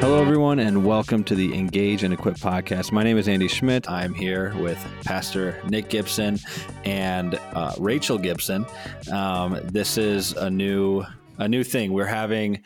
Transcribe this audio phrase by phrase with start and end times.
[0.00, 2.90] Hello, everyone, and welcome to the Engage and Equip podcast.
[2.90, 3.90] My name is Andy Schmitt.
[3.90, 6.38] I'm here with Pastor Nic Gibson
[6.86, 8.64] and uh, Rachel Gibson.
[9.12, 11.04] Um, this is a new
[11.36, 11.92] a new thing.
[11.92, 12.62] We're having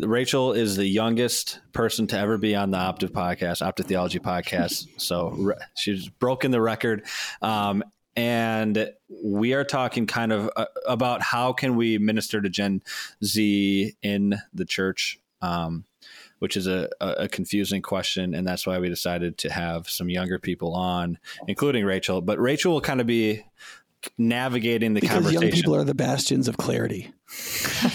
[0.00, 4.86] Rachel is the youngest person to ever be on the Optive podcast, Optive Theology podcast.
[4.98, 7.06] So re- she's broken the record.
[7.40, 7.82] Um,
[8.16, 12.82] and we are talking kind of uh, about how can we minister to Gen
[13.24, 15.18] Z in the church.
[15.40, 15.84] Um,
[16.38, 18.34] which is a, a confusing question.
[18.34, 22.20] And that's why we decided to have some younger people on, including Rachel.
[22.20, 23.44] But Rachel will kind of be
[24.16, 25.42] navigating the because conversation.
[25.42, 27.12] young people are the bastions of clarity.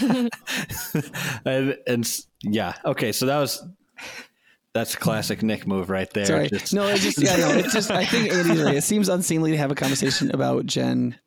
[1.44, 3.12] and, and yeah, okay.
[3.12, 3.62] So that was
[4.72, 6.26] that's a classic Nic move right there.
[6.26, 8.76] Sorry, Just- no, it's just yeah, no, it's just I think Andy's right.
[8.76, 11.18] It seems unseemly to have a conversation about Gen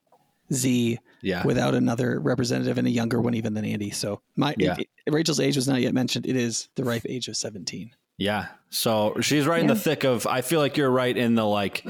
[0.54, 1.44] Z yeah.
[1.46, 3.90] without another representative and a younger one even than Andy.
[3.92, 4.76] So my Yeah.
[4.78, 6.26] it- Rachel's age was not yet mentioned.
[6.28, 7.92] It is the ripe age of seventeen.
[8.18, 8.48] Yeah.
[8.70, 11.86] So she's right in the thick of I feel like you're right in the like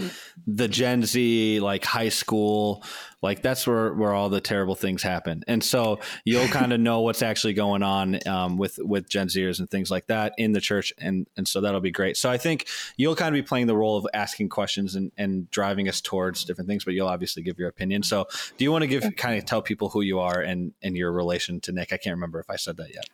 [0.46, 2.84] the Gen Z like high school
[3.24, 5.44] like that's where where all the terrible things happen.
[5.48, 9.58] And so you'll kind of know what's actually going on um, with with Gen Zers
[9.58, 12.16] and things like that in the church and and so that'll be great.
[12.16, 15.50] So I think you'll kind of be playing the role of asking questions and and
[15.50, 18.04] driving us towards different things but you'll obviously give your opinion.
[18.04, 20.96] So do you want to give kind of tell people who you are and and
[20.96, 21.92] your relation to Nic?
[21.92, 23.06] I can't remember if I said that yet.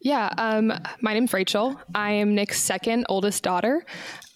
[0.00, 1.78] Yeah, um, my name's Rachel.
[1.94, 3.84] I am Nic's second oldest daughter.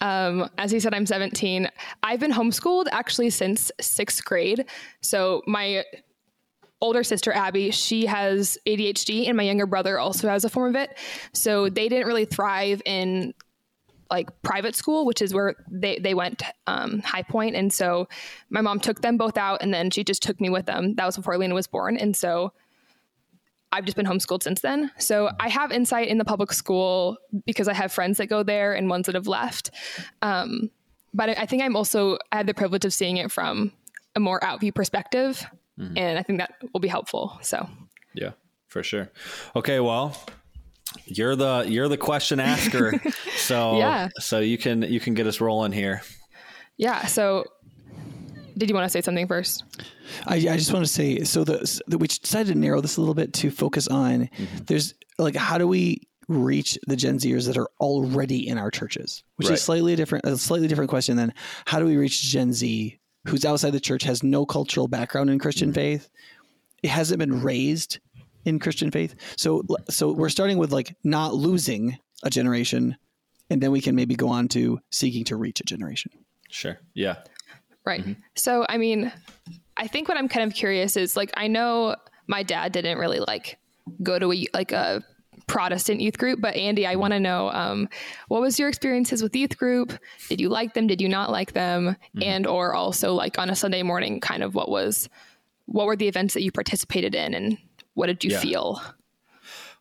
[0.03, 1.71] Um, as he said, I'm 17.
[2.03, 4.67] I've been homeschooled actually since sixth grade.
[5.01, 5.85] So my
[6.83, 10.83] older sister Abby, she has ADHD, and my younger brother also has a form of
[10.83, 10.99] it.
[11.33, 13.33] So they didn't really thrive in
[14.11, 17.57] like private school, which is where they, they went um, High Point.
[17.57, 18.07] And so
[18.51, 20.95] my mom took them both out, and then she just took me with them.
[20.97, 22.53] That was before Lena was born, and so
[23.75, 24.91] I've just been homeschooled since then.
[24.99, 28.73] So I have insight in the public school because I have friends that go there
[28.75, 29.71] and ones that have left.
[30.23, 30.71] Um,
[31.13, 33.73] but I think I'm also I had the privilege of seeing it from
[34.17, 35.45] a more outview perspective,
[35.79, 37.39] and I think that will be helpful.
[37.43, 37.69] So
[38.15, 38.31] Yeah,
[38.69, 39.11] for sure.
[39.57, 40.17] Okay, well,
[41.07, 42.93] you're the you're the question asker,
[43.37, 44.09] so Yeah.
[44.21, 46.03] so you can you can get us rolling here.
[46.77, 47.07] yeah.
[47.07, 47.45] So
[48.57, 49.65] did you want to say something first?
[50.27, 53.01] I, I just want to say so the, the we decided to narrow this a
[53.01, 54.65] little bit to focus on mm-hmm.
[54.65, 59.23] there's like how do we reach the Gen Zers that are already in our churches,
[59.37, 59.55] which Right.
[59.55, 61.35] is slightly different a slightly different question than
[61.67, 65.39] how do we reach Gen Z who's outside the church has no cultural background in
[65.39, 65.75] Christian mm-hmm.
[65.75, 66.11] faith,
[66.83, 67.99] it hasn't been raised
[68.45, 69.15] in Christian faith.
[69.37, 72.97] So so we're starting with like not losing a generation,
[73.51, 76.13] and then we can maybe go on to seeking to reach a generation.
[76.51, 76.79] Sure.
[76.95, 77.17] Yeah.
[77.85, 78.17] Right.
[78.35, 79.13] So, I mean,
[79.77, 81.97] I think what I'm kind of curious is like, I know
[82.27, 83.59] my dad didn't really like
[84.03, 85.03] go to a, like a
[85.47, 87.89] Protestant youth group, but Andy, I want to know, um,
[88.29, 89.93] what was your experiences with youth group?
[90.31, 90.87] Did you like them?
[90.87, 91.97] Did you not like them?
[92.23, 95.11] And, or also like on a Sunday morning, kind of what was,
[95.67, 97.59] what were the events that you participated in and
[97.93, 98.41] what did you Yeah.
[98.41, 98.81] feel?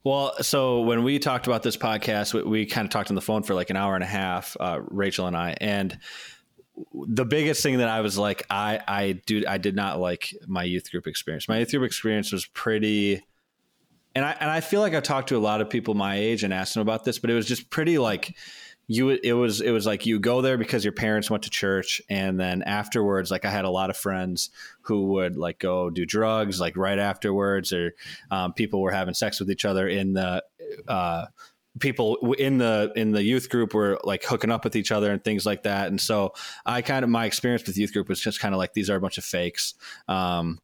[0.04, 3.22] Well, so when we talked about this podcast, we, we kind of talked on the
[3.22, 5.98] phone for like an hour and a half, uh, Rachel and I, and
[7.08, 10.64] the biggest thing that I was like, I, I do, I did not like my
[10.64, 11.48] youth group experience.
[11.48, 13.24] My youth group experience was pretty,
[14.16, 16.44] and I, and I feel like I talked to a lot of people my age
[16.44, 18.36] and asked them about this, but it was just pretty like,
[18.88, 22.02] you it was it was like you go there because your parents went to church
[22.10, 24.50] and then afterwards like i had a lot of friends
[24.82, 27.94] who would like go do drugs like right afterwards or
[28.30, 30.44] um, people were having sex with each other in the
[30.90, 31.26] uh,
[31.80, 35.24] people in the in the youth group were like hooking up with each other and
[35.24, 36.32] things like that and so
[36.66, 38.96] i kind of my experience with youth group was just kind of like these are
[38.96, 39.74] a bunch of fakes
[40.08, 40.60] um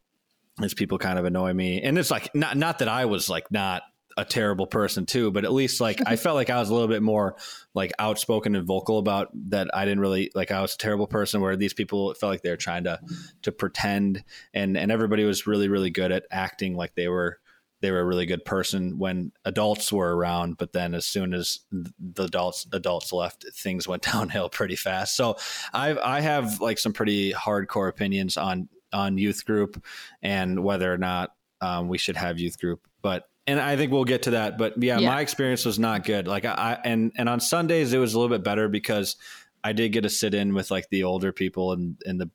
[0.62, 3.52] as people kind of annoy me and it's like not not that i was like
[3.52, 3.82] not
[4.20, 6.90] a terrible person too, but at least like I felt like I was a little
[6.90, 7.38] bit more
[7.74, 9.70] like outspoken and vocal about that.
[9.74, 11.40] I didn't really like I was a terrible person.
[11.40, 13.00] Where these people felt like they were trying to
[13.44, 14.24] to pretend,
[14.54, 17.40] and and everybody was really really good at acting like they were
[17.82, 20.58] they were a really good person when adults were around.
[20.58, 25.16] But then as soon as the adults adults left, things went downhill pretty fast.
[25.16, 25.38] So
[25.74, 29.84] I I have like some pretty hardcore opinions on on youth group
[30.22, 31.32] and whether or not
[31.62, 34.58] um, we should have youth group, but and I think we'll get to that.
[34.58, 35.10] But yeah, Yeah.
[35.10, 36.28] my experience was not good.
[36.28, 39.16] Like I, I and and on Sundays it was a little bit better because
[39.64, 42.30] I did get to sit in with like the older people and and the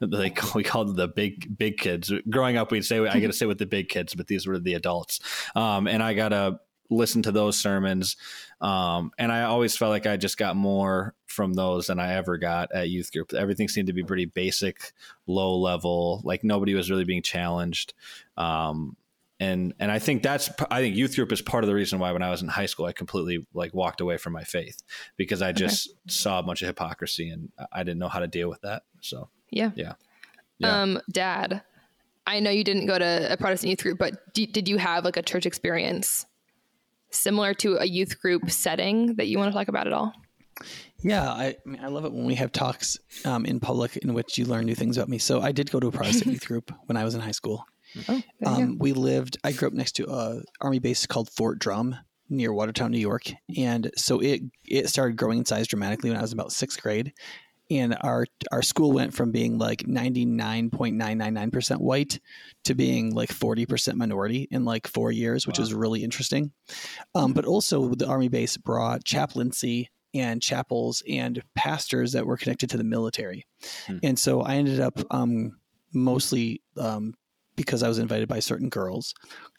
[0.00, 2.12] like we called the big big kids.
[2.28, 4.58] Growing up, we'd say I get to sit with the big kids, but these were
[4.58, 5.20] the adults.
[5.54, 6.60] Um, and I got to
[6.90, 8.16] listen to those sermons.
[8.60, 12.36] Um, and I always felt like I just got more from those than I ever
[12.36, 13.32] got at youth group.
[13.32, 14.92] Everything seemed to be pretty basic,
[15.26, 16.20] low level.
[16.24, 17.94] Like nobody was really being challenged.
[18.36, 18.96] Um,
[19.42, 22.12] and and I think that's I think youth group is part of the reason why
[22.12, 24.80] when I was in high school I completely like walked away from my faith
[25.16, 25.96] because I just okay.
[26.06, 28.84] saw a bunch of hypocrisy and I didn't know how to deal with that.
[29.00, 29.94] So yeah, yeah.
[30.58, 30.82] yeah.
[30.82, 31.62] Um, Dad,
[32.26, 35.04] I know you didn't go to a Protestant youth group, but d- did you have
[35.04, 36.24] like a church experience
[37.10, 40.12] similar to a youth group setting that you want to talk about at all?
[41.00, 44.14] Yeah, I, I, mean, I love it when we have talks um, in public in
[44.14, 45.18] which you learn new things about me.
[45.18, 47.66] So I did go to a Protestant youth group when I was in high school.
[48.08, 49.38] Oh, um, we lived.
[49.44, 51.96] I grew up next to a army base called Fort Drum
[52.28, 53.24] near Watertown, New York,
[53.56, 57.12] and so it it started growing in size dramatically when I was about sixth grade.
[57.70, 61.80] And our our school went from being like ninety nine point nine nine nine percent
[61.80, 62.20] white
[62.64, 65.62] to being like forty percent minority in like four years, which wow.
[65.62, 66.52] was really interesting.
[67.14, 72.68] Um, but also, the army base brought chaplaincy and chapels and pastors that were connected
[72.70, 73.46] to the military.
[73.86, 73.98] Hmm.
[74.02, 75.58] And so I ended up um,
[75.94, 77.14] mostly um,
[77.56, 79.14] because I was invited by certain girls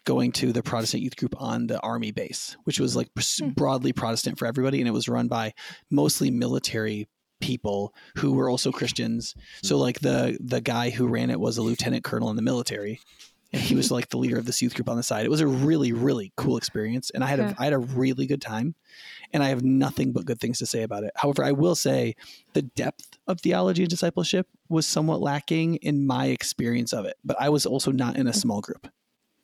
[0.06, 3.50] going to the Protestant youth group on the army base, which was like hmm.
[3.50, 4.80] broadly Protestant for everybody.
[4.80, 5.54] And it was run by
[5.90, 7.08] mostly military
[7.40, 9.36] people who were also Christians.
[9.64, 13.00] So like the, the guy who ran it was a lieutenant colonel in the military
[13.54, 15.26] and he was like the leader of this youth group on the side.
[15.26, 17.12] It was a really, really cool experience.
[17.12, 18.74] And I had a, I had a really good time
[19.34, 21.12] and I have nothing but good things to say about it.
[21.16, 22.16] However, I will say
[22.54, 27.36] the depth of theology and discipleship was somewhat lacking in my experience of it, but
[27.40, 28.88] I was also not in a small group.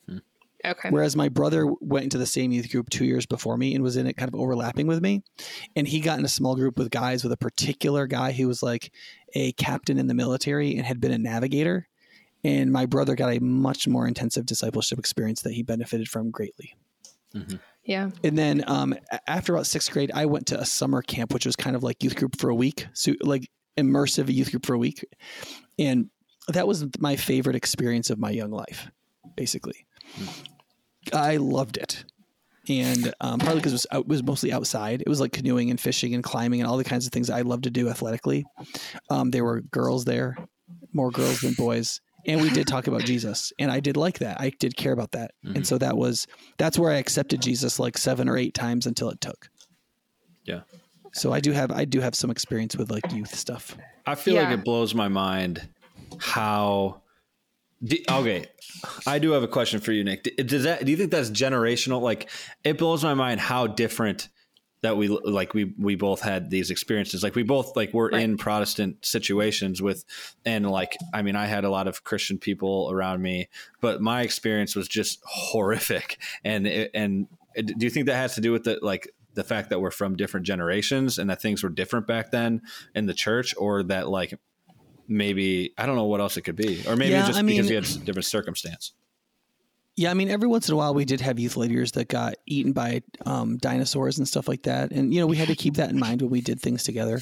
[0.07, 0.18] Hmm.
[0.63, 0.89] Okay.
[0.89, 3.97] Whereas my brother went into the same youth group two years before me and was
[3.97, 5.24] in it kind of overlapping with me.
[5.75, 8.62] And he got in a small group with guys with a particular guy who was
[8.62, 8.91] like
[9.33, 11.88] a captain in the military and had been a navigator.
[12.44, 16.75] And my brother got a much more intensive discipleship experience that he benefited from greatly.
[17.36, 17.57] Mm-hmm.
[17.89, 18.12] Yeah.
[18.24, 18.94] And then um,
[19.25, 22.03] after about sixth grade, I went to a summer camp, which was kind of like
[22.03, 22.86] youth group for a week.
[22.94, 23.50] So like
[23.80, 25.03] immersive youth group for a week.
[25.80, 26.12] And
[26.50, 28.91] that was my favorite experience of my young life,
[29.36, 29.88] basically.
[31.12, 32.03] I loved it.
[32.69, 35.01] And um, partly because it was, was mostly outside.
[35.01, 37.41] It was like canoeing and fishing and climbing and all the kinds of things I
[37.41, 38.45] love to do athletically.
[39.09, 40.38] Um, there were girls there,
[40.94, 44.40] more girls than boys and we did talk about Jesus and I did like that.
[44.40, 45.31] I did care about that.
[45.46, 45.58] Mm-hmm.
[45.58, 46.28] And so that was
[46.58, 49.50] that's where I accepted Jesus like 7 or 8 times until it took.
[50.46, 50.62] Yeah.
[51.14, 53.76] So I do have I do have some experience with like youth stuff.
[54.06, 54.44] I feel yeah.
[54.44, 55.68] like it blows my mind
[56.20, 57.02] how
[58.10, 58.46] okay,
[59.08, 60.24] I do have a question for you, Nic.
[60.38, 62.02] Does that do you think that's generational?
[62.02, 62.30] Like,
[62.64, 64.30] it blows my mind how different
[64.81, 67.24] that we like we we both had these experiences.
[67.24, 68.22] Like we both like were right.
[68.22, 70.06] in protestant situations with
[70.46, 73.50] and like i mean i had a lot of christian people around me
[73.81, 76.18] but my experience was just horrific.
[76.44, 79.80] And and do you think that has to do with the like the fact that
[79.80, 82.62] we're from different generations and that things were different back then
[82.96, 84.34] in the church or that like
[85.08, 86.84] maybe i don't know what else it could be.
[86.88, 88.94] Or maybe yeah, just I mean, because you had different circumstance
[90.00, 92.36] yeah, I mean, every once in a while we did have youth leaders that got
[92.46, 95.74] eaten by um, dinosaurs and stuff like that, and you know we had to keep
[95.74, 97.19] that in mind when we did things together.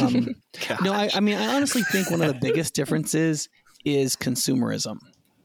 [0.00, 0.36] Um,
[0.84, 3.48] no, I, I mean, I honestly think one of the biggest differences
[3.84, 4.98] is consumerism.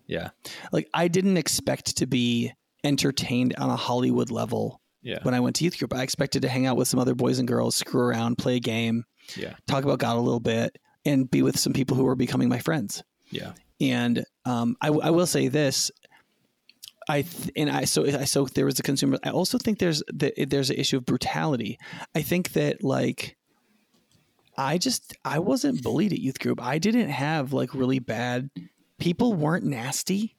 [0.06, 0.30] Yeah,
[0.72, 2.54] like I didn't expect to be
[2.84, 4.80] entertained on a Hollywood level.
[5.02, 5.18] Yeah.
[5.24, 7.40] When I went to youth group, I expected to hang out with some other boys
[7.40, 9.06] and girls, screw around, play a game,
[9.36, 12.48] yeah, talk about God a little bit, and be with some people who were becoming
[12.48, 13.04] my friends.
[13.32, 13.54] Yeah.
[13.82, 15.90] And um, I, I will say this:
[17.10, 19.18] I th- and I so I so there was a consumer.
[19.24, 21.80] I also think there's the, there's an issue of brutality.
[22.16, 23.38] I think that like
[24.58, 26.62] I just I wasn't bullied at youth group.
[26.62, 28.50] I didn't have like really bad
[29.00, 30.38] people weren't nasty.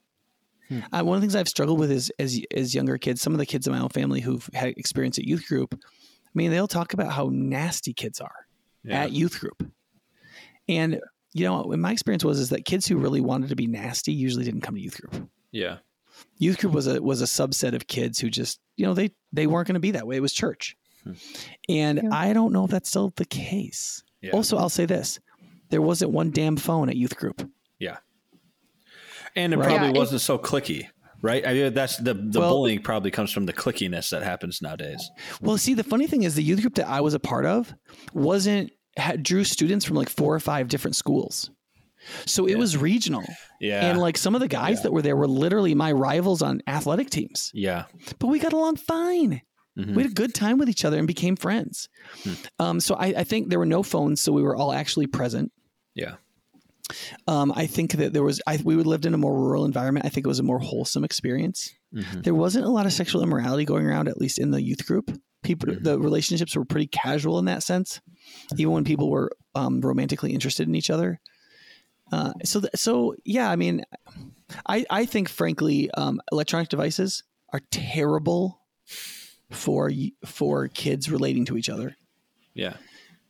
[0.69, 0.79] Hmm.
[0.91, 3.39] Uh, one of the things I've struggled with is as as younger kids, some of
[3.39, 5.75] the kids in my own family who've had experience at youth group.
[5.75, 8.47] I mean, they'll talk about how nasty kids are
[8.83, 9.03] yeah.
[9.03, 9.71] at youth group,
[10.67, 10.99] and
[11.33, 14.45] you know, my experience was is that kids who really wanted to be nasty usually
[14.45, 15.29] didn't come to youth group.
[15.51, 15.77] Yeah
[16.37, 19.47] youth group was a was a subset of kids who just you know they they
[19.47, 20.17] weren't going to be that way.
[20.17, 21.13] It was church, hmm.
[21.69, 22.09] and yeah.
[22.11, 24.03] I don't know if that's still the case.
[24.21, 24.31] Yeah.
[24.31, 25.19] Also, I'll say this:
[25.69, 27.49] there wasn't one damn phone at youth group.
[27.79, 27.97] Yeah,
[29.35, 29.67] and it right?
[29.67, 30.87] probably yeah, wasn't so cliquey.
[31.21, 34.61] Right, I mean, that's the the well, bullying probably comes from the clickiness that happens
[34.61, 35.09] nowadays.
[35.41, 37.73] Well, see, the funny thing is, the youth group that I was a part of
[38.13, 41.49] wasn't had, drew students from like four or five different schools.
[42.25, 42.57] So it yeah.
[42.57, 43.23] was regional.
[43.59, 43.89] Yeah.
[43.89, 44.83] And like some of the guys yeah.
[44.83, 47.51] that were there were literally my rivals on athletic teams.
[47.53, 47.85] Yeah.
[48.19, 49.41] But we got along fine.
[49.77, 49.95] Mm-hmm.
[49.95, 51.89] We had a good time with each other and became friends.
[52.23, 52.33] Hmm.
[52.59, 55.51] Um, so I, I, think there were no phones, so we were all actually present.
[55.95, 56.15] Yeah.
[57.27, 60.05] Um, I think that there was I, we lived in a more rural environment.
[60.05, 61.73] I think it was a more wholesome experience.
[61.93, 62.21] Mm-hmm.
[62.21, 65.11] There wasn't a lot of sexual immorality going around, at least in the youth group.
[65.43, 65.83] People, Mhm.
[65.83, 68.01] the relationships were pretty casual in that sense,
[68.57, 71.19] even when people were um, romantically interested in each other.
[72.11, 73.83] Uh, so, th- so yeah, I mean,
[74.67, 78.61] I, I think frankly, um, electronic devices are terrible
[79.51, 79.91] for
[80.25, 81.95] for kids relating to each other.
[82.53, 82.77] Yeah.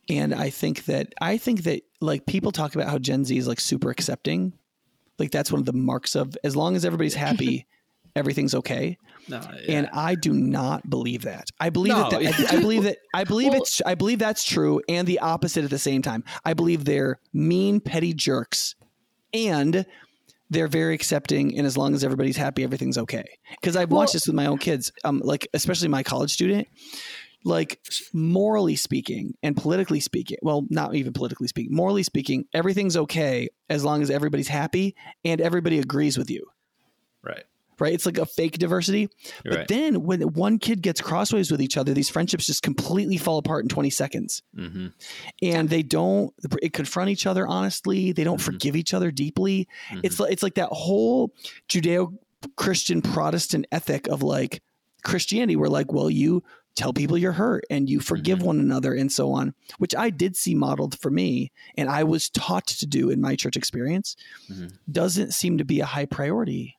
[0.08, 3.48] And I think that I think that like people talk about how Gen Z is
[3.48, 4.52] like super accepting.
[5.18, 7.66] Like that's one of the marks of as long as everybody's happy,
[8.16, 8.98] everything's okay.
[9.28, 9.40] No.
[9.68, 11.48] And I do not believe that.
[11.60, 12.32] I believe No, that, yeah.
[12.50, 15.64] I, I believe that I believe Well- it's I believe that's true and the opposite
[15.64, 16.24] at the same time.
[16.44, 18.74] I believe they're mean petty jerks
[19.34, 19.84] and
[20.48, 23.24] they're very accepting and as long as everybody's happy everything's okay.
[23.62, 26.68] Cuz I've Well- watched this with my own kids um like especially my college student
[27.44, 27.80] like
[28.12, 33.84] morally speaking and politically speaking, well, not even politically speaking, morally speaking, everything's okay as
[33.84, 36.44] long as everybody's happy and everybody agrees with you
[37.22, 37.44] right.
[37.78, 37.92] Right?
[37.92, 39.08] It's like a fake diversity.
[39.44, 39.68] You're but right.
[39.68, 43.64] then when one kid gets crossways with each other, these friendships just completely fall apart
[43.64, 44.42] in 20 seconds.
[44.56, 44.86] Mm-hmm.
[45.42, 48.12] And they don't it confront each other honestly.
[48.12, 48.44] They don't Mhm.
[48.44, 49.68] forgive each other deeply.
[49.90, 50.00] Mm-hmm.
[50.04, 51.32] It's like it's like that whole
[51.68, 54.62] Judeo-Christian Protestant ethic of like
[55.04, 56.42] Christianity where like, well, you
[56.74, 58.42] tell people you're hurt and you forgive Mhm.
[58.42, 62.28] one another and so on, which I did see modeled for me and I was
[62.28, 64.14] taught to do in my church experience,
[64.50, 64.72] Mhm.
[64.90, 66.75] doesn't seem to be a high priority.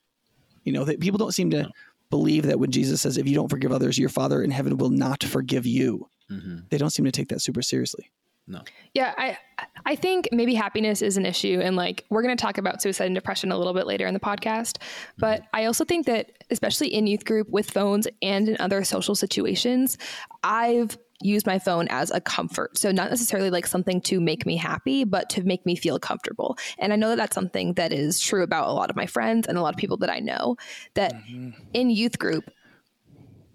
[0.67, 1.69] You know, that people don't seem to No.
[2.09, 4.89] believe that when Jesus says, if you don't forgive others, your Father in heaven will
[4.89, 6.09] not forgive you.
[6.29, 6.57] Mm-hmm.
[6.69, 8.11] They don't seem to take that super seriously.
[8.49, 8.61] No.
[8.93, 9.37] Yeah, I
[9.85, 13.05] I think maybe happiness is an issue and like we're going to talk about suicide
[13.05, 14.77] and depression a little bit later in the podcast,
[15.17, 19.15] but I also think that especially in youth group with phones and in other social
[19.15, 19.97] situations,
[20.43, 22.77] I've used my phone as a comfort.
[22.77, 26.57] So not necessarily like something to make me happy, but to make me feel comfortable.
[26.77, 29.47] And I know that that's something that is true about a lot of my friends
[29.47, 30.57] and a lot of people that I know
[30.93, 31.51] that mm-hmm.
[31.73, 32.51] in youth group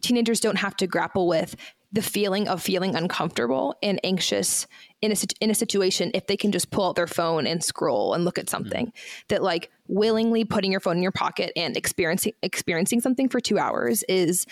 [0.00, 1.54] teenagers don't have to grapple with
[1.92, 4.66] the feeling of feeling uncomfortable and anxious
[5.02, 8.14] in a, in a situation if they can just pull out their phone and scroll
[8.14, 9.22] and look at something mm-hmm.
[9.28, 13.58] that like willingly putting your phone in your pocket and experiencing experiencing something for two
[13.58, 14.46] hours is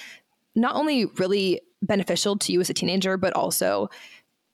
[0.55, 3.89] not only really beneficial to you as a teenager but also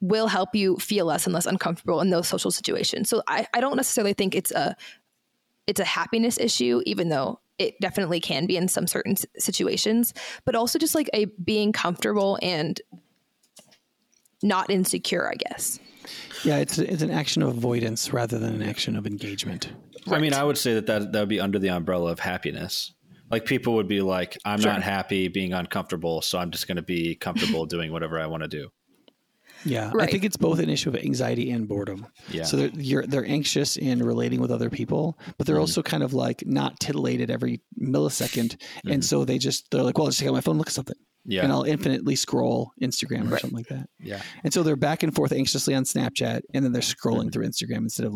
[0.01, 3.61] will help you feel less and less uncomfortable in those social situations so i, I
[3.61, 4.77] don't necessarily think it's a
[5.67, 10.15] it's a happiness issue, even though it definitely can be in some certain situations,
[10.45, 12.81] but also just like a being comfortable and
[14.43, 15.79] not insecure, I guess.
[16.45, 19.73] Yeah, it's it's an action of avoidance rather than an action of engagement.
[20.09, 22.93] I mean, I would say that, that that would be under the umbrella of happiness.
[23.31, 24.73] Like people would be like, I'm Sure.
[24.73, 28.43] not happy being uncomfortable, so I'm just going to be comfortable doing whatever I want
[28.45, 28.69] to do.
[29.65, 32.07] Yeah, I think it's both an issue of anxiety and boredom.
[32.31, 32.45] Yeah.
[32.45, 35.61] So they're you're, they're anxious in relating with other people, but they're Mhm.
[35.61, 38.93] also kind of like not titillated every millisecond, Mhm.
[38.93, 40.69] and so they just they're like, well, I'll just take out my phone, and look
[40.69, 41.43] at something, Yeah.
[41.43, 43.41] and I'll infinitely scroll Instagram or Right.
[43.41, 43.89] something like that.
[43.99, 44.23] Yeah.
[44.45, 47.33] And so they're back and forth anxiously on Snapchat, and then they're scrolling Mhm.
[47.33, 48.15] through Instagram instead of.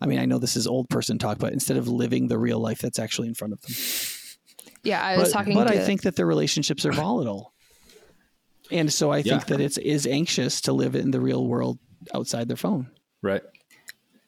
[0.00, 2.58] I mean, I know this is old person talk, but instead of living the real
[2.58, 3.74] life that's actually in front of them.
[4.84, 7.52] Yeah, I was but, talking but to I think that their relationships are volatile,
[8.70, 9.56] and so I think Yeah.
[9.56, 11.78] that it's is anxious to live in the real world
[12.14, 12.90] outside their phone
[13.22, 13.42] Right.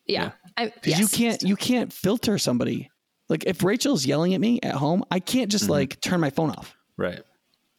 [0.07, 1.01] yeah, I, because yes.
[1.01, 2.91] you can't you can't filter somebody.
[3.29, 5.71] Like if Rachel's yelling at me at home, I can't just Mhm.
[5.71, 6.77] like turn my phone off.
[6.97, 7.21] Right.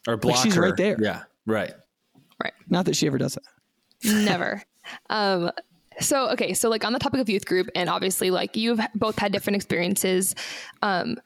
[0.07, 0.61] Or block she's her.
[0.61, 0.97] right there.
[1.01, 1.23] Yeah.
[1.45, 1.73] Right.
[2.43, 2.53] Right.
[2.69, 3.43] Not that she ever does that.
[4.03, 4.61] Never.
[5.09, 5.51] um,
[5.99, 9.17] so okay, so like on the topic of youth group, and obviously like you've both
[9.17, 10.35] had different experiences.
[10.83, 11.17] Um,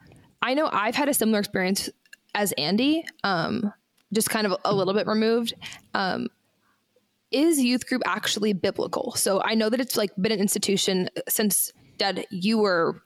[0.41, 1.89] I know I've had a similar experience
[2.33, 3.73] as Andy, um,
[4.13, 5.53] just kind of a little bit removed.
[5.93, 6.27] Um,
[7.31, 9.13] is youth group actually biblical?
[9.15, 13.01] So I know that it's like been an institution since Dad you were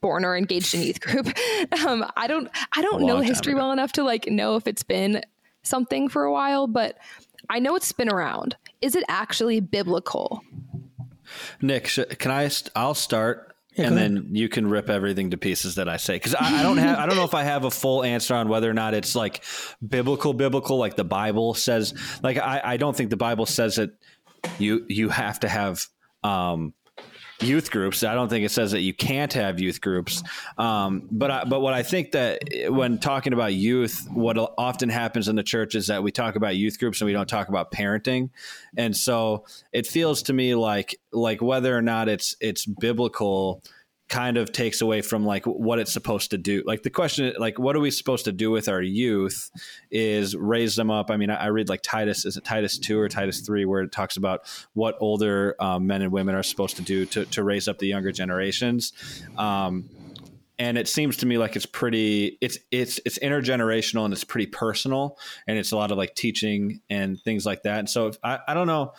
[0.00, 1.28] born or engaged in youth group.
[1.86, 3.60] Um, I don't I don't know history ago.
[3.60, 5.22] well enough to like know if it's been
[5.62, 6.96] something for a while, but
[7.48, 8.56] I know it's been around.
[8.80, 10.42] Is it actually biblical?
[11.60, 11.84] Nic,
[12.18, 12.48] can I?
[12.48, 13.49] St- I'll start,
[13.80, 16.62] Yeah, and then you can rip everything to pieces that I say because I, I
[16.62, 16.98] don't have.
[16.98, 19.42] I don't know if I have a full answer on whether or not it's like
[19.86, 21.94] biblical, biblical, like the Bible says.
[22.22, 23.90] Like I, I don't think the Bible says that
[24.58, 25.86] you you have to have
[26.22, 26.74] um,
[27.42, 28.02] youth groups.
[28.02, 30.22] I don't think it says that you can't have youth groups.
[30.58, 35.28] Um, but I, but what I think that when talking about youth, what often happens
[35.28, 37.70] in the church is that we talk about youth groups and we don't talk about
[37.70, 38.30] parenting,
[38.76, 43.62] and so it feels to me like like whether or not it's it's biblical
[44.10, 46.62] kind of takes away from like what it's supposed to do.
[46.66, 49.50] Like the question, like what are we supposed to do with our youth?
[49.90, 51.10] Is raise them up.
[51.10, 53.92] I mean, I, read like Titus, is it Titus two or Titus three, where it
[53.92, 54.42] talks about
[54.74, 57.86] what older um, men and women are supposed to do to to raise up the
[57.86, 58.92] younger generations.
[59.38, 59.88] Um,
[60.58, 64.46] and it seems to me like it's pretty it's it's it's intergenerational and it's pretty
[64.46, 68.18] personal and it's a lot of like teaching and things like that and so if,
[68.22, 68.92] I, I don't know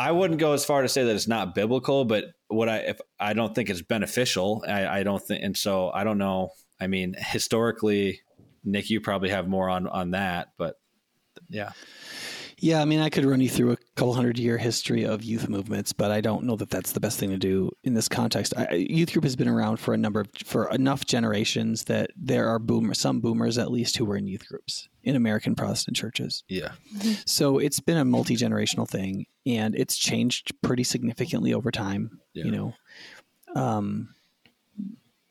[0.00, 2.98] i wouldn't go as far to say that it's not biblical but what i if
[3.20, 4.64] i don't think it's beneficial.
[4.66, 6.50] I, I don't think and so i don't know.
[6.80, 8.22] I mean historically
[8.64, 10.76] nic you probably have more on on that but
[11.48, 11.72] yeah
[12.62, 15.48] Yeah, I mean, I could run you through a couple hundred year history of youth
[15.48, 18.52] movements, but I don't know that that's the best thing to do in this context.
[18.56, 22.48] I, youth group has been around for a number of for enough generations that there
[22.48, 26.44] are boomers, some boomers at least, who were in youth groups in American Protestant churches.
[26.48, 26.72] yeah
[27.24, 32.20] So it's been a multi generational thing, and it's changed pretty significantly over time.
[32.34, 32.44] Yeah.
[32.44, 32.74] You know,
[33.56, 34.14] um,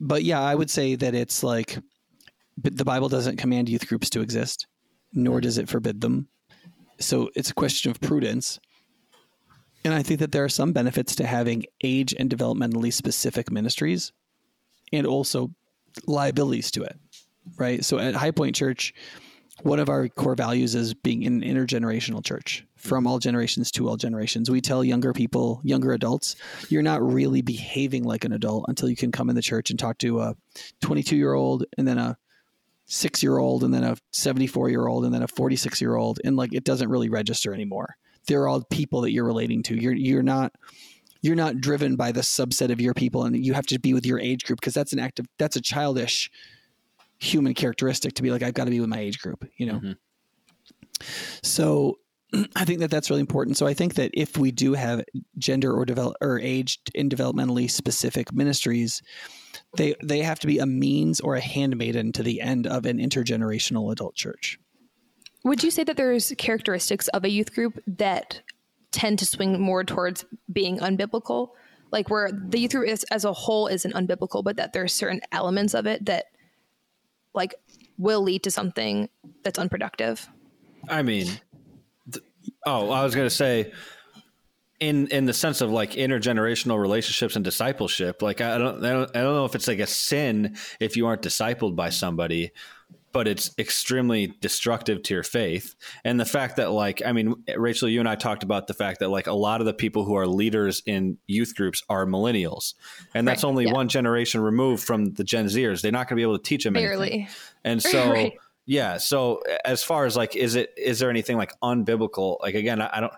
[0.00, 1.78] but yeah, I would say that it's like,
[2.56, 4.66] the Bible doesn't command youth groups to exist,
[5.12, 6.28] nor does it forbid them.
[7.00, 8.60] So it's a question of prudence.
[9.84, 14.12] And I think that there are some benefits to having age and developmentally specific ministries
[14.92, 15.50] and also
[16.06, 16.98] liabilities to it,
[17.56, 17.84] right?
[17.84, 18.92] So at High Point Church,
[19.62, 23.96] one of our core values is being an intergenerational church from all generations to all
[23.96, 24.50] generations.
[24.50, 26.36] We tell younger people, younger adults,
[26.68, 29.78] you're not really behaving like an adult until you can come in the church and
[29.78, 30.36] talk to a
[30.80, 32.16] 22 year old and then a
[32.90, 36.18] six year old and then a 74 year old and then a 46 year old.
[36.24, 37.96] And like it doesn't really register anymore.
[38.26, 39.76] They're all people that you're relating to.
[39.76, 40.52] You're, you're not.
[41.22, 44.06] You're not driven by the subset of your people, and you have to be with
[44.06, 46.30] your age group because that's an active, that's a childish
[47.18, 49.80] human characteristic to be like, I've got to be with my age group, you know?
[49.80, 49.96] Mhm.
[51.42, 51.98] So
[52.56, 53.58] I think that that's really important.
[53.58, 55.04] So I think that if we do have
[55.36, 59.02] gender or develop or age and developmentally specific ministries,
[59.76, 62.98] they they have to be a means or a handmaiden to the end of an
[62.98, 64.58] intergenerational adult church.
[65.44, 68.42] Would you say that there's characteristics of a youth group that
[68.92, 71.50] tend to swing more towards being unbiblical?
[71.90, 75.20] Like where the youth group is, as a whole isn't unbiblical, but that there's certain
[75.32, 76.26] elements of it that
[77.34, 77.54] like
[77.98, 79.08] will lead to something
[79.42, 80.28] that's unproductive.
[80.88, 81.26] I mean,
[82.10, 82.24] th-
[82.66, 83.72] oh, I was going to say,
[84.80, 89.16] in in the sense of like intergenerational relationships and discipleship, like I don't, I don't,
[89.16, 92.50] I don't know if it's like a sin if you aren't discipled by somebody,
[93.12, 95.74] but it's extremely destructive to your faith.
[96.04, 99.00] And the fact that, like, I mean, Rachel, you and I talked about the fact
[99.00, 102.74] that like a lot of the people who are leaders in youth groups are millennials,
[103.12, 103.72] and that's Right, only yeah.
[103.72, 105.82] one generation removed from the Gen Zers.
[105.82, 107.28] They're not going to be able to teach them anything.
[107.64, 108.32] And so, Right.
[108.64, 108.96] yeah.
[108.96, 112.38] So as far as like, is it is there anything like unbiblical?
[112.40, 113.12] Like again, I, I don't.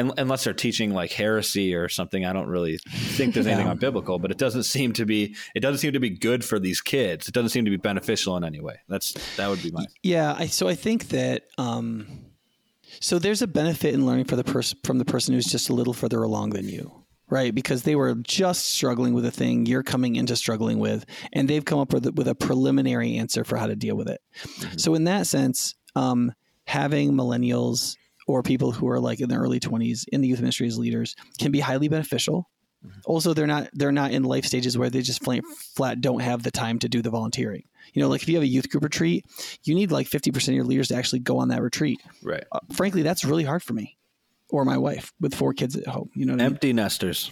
[0.00, 3.74] Un- Unless they're teaching like heresy or something, I don't really think there's anything Yeah.
[3.74, 4.20] unbiblical.
[4.20, 5.36] But it doesn't seem to be.
[5.54, 7.28] It doesn't seem to be good for these kids.
[7.28, 8.76] It doesn't seem to be beneficial in any way.
[8.88, 9.84] That's that would be my.
[10.02, 12.06] Yeah, I, so I think that um,
[13.00, 15.74] so there's a benefit in learning for the person from the person who's just a
[15.74, 17.54] little further along than you, right?
[17.54, 21.64] Because they were just struggling with a thing you're coming into struggling with, and they've
[21.64, 24.20] come up with with a preliminary answer for how to deal with it.
[24.76, 26.32] So in that sense, um,
[26.66, 27.96] having millennials
[28.30, 31.14] or people who are like in their early 20s in the youth ministry as leaders
[31.38, 32.48] can be highly beneficial.
[33.04, 35.42] Also, they're not they're not in life stages where they just flat,
[35.74, 37.64] flat don't have the time to do the volunteering.
[37.92, 39.26] You know, like if you have a youth group retreat,
[39.64, 42.00] you need like 50% of your leaders to actually go on that retreat.
[42.22, 42.44] Right.
[42.50, 43.98] Uh, frankly, that's really hard for me
[44.50, 46.10] or my wife with four kids at home.
[46.14, 46.52] You know what I mean?
[46.54, 47.30] Empty nesters.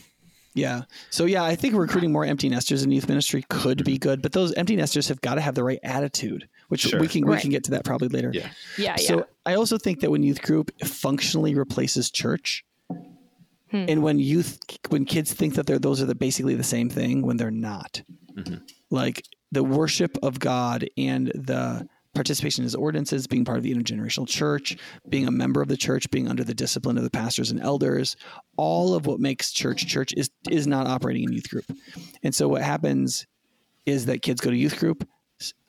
[0.54, 0.82] Yeah.
[1.10, 4.32] So yeah, I think recruiting more empty nesters in youth ministry could be good, but
[4.32, 7.00] those empty nesters have got to have the right attitude, which Sure.
[7.00, 8.30] we can we can get to that probably later.
[8.32, 8.50] Yeah.
[8.76, 9.06] Yeah, yeah.
[9.08, 12.64] So I also think that when youth group functionally replaces church,
[13.70, 13.84] Hmm.
[13.88, 17.20] and when youth when kids think that they're those are the basically the same thing
[17.22, 18.02] when they're not,
[18.36, 18.62] Mhm.
[18.90, 23.72] like the worship of God and the participation in his ordinances, being part of the
[23.72, 24.76] intergenerational church,
[25.08, 28.16] being a member of the church, being under the discipline of the pastors and elders,
[28.56, 31.64] all of what makes church church is is not operating in youth group.
[32.22, 33.26] And so what happens
[33.86, 35.06] is that kids go to youth group.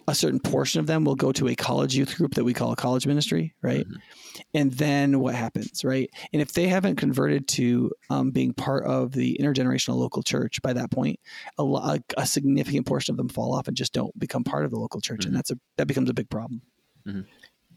[0.09, 2.53] S- A certain portion of them will go to a college youth group that we
[2.53, 3.87] call a college ministry, right?
[3.87, 4.41] Mm-hmm.
[4.53, 6.09] And then what happens, right?
[6.33, 10.73] And if they haven't converted to um, being part of the intergenerational local church by
[10.73, 11.19] that point,
[11.57, 14.65] a, lo- a, a significant portion of them fall off and just don't become part
[14.65, 15.35] of the local church, and mm-hmm.
[15.35, 16.61] that's a that becomes a big problem.
[17.07, 17.21] Mm-hmm.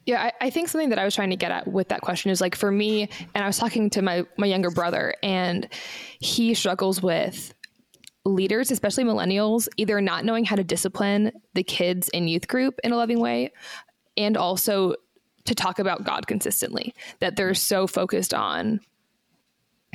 [0.05, 2.31] Yeah, I, I think something that I was trying to get at with that question
[2.33, 5.69] is like for me, and I was talking to my my younger brother, and
[6.19, 7.55] he struggles with
[8.25, 12.93] leaders, especially millennials, either not knowing how to discipline the kids in youth group in
[12.93, 13.53] a loving way,
[14.17, 14.95] and also
[15.45, 16.95] to talk about God consistently.
[17.21, 18.81] That they're so focused on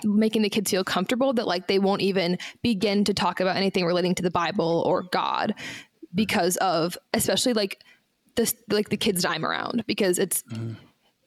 [0.03, 3.85] making the kids feel comfortable that like they won't even begin to talk about anything
[3.85, 5.55] relating to the Bible or God
[6.13, 7.83] because of especially like
[8.35, 10.75] this like the kids I'm around because it's mm.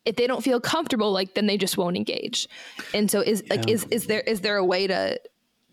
[0.04, 2.48] if they don't feel comfortable like then they just won't engage.
[2.94, 3.54] And so is yeah.
[3.54, 5.18] like is is there is there a way to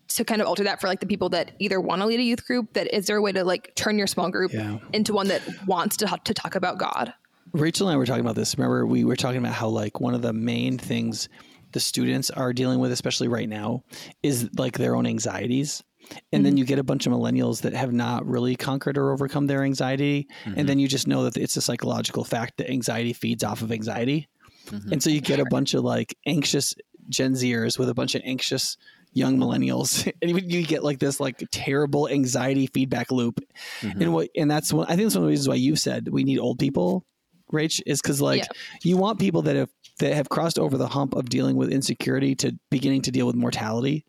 [0.10, 2.24] to kind of alter that for like the people that either want to lead a
[2.24, 4.78] youth group that is there a way to like turn your small group yeah.
[4.94, 7.14] into one that wants to to talk about God?
[7.54, 8.58] Rachel and I were talking about this.
[8.58, 11.30] Remember we were talking about how like one of the main things
[11.72, 13.84] the students are dealing with, especially right now,
[14.24, 15.84] is like their own anxieties.
[16.10, 16.44] And mm-hmm.
[16.44, 19.64] then you get a bunch of millennials that have not really conquered or overcome their
[19.64, 20.28] anxiety.
[20.46, 20.60] Mm-hmm.
[20.60, 23.72] And then you just know that it's a psychological fact that anxiety feeds off of
[23.72, 24.30] anxiety.
[24.68, 24.94] Mm-hmm.
[24.94, 26.74] And so you get a bunch of like anxious
[27.10, 28.78] Gen Zers with a bunch of anxious
[29.14, 33.40] young millennials and you get like this like terrible anxiety feedback loop
[33.82, 34.02] mm-hmm.
[34.02, 36.08] and what and that's one i think that's one of the reasons why you said
[36.10, 37.06] we need old people
[37.52, 38.48] Rach, is because like yeah.
[38.84, 42.36] you want people that have that have crossed over the hump of dealing with insecurity
[42.36, 44.06] to beginning to deal with mortality.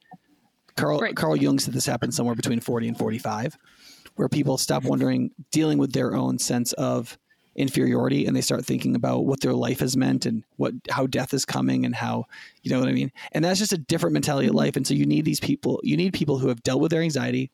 [0.76, 1.16] Carl right.
[1.16, 3.56] Carl Jung said this happens somewhere between forty and forty five,
[4.16, 7.18] where people stop wondering, dealing with their own sense of
[7.58, 11.34] inferiority, and they start thinking about what their life has meant and what how death
[11.34, 12.24] is coming and how
[12.62, 13.12] you know what I mean.
[13.32, 14.58] And that's just a different mentality of mm-hmm.
[14.58, 14.76] life.
[14.76, 15.80] And so you need these people.
[15.82, 17.50] You need people who have dealt with their anxiety,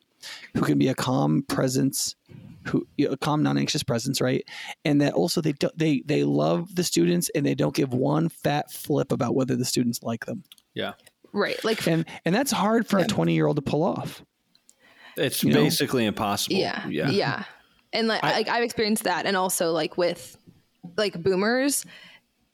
[0.54, 2.14] who can be a calm presence
[2.66, 4.48] who you know, calm, non-anxious presence, right?
[4.84, 8.28] And that also they do, they they love the students and they don't give one
[8.28, 10.44] fat flip about whether the students like them.
[10.74, 10.92] Yeah,
[11.32, 11.62] right.
[11.64, 13.04] Like, and and that's hard for yeah.
[13.04, 14.24] a twenty-year-old to pull off.
[15.16, 16.08] It's you basically know?
[16.08, 16.56] impossible.
[16.56, 17.44] Yeah, yeah, yeah.
[17.94, 20.36] And like, I, like I've experienced that, and also like with
[20.96, 21.86] like boomers,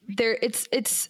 [0.06, 1.08] there it's it's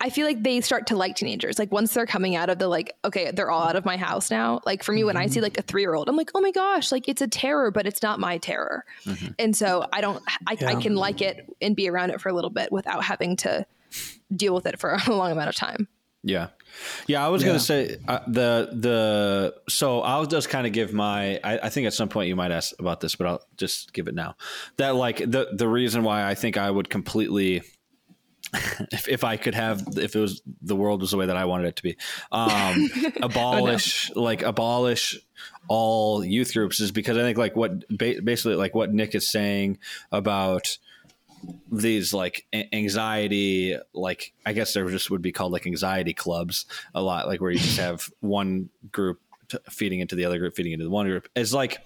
[0.00, 1.58] I feel like they start to like teenagers.
[1.58, 4.30] Like once they're coming out of the like, okay, they're all out of my house
[4.30, 4.60] now.
[4.64, 5.08] Like for me, mm-hmm.
[5.08, 5.44] when I see mm-hmm.
[5.44, 7.86] like a three year old, I'm like, oh my gosh, like it's a terror, but
[7.86, 8.84] it's not my terror.
[9.04, 9.32] Mm-hmm.
[9.40, 10.68] And so I don't, I, yeah.
[10.68, 13.66] I, can like it and be around it for a little bit without having to
[14.34, 15.88] deal with it for a long amount of time.
[16.22, 16.48] Yeah.
[17.06, 17.48] Yeah, I was yeah.
[17.48, 21.68] going to say uh, the the so I'll just kind of give my I, I,
[21.68, 24.36] think at some point you might ask about this, but I'll just give it now.
[24.76, 27.62] That like the the reason why I think I would completely
[28.92, 31.44] if, if I could have, if it was the world was the way that I
[31.44, 31.96] wanted it to be,
[32.32, 32.90] um,
[33.22, 34.22] abolish, oh, no.
[34.22, 35.18] like abolish
[35.68, 39.78] all youth groups is because I think like what basically like what Nic is saying
[40.10, 40.78] about
[41.70, 47.02] these like anxiety, like I guess there just would be called like anxiety clubs a
[47.02, 49.20] lot, like where you just have one group
[49.70, 51.28] feeding into the other group, feeding into the one group.
[51.34, 51.78] Is like,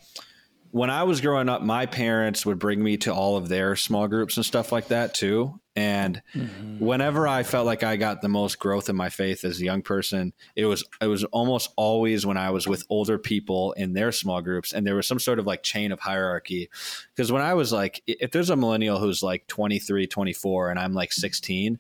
[0.73, 4.09] when I was growing up, my parents would bring me to all of their small
[4.09, 5.61] groups and stuff like that too.
[5.77, 6.79] And mm-hmm.
[6.83, 9.83] whenever I felt like I got the most growth in my faith as a young
[9.83, 14.13] person, it was it was almost always when I was with older people in their
[14.13, 16.71] small groups and there was some sort of like chain of hierarchy.
[17.15, 20.95] Because when I was like if there's a millennial who's like 23, 24 and I'm
[20.95, 21.79] like 16,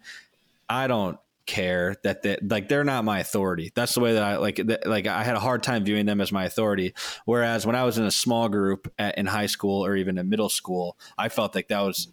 [0.68, 3.72] I don't care that they like they're not my authority.
[3.74, 6.32] That's the way that I like like I had a hard time viewing them as
[6.32, 6.94] my authority.
[7.24, 10.28] Whereas when I was in a small group at, in high school or even in
[10.28, 12.08] middle school, I felt like that was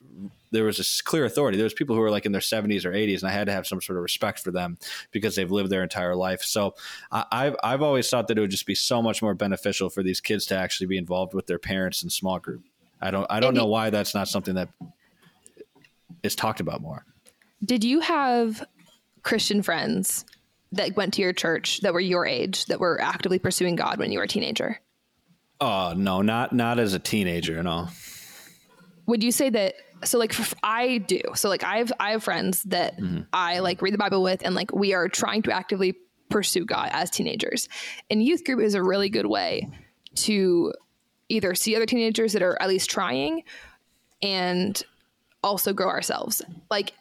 [0.52, 1.58] there was a clear authority.
[1.58, 3.54] There was people who were like in their 70s or 80s, and I had to
[3.54, 4.78] have some sort of respect for them
[5.12, 6.42] because they've lived their entire life.
[6.42, 6.74] So
[7.12, 10.04] I, have I've always thought that it would just be so much more beneficial for
[10.04, 12.64] these kids to actually be involved with their parents in small group.
[13.02, 14.70] I don't I don't know why that's not something that
[16.24, 17.06] is talked about more.
[17.64, 18.66] Did you have
[19.24, 20.26] Christian friends
[20.72, 24.12] that went to your church that were your age that were actively pursuing God when
[24.12, 24.80] you were a teenager?
[25.62, 27.88] Oh no, not not as a teenager, no.
[29.08, 31.22] Would you say that so like I do.
[31.36, 33.22] So like I have I have friends that mm-hmm.
[33.34, 35.96] I like read the Bible with and like we are trying to actively
[36.30, 37.68] pursue God as teenagers.
[38.10, 39.68] And youth group is a really good way
[40.16, 40.74] to
[41.28, 43.44] either see other teenagers that are at least trying
[44.22, 44.82] and
[45.44, 46.42] also grow ourselves.
[46.70, 46.94] Like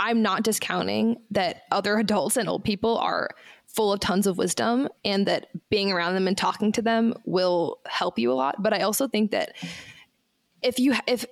[0.00, 3.28] I'm not discounting that other adults and old people are
[3.66, 7.78] full of tons of wisdom and that being around them and talking to them will
[7.86, 9.52] help you a lot, but I also think that
[10.62, 11.26] if you if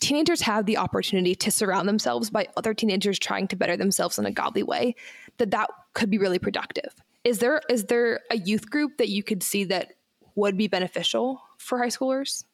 [0.00, 4.24] teenagers have the opportunity to surround themselves by other teenagers trying to better themselves in
[4.24, 4.94] a godly way,
[5.38, 6.94] that that could be really productive.
[7.24, 9.94] Is there is there a youth group that you could see that
[10.36, 12.44] would be beneficial for high schoolers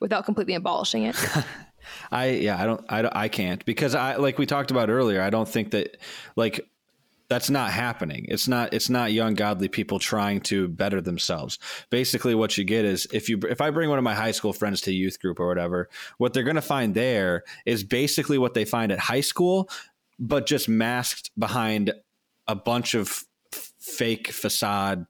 [0.00, 1.16] without completely abolishing it?
[2.10, 5.30] I yeah, I don't I I can't because I like we talked about earlier, I
[5.30, 5.96] don't think that
[6.36, 6.68] like
[7.28, 8.26] that's not happening.
[8.28, 11.58] It's not it's not young godly people trying to better themselves.
[11.88, 14.52] Basically what you get is if you if I bring one of my high school
[14.52, 18.52] friends to youth group or whatever, what they're going to find there is basically what
[18.52, 19.70] they find at high school
[20.18, 21.92] but just masked behind
[22.46, 25.06] a bunch of fake facade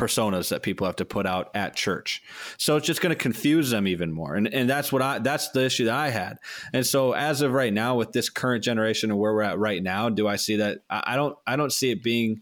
[0.00, 2.22] personas that people have to put out at church.
[2.56, 4.34] So it's just going to confuse them even more.
[4.34, 6.38] And and that's what I that's the issue that I had.
[6.72, 9.82] And so as of right now with this current generation and where we're at right
[9.82, 12.40] now, do I see that I don't I don't see it being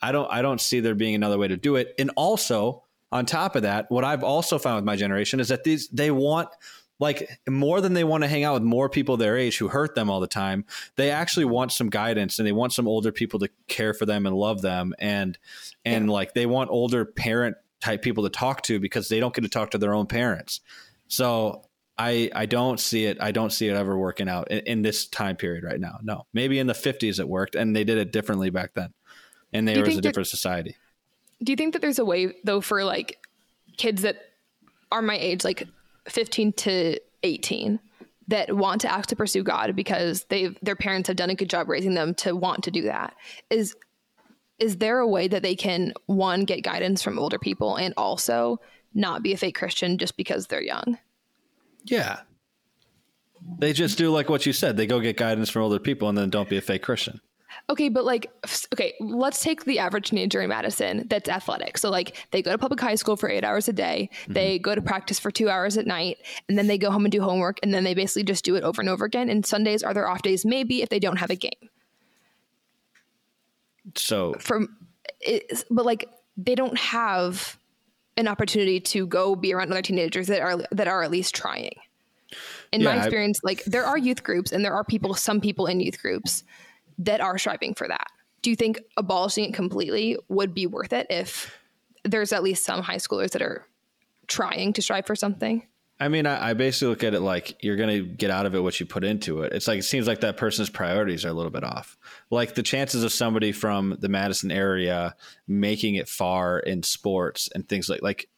[0.00, 1.94] I don't I don't see there being another way to do it.
[1.98, 5.64] And also on top of that, what I've also found with my generation is that
[5.64, 6.48] these they want
[7.00, 9.94] like more than they want to hang out with more people their age who hurt
[9.94, 10.64] them all the time
[10.96, 14.26] they actually want some guidance and they want some older people to care for them
[14.26, 15.38] and love them and
[15.84, 16.12] and yeah.
[16.12, 19.48] like they want older parent type people to talk to because they don't get to
[19.48, 20.60] talk to their own parents.
[21.08, 21.64] So
[21.96, 25.06] i i don't see it i don't see it ever working out in, in this
[25.06, 26.26] time period right now no.
[26.32, 28.92] Maybe in the 50s it worked and they did it differently back then
[29.52, 30.76] and there was a different society.
[31.44, 33.24] Do you think that there's a way though for like
[33.76, 34.16] kids that
[34.90, 35.68] are my age like
[36.08, 37.80] 15 to 18
[38.28, 41.50] that want to act to pursue God because they their parents have done a good
[41.50, 43.14] job raising them to want to do that.
[43.50, 43.74] Is
[44.58, 48.60] is there a way that they can one get guidance from older people and also
[48.94, 50.98] not be a fake Christian just because they're young?
[51.84, 52.20] Yeah.
[53.58, 54.76] They just do like what you said.
[54.76, 57.20] They go get guidance from older people and then don't be a fake Christian.
[57.70, 58.30] Okay, but like,
[58.74, 61.78] okay, let's take the average teenager in Madison that's athletic.
[61.78, 64.34] So, like, they go to public high school for eight hours a day, mm-hmm.
[64.34, 67.12] they go to practice for two hours at night, and then they go home and
[67.12, 69.30] do homework, and then they basically just do it over and over again.
[69.30, 71.70] And Sundays are their off days, maybe if they don't have a game.
[73.94, 74.76] So, from,
[75.70, 77.58] but like, they don't have
[78.16, 81.74] an opportunity to go be around other teenagers that are that are at least trying.
[82.72, 85.40] In yeah, my experience, I, like there are youth groups and there are people, some
[85.40, 86.44] people in youth groups
[86.98, 88.06] that are striving for that.
[88.42, 91.56] Do you think abolishing it completely would be worth it if
[92.04, 93.66] there's at least some high schoolers that are
[94.26, 95.66] trying to strive for something?
[96.00, 98.54] I mean, I, I basically look at it like you're going to get out of
[98.54, 99.52] it what you put into it.
[99.52, 101.96] It's like it seems like that person's priorities are a little bit off.
[102.30, 105.14] Like the chances of somebody from the Madison area
[105.46, 108.28] making it far in sports and things like like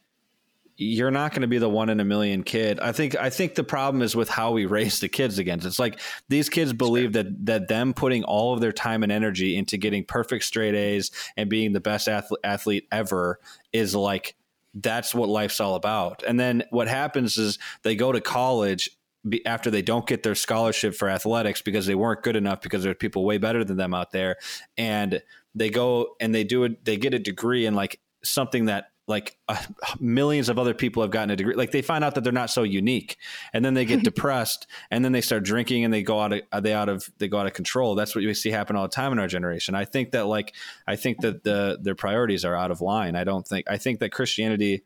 [0.79, 2.81] you're not going to be the one in a million kid.
[2.81, 5.67] I think I think the problem is with how we raise the kids against.
[5.67, 9.57] It's like these kids believe that that them putting all of their time and energy
[9.57, 13.39] into getting perfect straight A's and being the best athlete, athlete ever
[13.73, 14.37] is like
[14.75, 16.23] that's what life's all about.
[16.23, 18.91] And then what happens is they go to college
[19.47, 22.97] after they don't get their scholarship for athletics because they weren't good enough because there's
[22.99, 24.37] people way better than them out there
[24.79, 25.21] and
[25.55, 29.37] they go and they do it they get a degree in like something that like
[29.49, 29.63] uh,
[30.01, 32.51] millions of other people have gotten a degree like they find out that they're not
[32.51, 33.17] so unique
[33.53, 36.41] and then they get depressed and then they start drinking and they go out of
[36.53, 38.83] uh, they out of they go out of control that's what we see happen all
[38.83, 40.55] the time in our generation i think that like
[40.87, 44.01] i think that the their priorities are out of line i don't think i think
[44.01, 44.83] that christianity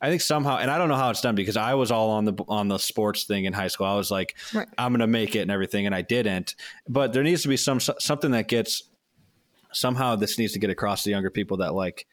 [0.00, 2.24] I think somehow, and I don't know how it's done because I was all on
[2.24, 3.86] the on the sports thing in high school.
[3.86, 4.68] I was like, right.
[4.78, 6.54] I'm going to make it and everything, and I didn't.
[6.88, 8.84] But there needs to be some something that gets
[9.72, 12.06] somehow this needs to get across to younger people that like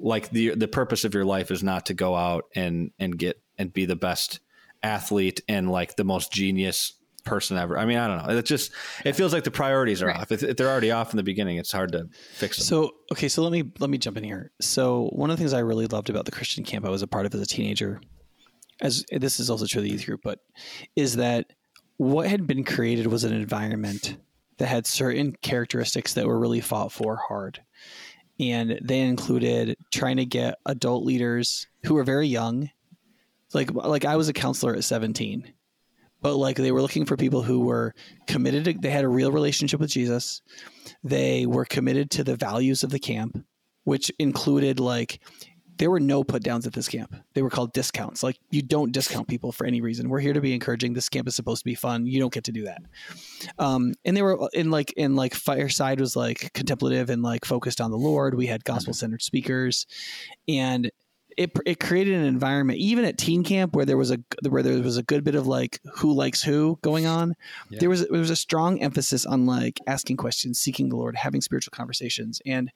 [0.00, 3.40] like the the purpose of your life is not to go out and and get
[3.58, 4.40] and be the best
[4.82, 7.78] athlete and like the most genius person ever.
[7.78, 8.38] I mean, I don't know.
[8.38, 8.72] It just
[9.04, 10.16] it feels like the priorities are right.
[10.16, 10.32] off.
[10.32, 12.64] If, if, they're already off in the beginning, it's hard to fix them.
[12.64, 14.52] So okay, so let me let me jump in here.
[14.60, 17.06] So one of the things I really loved about the Christian camp I was a
[17.06, 18.00] part of as a teenager,
[18.80, 20.40] as this is also true of the youth group, but
[20.96, 21.52] is that
[21.96, 24.16] what had been created was an environment
[24.58, 27.60] that had certain characteristics that were really fought for hard
[28.40, 32.70] and they included trying to get adult leaders who were very young.
[33.52, 35.52] Like like I was a counselor at 17
[36.22, 37.94] but like they were looking for people who were
[38.26, 40.42] committed to, they had a real relationship with Jesus.
[41.02, 43.42] They were committed to the values of the camp
[43.84, 45.20] which included like
[45.80, 47.16] there were no put downs at this camp.
[47.32, 48.22] They were called discounts.
[48.22, 50.10] Like you don't discount people for any reason.
[50.10, 50.92] We're here to be encouraging.
[50.92, 52.06] This camp is supposed to be fun.
[52.06, 52.82] You don't get to do that.
[53.58, 57.80] Um, and they were in like in like Fireside was like contemplative and like focused
[57.80, 58.34] on the Lord.
[58.34, 59.86] We had gospel centered speakers,
[60.46, 60.90] and
[61.38, 64.82] it, it created an environment even at teen camp where there was a where there
[64.82, 67.34] was a good bit of like who likes who going on
[67.70, 67.78] yeah.
[67.78, 71.40] there was there was a strong emphasis on like asking questions seeking the lord having
[71.40, 72.72] spiritual conversations and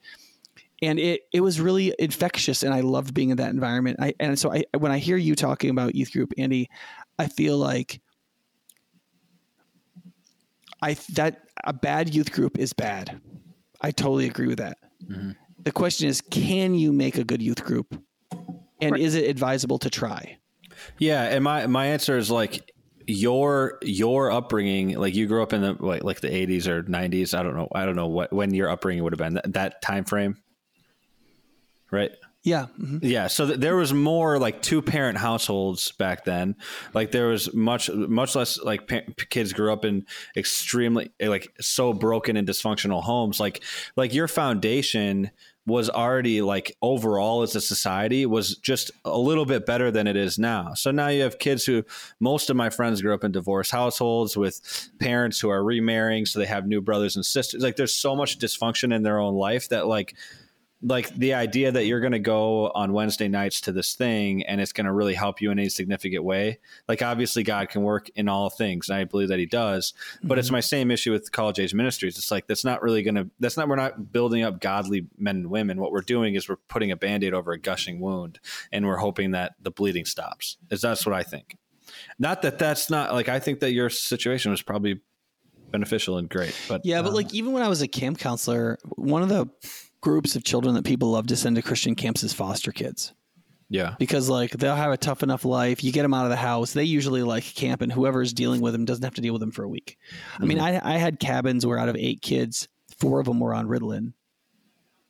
[0.81, 3.97] and it it was really infectious and i loved being in that environment.
[3.99, 6.69] I and so i when i hear you talking about youth group andy
[7.17, 8.01] i feel like
[10.81, 13.19] i that a bad youth group is bad.
[13.81, 14.77] I totally agree with that.
[15.03, 15.31] Mm-hmm.
[15.63, 18.01] the question is can you make a good youth group?
[18.81, 19.01] And right.
[19.01, 20.37] is it advisable to try?
[20.97, 22.71] Yeah and my my answer is like
[23.07, 27.37] your your upbringing like you grew up in the like, like the 80s or 90s
[27.37, 29.81] i don't know i don't know what when your upbringing would have been that, that
[29.83, 30.35] time frame
[31.95, 32.11] right?
[32.45, 32.67] Yeah.
[32.79, 32.99] Mm-hmm.
[33.01, 33.25] Yeah.
[33.25, 36.55] So th- there was more like two parent households back then.
[36.93, 40.05] Like there was much, much less like pa- kids grew up in
[40.37, 43.39] extremely like so broken and dysfunctional homes.
[43.39, 43.63] Like,
[43.95, 45.31] like your foundation
[45.65, 50.15] was already like overall as a society was just a little bit better than it
[50.15, 50.75] is now.
[50.75, 51.83] So now you have kids who
[52.19, 56.27] most of my friends grew up in divorced households with parents who are remarrying.
[56.27, 57.63] So they have new brothers and sisters.
[57.63, 60.15] Like there's so much dysfunction in their own life that like,
[60.87, 64.61] like the idea that you're going to go on Wednesday nights to this thing and
[64.61, 66.59] it's going to really help you in a significant way.
[66.87, 69.93] Like obviously God can work in all things, and I believe that He does.
[70.21, 70.39] But mm-hmm.
[70.39, 72.17] it's my same issue with college age ministries.
[72.17, 73.29] It's like that's not really going to.
[73.39, 73.67] That's not.
[73.67, 75.79] We're not building up godly men and women.
[75.79, 78.39] What we're doing is we're putting a band aid over a gushing wound,
[78.71, 80.57] and we're hoping that the bleeding stops.
[80.69, 81.57] Is that's what I think.
[82.19, 85.01] Not that that's not like I think that your situation was probably
[85.71, 86.55] beneficial and great.
[86.67, 89.49] But yeah, but um, like even when I was a camp counselor, one of the
[90.05, 93.11] groups of children that people love to send to Christian camps is foster kids.
[93.69, 93.95] Yeah.
[93.97, 95.83] Because like they'll have a tough enough life.
[95.83, 96.73] You get them out of the house.
[96.73, 99.49] They usually like camp and whoever's dealing with them doesn't have to deal with them
[99.49, 99.97] for a week.
[100.35, 100.43] Mm-hmm.
[100.43, 100.87] I mean, mm-hmm.
[100.87, 102.67] I, I had cabins where out of eight kids,
[102.99, 104.13] four of them were on Ritalin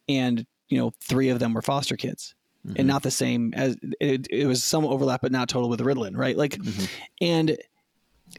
[0.07, 2.33] and, you know, three of them were foster kids
[2.65, 2.77] mm-hmm.
[2.77, 6.15] and not the same as it, it was some overlap, but not total with Ritalin.
[6.15, 6.37] Right.
[6.37, 6.85] Like, mm-hmm.
[7.19, 7.57] and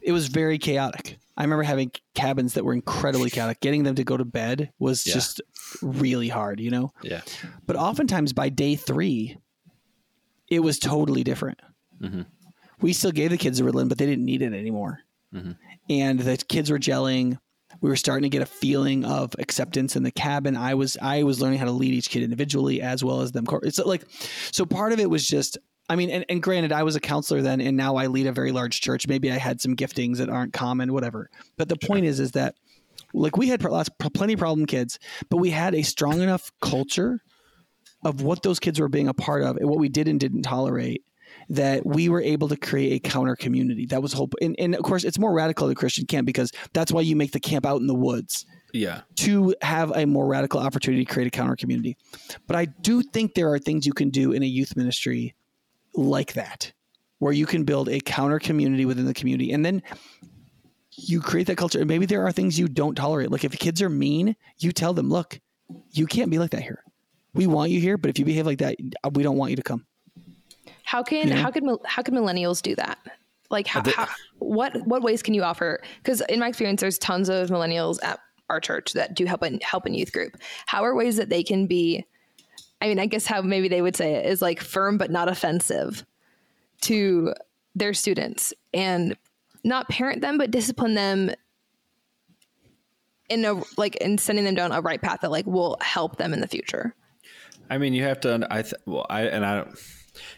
[0.01, 1.19] it was very chaotic.
[1.37, 3.61] I remember having cabins that were incredibly chaotic.
[3.61, 5.15] Getting them to go to bed was yeah.
[5.15, 5.41] just
[5.83, 6.93] really hard, you know?
[7.03, 7.23] Yeah.
[7.67, 9.39] But oftentimes by day three,
[10.49, 11.61] it was totally different.
[12.01, 12.23] Mm-hmm.
[12.81, 15.01] We still gave the kids a Ritalin, but they didn't need it anymore.
[15.35, 15.53] Mm-hmm.
[15.91, 17.39] And the kids were gelling.
[17.81, 20.57] We were starting to get a feeling of acceptance in the cabin.
[20.57, 23.45] I was I was learning how to lead each kid individually as well as them.
[23.63, 24.05] It's like
[24.51, 27.43] so part of it was just I mean, and, and granted, I was a counselor
[27.43, 29.07] then, and now I lead a very large church.
[29.07, 31.31] Maybe I had some giftings that aren't common, whatever.
[31.57, 31.89] But the sure.
[31.89, 32.57] point is, is that
[33.15, 34.99] like we had lots, plenty of problem kids,
[35.31, 37.21] but we had a strong enough culture
[38.05, 40.43] of what those kids were being a part of and what we did and didn't
[40.43, 41.03] tolerate
[41.49, 43.87] that we were able to create a counter community.
[43.87, 44.35] That was hope.
[44.41, 47.33] And, and of course, it's more radical than Christian camp because that's why you make
[47.33, 48.47] the camp out in the woods.
[48.73, 49.03] Yeah.
[49.17, 51.97] To have a more radical opportunity to create a counter community.
[52.47, 55.35] But I do think there are things you can do in a youth ministry
[55.97, 56.73] like that,
[57.19, 59.53] where you can build a counter community within the community.
[59.53, 59.83] And then
[60.93, 61.79] you create that culture.
[61.79, 63.31] And maybe there are things you don't tolerate.
[63.31, 65.39] Like if kids are mean, you tell them, look,
[65.93, 66.83] you can't be like that here.
[67.35, 68.77] We want you here, but if you behave like that,
[69.13, 69.87] we don't want you to come.
[70.85, 71.43] How can you know?
[71.43, 72.99] how can how can millennials do that?
[73.51, 75.83] Like how, how what what ways can you offer?
[75.99, 79.61] Because in my experience, there's tons of millennials at our church that do help in
[79.61, 80.37] help in youth group.
[80.67, 82.07] How are ways that they can be
[82.87, 85.29] I mean, I guess how maybe they would say it is like firm but not
[85.29, 86.07] offensive
[86.83, 87.35] to
[87.75, 89.17] their students and
[89.65, 91.33] not parent them but discipline them
[93.29, 96.33] in a like in sending them down a right path that like will help them
[96.33, 96.95] in the future.
[97.69, 99.67] I mean, you have to I th- well I and I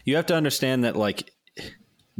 [0.03, 1.29] you have to understand that like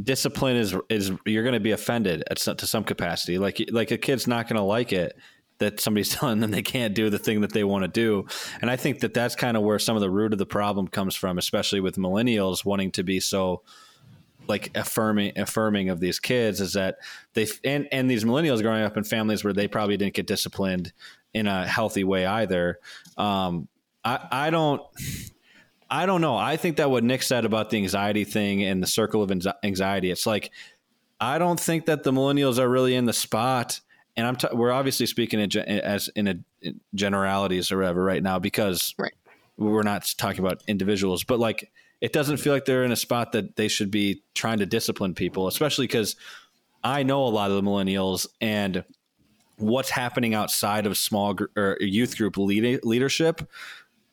[0.00, 3.36] discipline is is you're going to be offended at some, to some capacity.
[3.36, 5.16] Like like a kid's not going to like it
[5.60, 8.26] that somebody's telling them they can't do the thing that they want to do.
[8.60, 10.88] And I think that that's kind of where some of the root of the problem
[10.88, 13.62] comes from, especially with millennials wanting to be so
[14.48, 16.96] like affirming affirming of these kids is that
[17.34, 20.92] they and and these millennials growing up in families where they probably didn't get disciplined
[21.32, 22.80] in a healthy way either.
[23.16, 23.68] Um,
[24.04, 24.82] I I don't.
[25.92, 26.36] I don't know.
[26.36, 29.32] I think that what Nic said about the anxiety thing and the circle of
[29.64, 30.52] anxiety, it's like
[31.20, 33.80] I don't think that the millennials are really in the spot
[34.16, 38.22] and I'm t- we're obviously speaking in, as in a in generalities or whatever right
[38.22, 39.14] now because right.
[39.56, 41.70] we're not talking about individuals, but like
[42.00, 45.14] it doesn't feel like they're in a spot that they should be trying to discipline
[45.14, 46.16] people, especially because
[46.82, 48.84] I know a lot of the millennials and
[49.56, 53.48] what's happening outside of small gr- or youth group lead- leadership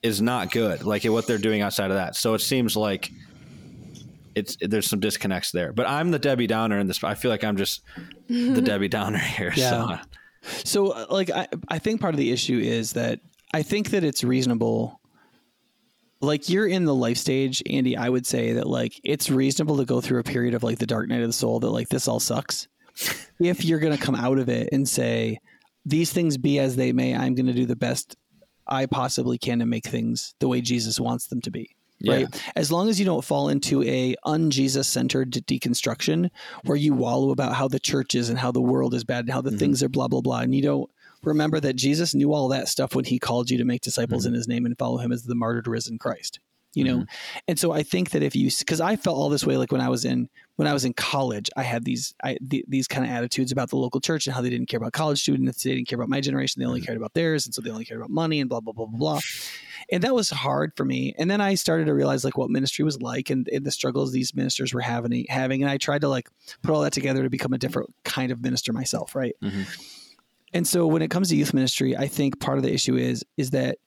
[0.03, 0.83] is not good.
[0.83, 2.15] Like what they're doing outside of that.
[2.15, 3.11] So it seems like
[4.37, 5.73] it's there's some disconnects there.
[5.73, 7.03] But I'm the Debbie Downer in this.
[7.03, 7.81] I feel like I'm just
[8.27, 9.51] the Debbie Downer here.
[9.55, 10.01] Yeah.
[10.01, 10.07] So,
[10.63, 13.19] so uh, like I I think part of the issue is that
[13.53, 14.99] I think that it's reasonable.
[16.19, 17.97] Like you're in the life stage, Andy.
[17.97, 20.87] I would say that like it's reasonable to go through a period of like the
[20.87, 22.67] dark night of the soul that like this all sucks.
[23.39, 25.39] if you're gonna come out of it and say
[25.85, 28.15] these things be as they may, I'm gonna do the best
[28.67, 32.13] I possibly can to make things the way Jesus wants them to be yeah.
[32.13, 36.29] right as long as you don't fall into a un-jesus centered deconstruction
[36.63, 39.33] where you wallow about how the church is and how the world is bad and
[39.33, 39.59] how the mm-hmm.
[39.59, 40.89] things are blah blah blah and you don't
[41.23, 44.29] remember that jesus knew all that stuff when he called you to make disciples mm-hmm.
[44.29, 46.39] in his name and follow him as the martyred risen christ
[46.73, 47.39] you know mm-hmm.
[47.47, 49.81] and so i think that if you because i felt all this way like when
[49.81, 53.05] i was in when i was in college i had these I, th- these kind
[53.05, 55.73] of attitudes about the local church and how they didn't care about college students they
[55.73, 56.87] didn't care about my generation they only mm-hmm.
[56.87, 58.97] cared about theirs and so they only cared about money and blah blah blah blah
[58.97, 59.19] blah
[59.91, 62.83] and that was hard for me and then i started to realize like what ministry
[62.83, 66.09] was like and, and the struggles these ministers were having having and i tried to
[66.09, 66.29] like
[66.61, 69.63] put all that together to become a different kind of minister myself right mm-hmm.
[70.53, 73.23] and so when it comes to youth ministry i think part of the issue is
[73.37, 73.77] is that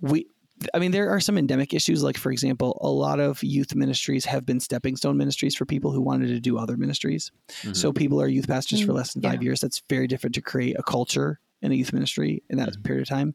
[0.00, 0.26] we
[0.72, 2.02] I mean, there are some endemic issues.
[2.02, 5.92] Like, for example, a lot of youth ministries have been stepping stone ministries for people
[5.92, 7.30] who wanted to do other ministries.
[7.60, 7.74] Mm-hmm.
[7.74, 8.86] So, people are youth pastors mm-hmm.
[8.86, 9.48] for less than five yeah.
[9.48, 9.60] years.
[9.60, 12.82] That's very different to create a culture in a youth ministry in that mm-hmm.
[12.82, 13.34] period of time.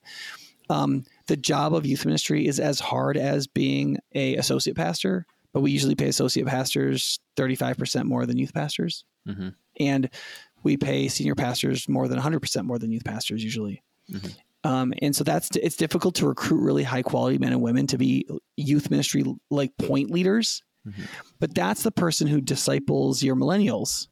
[0.69, 5.61] Um, the job of youth ministry is as hard as being a associate pastor, but
[5.61, 9.03] we usually pay associate pastors 35% more than youth pastors.
[9.27, 9.49] Mm-hmm.
[9.79, 10.09] And
[10.63, 13.83] we pay senior pastors more than 100% more than youth pastors usually.
[14.65, 14.75] Mm-hmm.
[14.75, 17.97] Um, and so that's it's difficult to recruit really high quality men and women to
[17.97, 20.61] be youth ministry like point leaders.
[20.87, 21.07] Mhm.
[21.39, 24.07] But that's the person who disciples your millennials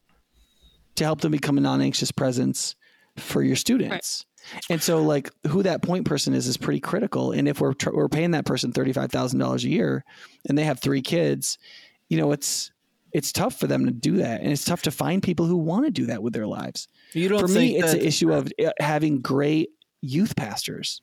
[0.96, 2.76] to help them become a non-anxious presence
[3.16, 4.24] for your students.
[4.68, 7.32] And so, like, who that point person is is pretty critical.
[7.32, 10.04] And if we're tr- we're paying that person thirty five thousand dollars a year,
[10.48, 11.58] and they have three kids,
[12.08, 12.70] you know, it's
[13.12, 15.84] it's tough for them to do that, and it's tough to find people who want
[15.84, 16.88] to do that with their lives.
[17.12, 19.70] You don't For me, it's an issue of uh, having great
[20.02, 21.02] youth pastors.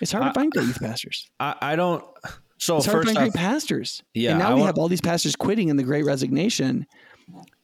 [0.00, 1.30] It's hard I- to find great youth pastors.
[1.40, 2.04] I, I don't.
[2.58, 4.02] So It's hard to find off, great pastors.
[4.14, 6.86] Yeah, and now I we want- have all these pastors quitting in the Great Resignation,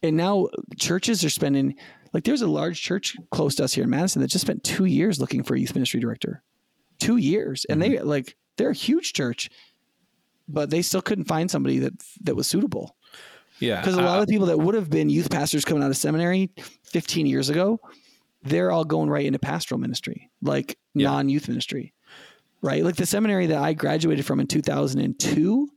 [0.03, 0.49] and now
[0.79, 1.77] churches are spending
[2.13, 4.87] like there's a large church close to us here in Madison that just spent two
[4.87, 6.43] years looking for a youth ministry director,
[6.99, 7.93] two years, and Mm-hmm.
[7.93, 9.51] they like they're a huge church,
[10.49, 12.97] but they still couldn't find somebody that that was suitable
[13.61, 15.91] yeah, because a lot of the people that would have been youth pastors coming out
[15.91, 16.51] of seminary
[16.85, 17.79] 15 years ago,
[18.43, 21.09] they're all going right into pastoral ministry, like Yeah.
[21.09, 21.93] non-youth ministry,
[22.63, 22.85] right?
[22.85, 25.69] Like the seminary that I graduated from in 2002,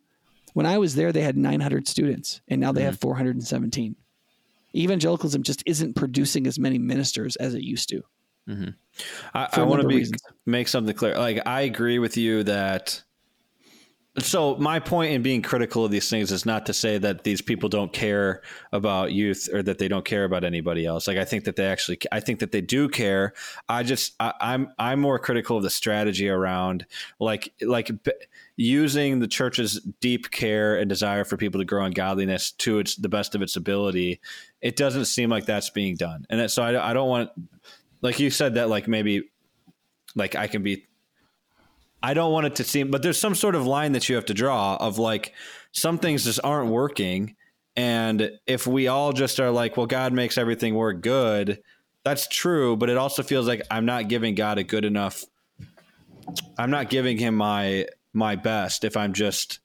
[0.53, 3.07] when I was there, they had 900 students, and now they have mm-hmm.
[3.07, 3.95] 417.
[4.75, 8.01] Evangelicalism just isn't producing as many ministers as it used to.
[8.49, 8.69] Mm-hmm.
[9.33, 10.21] I, for I a want to number of be reasons.
[10.45, 11.17] make something clear.
[11.17, 13.03] Like I agree with you that.
[14.19, 17.41] So my point in being critical of these things is not to say that these
[17.41, 18.41] people don't care
[18.73, 21.07] about youth or that they don't care about anybody else.
[21.07, 23.31] Like I think that they actually, I think that they do care.
[23.69, 26.85] I just, I, I'm, I'm more critical of the strategy around
[27.21, 27.89] like, like
[28.57, 32.95] using the church's deep care and desire for people to grow in godliness to its
[32.95, 34.19] the best of its ability.
[34.61, 37.31] It doesn't seem like that's being done, and that, so I, I don't want
[38.01, 39.29] like you said that like maybe
[40.15, 40.85] like I can be
[42.03, 44.25] I don't want it to seem but there's some sort of line that you have
[44.25, 45.33] to draw of like
[45.71, 47.35] some things just aren't working.
[47.77, 51.61] And if we all just are like well God makes everything work good
[52.03, 55.23] that's true but it also feels like I'm not giving God a good enough
[56.57, 59.59] I'm not giving him my my best if I'm just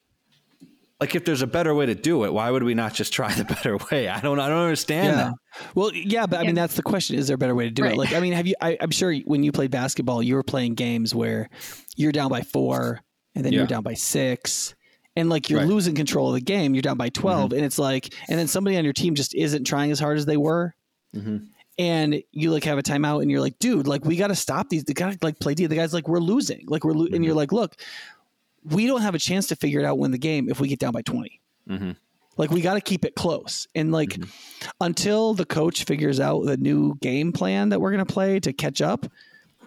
[1.01, 3.33] like if there's a better way to do it why would we not just try
[3.35, 5.35] the better way I don't I don't understand that
[5.75, 7.17] Well, yeah, but I mean, that's the question.
[7.17, 7.97] Is there a better way to do it?
[7.97, 10.75] Like, I mean, have you, I, I'm sure when you played basketball, you were playing
[10.75, 11.49] games where
[11.97, 13.01] you're down by four
[13.35, 13.61] and then Yeah.
[13.61, 14.75] you're down by six.
[15.17, 15.69] And like you're Right.
[15.69, 17.53] losing control of the game, you're down by 12.
[17.55, 20.27] And it's like, and then somebody on your team just isn't trying as hard as
[20.27, 20.75] they were.
[21.15, 21.47] Mhm.
[21.79, 24.69] And you like have a timeout and you're like, dude, like we got to stop
[24.69, 24.85] these.
[24.85, 25.65] They got to like play D.
[25.67, 26.65] The guy's like, we're losing.
[26.69, 27.09] Like we're, lo-.
[27.11, 27.77] and you're like, look,
[28.71, 30.79] we don't have a chance to figure it out, win the game if we get
[30.79, 31.41] down by 20.
[31.69, 31.97] Mhm.
[32.37, 33.67] Like we got to keep it close.
[33.75, 34.19] And like
[34.81, 38.53] until the coach figures out the new game plan that we're going to play to
[38.53, 39.07] catch up,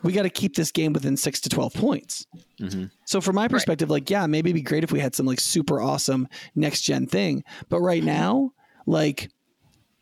[0.03, 2.25] we got to keep this game within six to 12 points.
[2.61, 2.91] Mhm.
[3.05, 5.39] So from my perspective, like, yeah, maybe it'd be great if we had some like
[5.39, 7.43] super awesome next gen thing.
[7.69, 8.51] But right now,
[8.85, 9.29] like,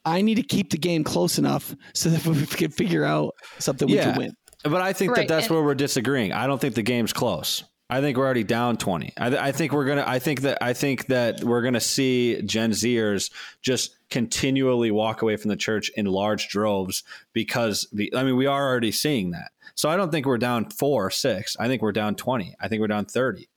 [0.05, 3.87] I need to keep the game close enough so that we can figure out something
[3.87, 4.31] we can win.
[4.63, 6.33] But I think Right, that that's and- where we're disagreeing.
[6.33, 7.63] I don't think the game's close.
[7.89, 9.13] I think we're already down twenty.
[9.17, 10.03] I, th- I think we're gonna.
[10.05, 10.57] I think that.
[10.61, 13.31] I think that we're gonna see Gen Zers
[13.61, 17.87] just continually walk away from the church in large droves because.
[17.93, 19.51] the- I mean, we are already seeing that.
[19.75, 21.55] So I don't think we're down four or six.
[21.59, 22.55] I think we're down twenty.
[22.59, 23.47] I think we're down thirty.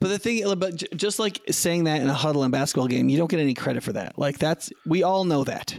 [0.00, 3.18] But the thing, but just like saying that in a huddle and basketball game, you
[3.18, 4.18] don't get any credit for that.
[4.18, 5.78] Like that's we all know that.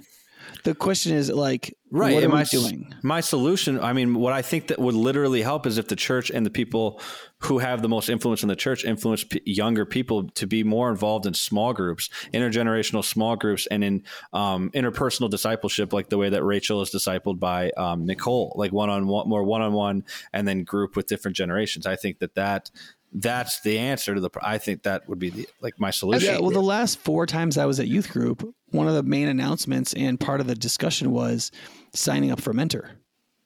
[0.64, 2.14] The question is like, Right.
[2.14, 2.96] What are and we my, s- doing?
[3.04, 6.32] My solution, I mean, what I think that would literally help is if the church
[6.32, 7.02] and the people
[7.40, 10.90] who have the most influence in the church influence p- younger people to be more
[10.90, 16.30] involved in small groups, intergenerational small groups, and in um, interpersonal discipleship, like the way
[16.30, 20.06] that Rachel is discipled by um, Nicole, like one on one, more one on one,
[20.32, 21.86] and then group with different generations.
[21.86, 22.72] I think that that
[23.14, 24.30] that's the answer to the.
[24.42, 26.34] I think that would be the like my solution.
[26.34, 29.28] Yeah, well, the last four times I was at youth group, one of the main
[29.28, 31.52] announcements and part of the discussion was
[31.94, 32.92] signing up for mentor.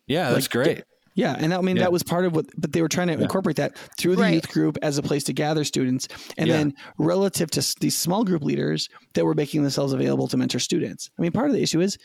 [0.08, 0.84] yeah, that's like, great.
[1.18, 1.84] Yeah, and that, I mean Yeah.
[1.84, 4.34] that was part of what, but they were trying to incorporate that through the Right.
[4.34, 6.58] youth group as a place to gather students, and Yeah.
[6.58, 11.10] then relative to these small group leaders that were making themselves available to mentor students.
[11.18, 11.98] I mean, part of the issue is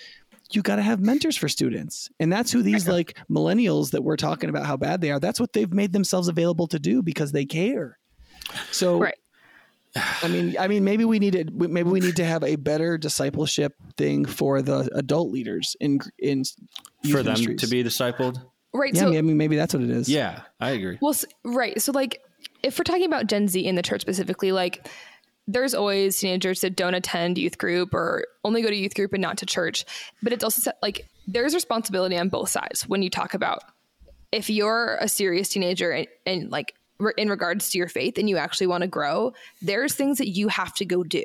[0.52, 4.16] you got to have mentors for students, and that's who these like millennials that we're
[4.16, 5.20] talking about how bad they are.
[5.20, 7.98] That's what they've made themselves available to do because they care.
[8.70, 9.14] So Right.
[10.22, 12.96] I mean, I mean, maybe we need to maybe we need to have a better
[12.96, 16.44] discipleship thing for the adult leaders in in
[17.02, 17.60] youth For them ministries.
[17.62, 18.40] to be discipled.
[18.72, 18.94] Right.
[18.94, 20.08] Yeah, so I mean, maybe that's what it is.
[20.08, 20.98] Yeah, I agree.
[21.00, 21.80] Well, s- right.
[21.82, 22.22] So, like,
[22.62, 24.86] if we're talking about Gen Z in the church specifically, like,
[25.52, 29.22] there's always teenagers that don't attend youth group or only go to youth group and
[29.22, 29.84] not to church.
[30.22, 33.62] But it's also like there's responsibility on both sides when you talk about
[34.32, 36.74] if you're a serious teenager and, and like
[37.16, 40.48] in regards to your faith and you actually want to grow, there's things that you
[40.48, 41.24] have to go do.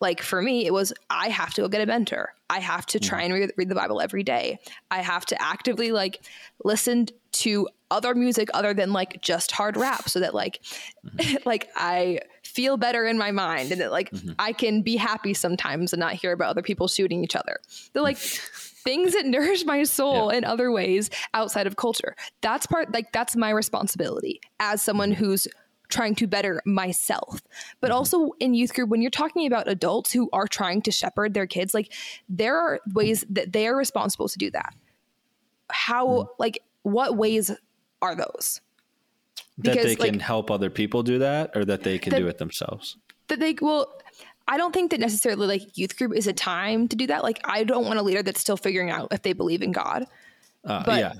[0.00, 2.34] Like for me, it was I have to go get a mentor.
[2.48, 4.58] I have to try and read, read the Bible every day.
[4.90, 6.22] I have to actively like
[6.64, 10.60] listen to other music other than like just hard rap so that like
[11.06, 11.36] mm-hmm.
[11.48, 12.20] like I
[12.52, 14.32] feel better in my mind and that like mm-hmm.
[14.38, 17.58] I can be happy sometimes and not hear about other people shooting each other.
[17.92, 20.38] They're like things that nourish my soul yeah.
[20.38, 22.14] in other ways outside of culture.
[22.40, 25.24] That's part like that's my responsibility as someone mm-hmm.
[25.24, 25.48] who's
[25.88, 27.42] trying to better myself.
[27.80, 27.96] But mm-hmm.
[27.96, 31.46] also in youth group, when you're talking about adults who are trying to shepherd their
[31.46, 31.92] kids, like
[32.28, 34.74] there are ways that they are responsible to do that.
[35.70, 36.26] How, mm.
[36.38, 37.50] like, what ways
[38.00, 38.60] are those?
[39.62, 42.18] Because, that they can like, help other people do that or that they can that,
[42.18, 42.96] do it themselves?
[43.28, 43.92] That they, well,
[44.48, 47.22] I don't think that necessarily like youth group is a time to do that.
[47.22, 50.06] Like, I don't want a leader that's still figuring out if they believe in God.
[50.64, 51.12] Uh, but, yeah.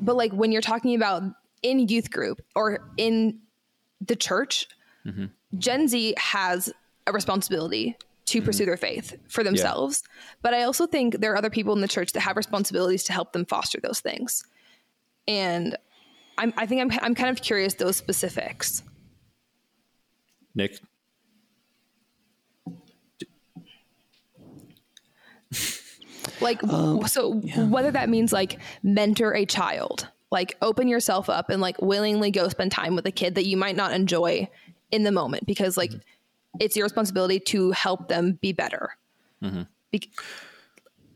[0.00, 1.22] But like when you're talking about
[1.62, 3.40] in youth group or in
[4.00, 4.68] the church,
[5.06, 5.26] mm-hmm.
[5.58, 6.72] Gen Z has
[7.06, 8.46] a responsibility to mm-hmm.
[8.46, 10.02] pursue their faith for themselves.
[10.04, 10.12] Yeah.
[10.42, 13.12] But I also think there are other people in the church that have responsibilities to
[13.12, 14.44] help them foster those things.
[15.26, 15.76] And
[16.40, 18.82] I'm, I think I'm, I'm kind of curious those specifics.
[20.54, 20.80] Nic?
[26.40, 27.64] like, um, so yeah.
[27.64, 32.48] whether that means like mentor a child like open yourself up and like willingly go
[32.48, 34.48] spend time with a kid that you might not enjoy
[34.90, 36.58] in the moment because like mm-hmm.
[36.60, 38.96] it's your responsibility to help them be better.
[39.42, 39.62] Mm-hmm.
[39.90, 40.12] Be-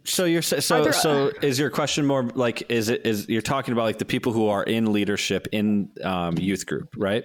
[0.05, 3.73] so you're so there, so is your question more like is it is you're talking
[3.73, 7.25] about like the people who are in leadership in um, youth group, right?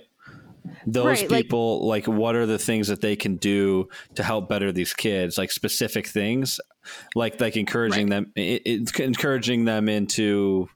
[0.86, 4.48] Those right, people like, like what are the things that they can do to help
[4.48, 5.38] better these kids?
[5.38, 6.60] Like specific things,
[7.16, 8.24] like like encouraging right.
[8.24, 10.70] them, it, it, encouraging them into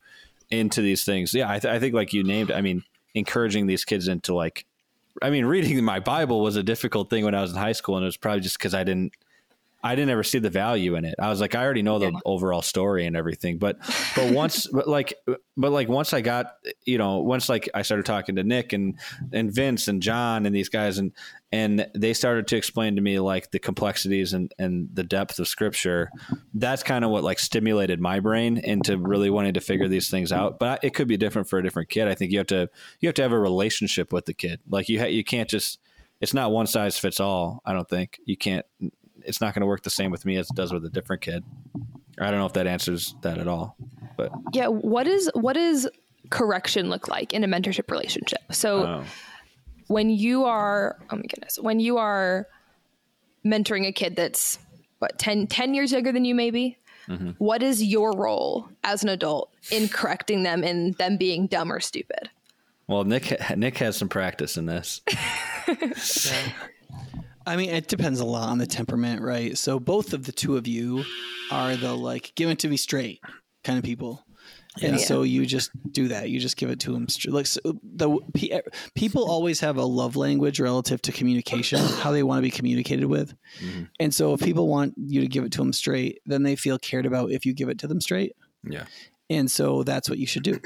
[0.51, 1.33] into these things.
[1.33, 2.51] Yeah, I, th- I think like you named.
[2.51, 2.83] I mean,
[3.13, 4.65] encouraging these kids into like,
[5.21, 7.95] I mean, reading my Bible was a difficult thing when I was in high school,
[7.95, 9.13] and it was probably just because I didn't
[9.85, 11.15] I didn't ever see the value in it.
[11.19, 12.19] I was like, I already know the yeah.
[12.25, 13.77] overall story and everything, but
[14.15, 15.13] but once, but like,
[15.57, 16.55] but like once I got,
[16.85, 18.97] you know, once like I started talking to Nic and
[19.33, 21.11] and Vince and John and these guys, and
[21.51, 25.49] and they started to explain to me like the complexities and and the depth of
[25.49, 26.09] Scripture.
[26.53, 30.31] That's kind of what like stimulated my brain into really wanting to figure these things
[30.31, 30.59] out.
[30.59, 32.07] But it could be different for a different kid.
[32.07, 32.69] I think you have to
[33.01, 34.61] you have to have a relationship with the kid.
[34.69, 35.79] Like you ha- you can't just
[36.21, 37.61] it's not one size fits all.
[37.65, 38.65] I don't think you can't
[39.25, 41.21] it's not going to work the same with me as it does with a different
[41.21, 41.43] kid.
[42.19, 43.75] I don't know if that answers that at all,
[44.17, 45.89] but yeah, what is what is
[46.29, 48.41] correction look like in a mentorship relationship?
[48.51, 49.03] So oh.
[49.87, 52.47] when you are, oh my goodness, when you are
[53.45, 54.59] mentoring a kid that's
[54.99, 56.77] what 10, 10 years younger than you, maybe.
[57.09, 57.31] Mm-hmm.
[57.31, 61.81] What is your role as an adult in correcting them in them being dumb or
[61.81, 62.29] stupid?
[62.87, 65.01] Well, Nic Nic has some practice in this.
[67.45, 69.57] I mean, it depends a lot on the temperament, right?
[69.57, 71.03] So both of the two of you
[71.51, 73.21] are the like give it to me straight
[73.63, 74.25] kind of people.
[74.81, 75.05] And yeah.
[75.05, 76.31] so you just do that.
[76.31, 77.07] You just give it to them.
[77.07, 77.33] Straight.
[77.33, 78.17] Like so the
[78.95, 83.05] people always have a love language relative to communication, how they want to be communicated
[83.05, 83.35] with.
[83.59, 83.83] Mm-hmm.
[83.99, 86.79] And so if people want you to give it to them straight, then they feel
[86.79, 88.35] cared about if you give it to them straight.
[88.63, 88.85] Yeah.
[89.29, 90.59] And so that's what you should do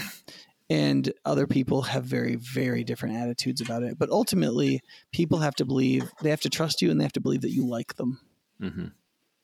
[0.70, 3.98] and other people have very very different attitudes about it.
[3.98, 4.82] But ultimately
[5.14, 7.52] people have to believe they have to trust you and they have to believe that
[7.54, 8.20] you like them.
[8.62, 8.88] Mm-hmm.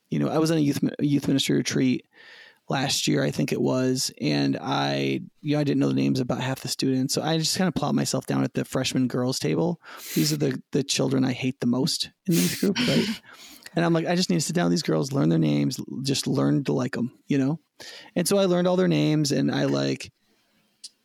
[0.10, 2.08] you know i was on a youth youth ministry retreat
[2.68, 6.20] last year i think it was and i you know i didn't know the names
[6.20, 9.08] about half the students so i just kind of plowed myself down at the freshman
[9.08, 9.80] girls table.
[10.16, 13.22] These are the the children i hate the most in the youth group right?
[13.76, 15.80] And i'm like i just need to sit down with these girls learn their names
[16.02, 17.60] just learn to like them you know?
[18.16, 20.12] And so i learned all their names and i like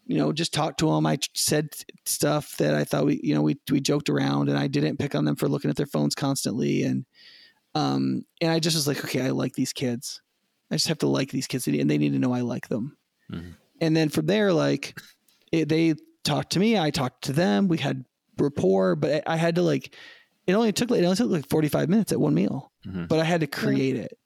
[0.09, 1.07] you know, just talked to them.
[1.07, 1.69] I said
[2.07, 5.15] stuff that I thought we, you know, we we joked around, and I didn't pick
[5.15, 7.05] on them for looking at their phones constantly, and
[7.75, 10.23] um, and I just was like, okay, I like these kids.
[10.71, 12.97] I just have to like these kids, and they need to know I like them.
[13.31, 13.51] Mm-hmm.
[13.83, 14.99] And then from there, like,
[15.53, 15.95] it, they
[16.25, 17.69] talked to me, I talked to them.
[17.69, 18.05] We had
[18.39, 19.95] rapport, but I had to like,
[20.47, 23.05] it only took it only took like forty five minutes at one meal, mm-hmm.
[23.07, 24.03] but I had to create yeah.
[24.05, 24.19] it,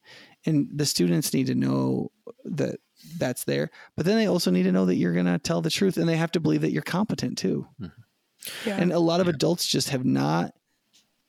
[0.47, 2.13] and the students need to know
[2.45, 2.79] that
[3.19, 3.71] that's there.
[3.97, 6.09] But then they also need to know that you're going to tell the truth and
[6.09, 7.67] they have to believe that you're competent too.
[7.81, 8.69] Mm-hmm.
[8.69, 8.77] Yeah.
[8.77, 9.35] And a lot of yeah.
[9.35, 10.53] adults just have not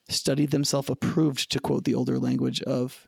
[0.10, 3.08] studied themselves approved to quote the older language of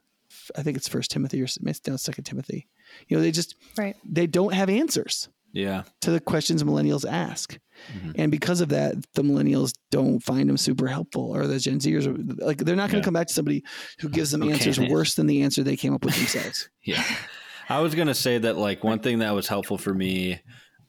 [0.55, 2.67] I think it's first Timothy or no, second Timothy.
[3.07, 3.95] You know, they just right.
[4.03, 5.29] they don't have answers.
[5.53, 5.83] Yeah.
[6.01, 7.57] To the questions millennials ask.
[7.93, 8.11] Mm-hmm.
[8.15, 12.05] And because of that, the millennials don't find them super helpful or the Gen Zers
[12.05, 13.03] are like they're not going to yeah.
[13.03, 13.63] come back to somebody
[13.99, 16.69] who gives them answers worse than the answer they came up with themselves.
[16.83, 17.03] yeah.
[17.69, 20.39] I was gonna say that like one thing that was helpful for me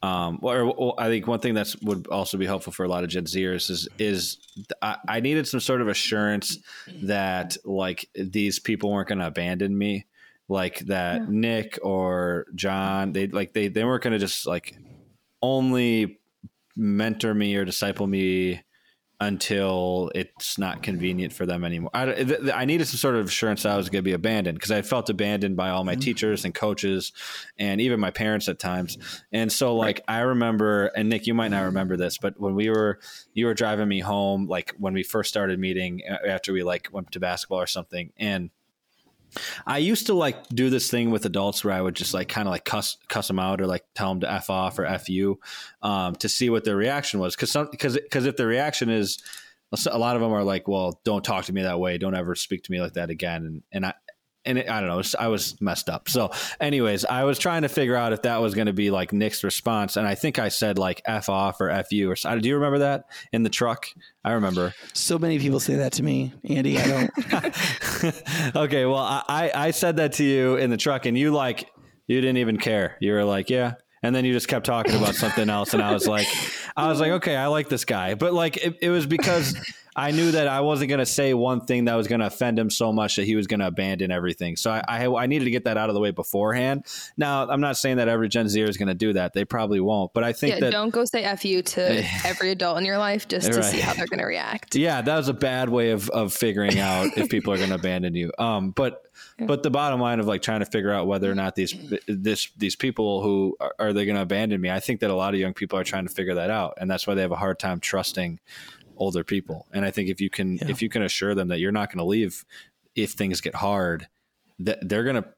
[0.03, 3.03] um, or, or, I think one thing that would also be helpful for a lot
[3.03, 4.39] of Gen Zers is is
[4.83, 6.59] I, I needed some sort of assurance
[7.03, 10.07] that like these people weren't going to abandon me,
[10.49, 11.27] like that yeah.
[11.29, 14.77] Nic or John they like they they weren't going to just like
[15.43, 16.21] only
[16.77, 18.63] mentor me or disciple me
[19.19, 21.91] until it's not convenient for them anymore.
[21.95, 24.71] I, I needed some sort of assurance that I was going to be abandoned because
[24.71, 26.01] I felt abandoned by all my mm-hmm.
[26.01, 27.13] teachers and coaches
[27.59, 28.99] and even my parents at times.
[29.33, 30.17] And so, like, right.
[30.17, 32.99] I remember, and Nic, you might not remember this, but when we were,
[33.33, 37.11] you were driving me home, like when we first started meeting after we like went
[37.13, 38.51] to basketball or something, and
[39.67, 42.47] I used to like do this thing with adults where I would just like kind
[42.49, 45.09] of like cuss cuss them out or like tell them to f off or f
[45.09, 45.41] you
[45.83, 47.37] um, to see what their reaction was.
[47.37, 49.23] Because because because if the reaction is
[49.91, 51.99] a lot of them are like well don't talk to me that way.
[51.99, 53.45] Don't ever speak to me like that again.
[53.45, 53.95] And and I
[54.47, 56.09] and it, I don't know, I was messed up.
[56.09, 56.31] So,
[56.61, 59.45] anyways, I was trying to figure out if that was going to be like Nic's
[59.45, 62.55] response, and I think I said like "f off" or "f you" or do you
[62.55, 63.87] remember that in the truck?
[64.25, 64.75] I remember.
[64.93, 66.79] So many people say that to me, Andy.
[66.79, 68.57] I don't.
[68.57, 71.71] okay, well, I I said that to you in the truck, and you like
[72.07, 72.97] you didn't even care.
[73.01, 75.93] You were like, "Yeah," and then you just kept talking about something else, and I
[75.93, 76.29] was like,
[76.77, 79.55] I was like, okay, I like this guy, but like it, it was because.
[79.99, 82.59] I knew that I wasn't going to say one thing that was going to offend
[82.59, 84.57] him so much that he was going to abandon everything.
[84.57, 86.85] So I, I, I needed to get that out of the way beforehand.
[87.17, 89.33] Now I'm not saying that every Gen Zer is going to do that.
[89.33, 90.13] They probably won't.
[90.13, 92.99] But I think yeah, that don't go say "f you" to every adult in your
[92.99, 93.65] life just to right.
[93.65, 94.77] see how they're going to react.
[94.77, 97.77] Yeah, that was a bad way of of figuring out if people are going to
[97.77, 98.33] abandon you.
[98.39, 99.03] Um, but
[99.39, 101.75] but the bottom line of like trying to figure out whether or not these
[102.07, 105.15] this these people who are, are they going to abandon me, I think that a
[105.15, 107.33] lot of young people are trying to figure that out, and that's why they have
[107.33, 108.41] a hard time trusting
[108.97, 109.67] older people.
[109.73, 110.69] And I think if you can yeah.
[110.69, 112.45] if you can assure them that you're not going to leave
[112.95, 114.09] if things get hard,
[114.61, 115.29] that they're going to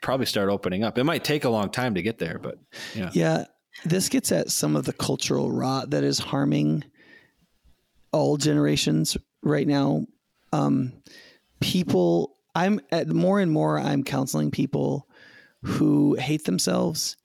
[0.00, 0.98] probably start opening up.
[0.98, 2.58] It might take a long time to get there, but
[2.94, 3.10] yeah.
[3.12, 3.44] Yeah,
[3.84, 6.84] this gets at some of the cultural rot that is harming
[8.12, 10.06] all generations right now.
[10.52, 10.92] Um,
[11.60, 13.78] people, I'm at more and more.
[13.78, 15.08] I'm counseling people
[15.62, 17.16] who hate themselves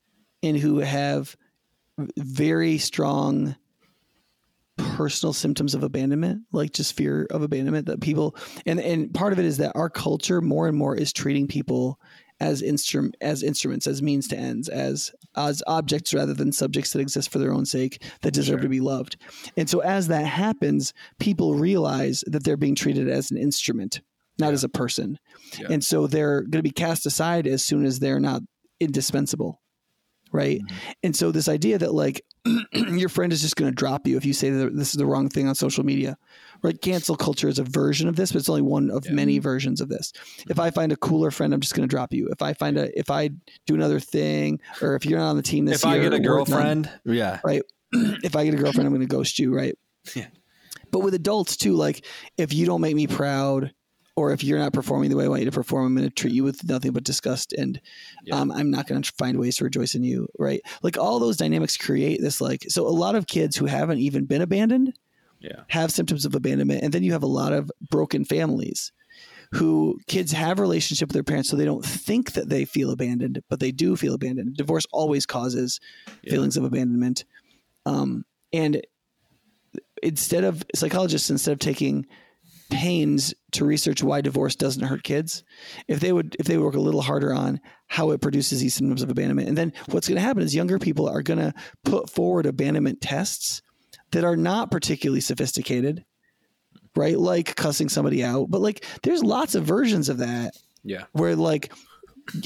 [0.42, 1.36] and who have
[2.18, 3.56] very strong
[4.78, 9.40] personal symptoms of abandonment, like just fear of abandonment that people and and part of
[9.40, 12.00] it is that our culture more and more is treating people
[12.40, 17.00] as instrument as instruments, as means to ends, as as objects rather than subjects that
[17.00, 18.64] exist for their own sake that deserve sure.
[18.64, 19.18] to be loved.
[19.56, 24.02] And so as that happens, people realize that they're being treated as an instrument,
[24.38, 24.54] not yeah.
[24.54, 25.18] as a person.
[25.60, 25.68] Yeah.
[25.72, 28.42] And so they're going to be cast aside as soon as they're not
[28.80, 29.60] indispensable
[30.32, 30.60] right?
[30.60, 30.92] Mm-hmm.
[31.04, 32.24] And so this idea that like
[32.72, 35.06] your friend is just going to drop you if you say that this is the
[35.06, 36.18] wrong thing on social media,
[36.62, 36.82] right?
[36.82, 39.14] Cancel culture is a version of this, but it's only one of yeah.
[39.14, 40.12] many versions of this.
[40.12, 40.52] Mm-hmm.
[40.52, 42.28] If I find a cooler friend, I'm just going to drop you.
[42.30, 43.30] If I find a, if I
[43.66, 46.10] do another thing, or if you're not on the team this if year, if I
[46.10, 47.64] get a girlfriend, yeah, right.
[47.92, 49.78] if I get a girlfriend, I'm going to ghost you, right?
[50.16, 50.28] Yeah.
[50.92, 52.06] But with adults too, like
[52.38, 53.74] if you don't make me proud,
[54.18, 56.14] or if you're not performing the way I want you to perform, I'm going to
[56.14, 57.80] treat you with nothing but disgust, and
[58.26, 58.36] yeah.
[58.36, 60.28] um, I'm not going to find ways to rejoice in you.
[60.40, 60.60] Right?
[60.82, 62.42] Like all those dynamics create this.
[62.42, 64.98] Like so, a lot of kids who haven't even been abandoned,
[65.40, 65.62] yeah.
[65.68, 68.92] have symptoms of abandonment, and then you have a lot of broken families
[69.54, 73.42] who kids have relationship with their parents so they don't think that they feel abandoned
[73.50, 75.80] but they do feel abandoned divorce always causes
[76.22, 76.32] yeah.
[76.32, 77.24] feelings of abandonment
[77.86, 78.82] um, and
[80.04, 82.06] instead of psychologists instead of taking
[82.70, 85.44] pains to research why divorce doesn't hurt kids.
[85.88, 89.02] If they would if they work a little harder on how it produces these symptoms
[89.02, 89.48] of abandonment.
[89.48, 91.54] And then what's going to happen is younger people are going to
[91.84, 93.62] put forward abandonment tests
[94.12, 96.06] that are not particularly sophisticated
[96.96, 97.20] right?
[97.20, 98.50] Like cussing somebody out.
[98.50, 101.04] But like there's lots of versions of that yeah.
[101.12, 101.72] where like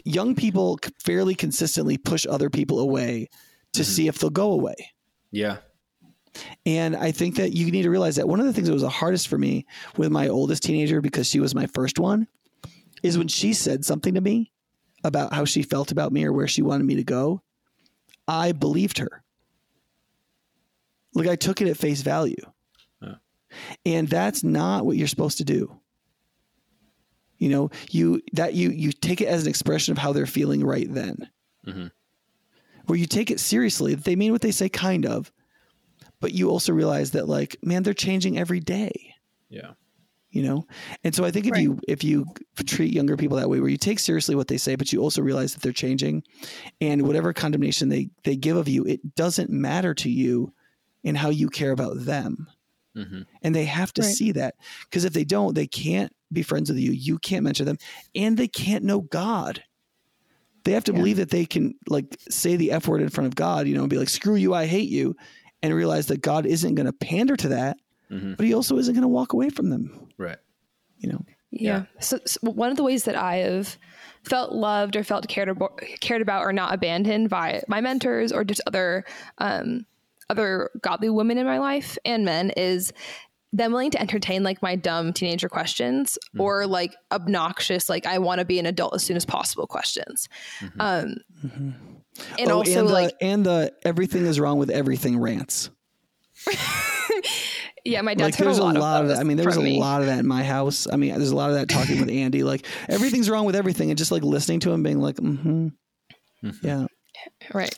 [0.03, 3.29] young people fairly consistently push other people away
[3.73, 3.89] to mm-hmm.
[3.89, 4.75] see if they'll go away.
[5.31, 5.57] Yeah
[6.65, 8.83] and I think that you need to realize that one of the things that was
[8.83, 9.65] the hardest for me
[9.97, 12.27] with my oldest teenager, because she was my first one,
[13.03, 14.51] is when she said something to me
[15.03, 17.41] about how she felt about me or where she wanted me to go,
[18.27, 19.23] I believed her.
[21.13, 22.43] Like I took it at face value.
[23.85, 25.77] And that's not what you're supposed to do.
[27.37, 30.63] You know, you that you you take it as an expression of how they're feeling
[30.63, 31.29] right then.
[31.67, 31.87] Mm-hmm.
[32.85, 35.31] Where you take it seriously, they mean what they say, kind of,
[36.21, 39.13] but you also realize that like man they're changing every day.
[39.49, 39.71] Yeah.
[40.29, 40.65] You know?
[41.03, 41.63] And so i think if right.
[41.63, 42.25] you if you
[42.65, 45.21] treat younger people that way where you take seriously what they say but you also
[45.21, 46.23] realize that they're changing
[46.79, 50.53] and whatever condemnation they they give of you it doesn't matter to you
[51.03, 52.47] in how you care about them.
[52.93, 53.21] Mm-hmm.
[53.41, 54.11] and they have to right.
[54.11, 56.91] see that because if they don't they can't be friends with you.
[56.91, 57.77] You can't mention them
[58.15, 59.63] and they can't know god.
[60.63, 63.35] They have to believe that they can like say the F word in front of
[63.35, 65.15] God, you know, and be like, screw you, I hate you,
[65.63, 67.77] and realize that God isn't going to pander to that,
[68.11, 68.37] Mhm.
[68.37, 70.37] but he also isn't going to walk away from them, Right.
[70.99, 71.23] you know.
[71.51, 71.83] Yeah.
[71.99, 73.77] So, so one of the ways that I have
[74.23, 78.43] felt loved or felt cared about, cared about or not abandoned by my mentors or
[78.45, 79.03] just other
[79.37, 79.85] um,
[80.29, 82.93] other godly women in my life and men is
[83.51, 88.39] them willing to entertain like my dumb teenager questions or like obnoxious like I want
[88.39, 90.29] to be an adult as soon as possible questions.
[90.79, 91.17] Um,
[92.37, 95.69] And oh, also and the, like and the everything is wrong with everything rants.
[97.85, 99.21] yeah, my dad like there's a lot, of, those that.
[99.21, 99.79] I mean, there was a me.
[99.79, 100.87] lot of that in my house.
[100.91, 102.43] I mean, there's a lot of that talking with Andy.
[102.43, 105.69] Like everything's wrong with everything, and just like listening to him being like, mm-hmm.
[106.61, 106.87] yeah.
[107.53, 107.75] right.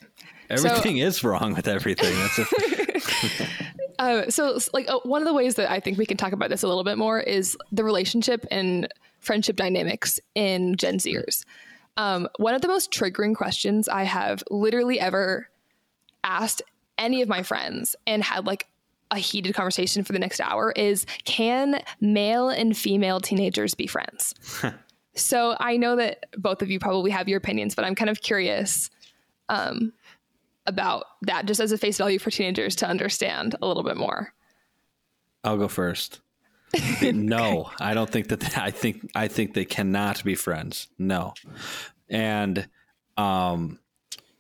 [0.49, 2.13] Everything is wrong with everything.
[2.13, 3.43] That's a,
[3.99, 6.49] Uh, so, like, uh, one of the ways that I think we can talk about
[6.49, 8.87] this a little bit more is the relationship and
[9.19, 11.45] friendship dynamics in Gen Zers.
[11.97, 15.49] Um, one of the most triggering questions I have literally ever
[16.23, 16.61] asked
[16.97, 18.67] any of my friends and had like
[19.11, 24.33] a heated conversation for the next hour is can male and female teenagers be friends?
[25.15, 28.21] so, I know that both of you probably have your opinions, but I'm kind of
[28.21, 28.89] curious
[29.49, 29.93] um,
[30.65, 34.33] about that just as a face value for teenagers to understand a little bit more.
[35.43, 36.21] I'll go first.
[37.01, 38.57] no, I don't think that.
[38.57, 40.87] I think I think they cannot be friends.
[40.97, 41.33] No,
[42.09, 42.67] and
[43.17, 43.79] um,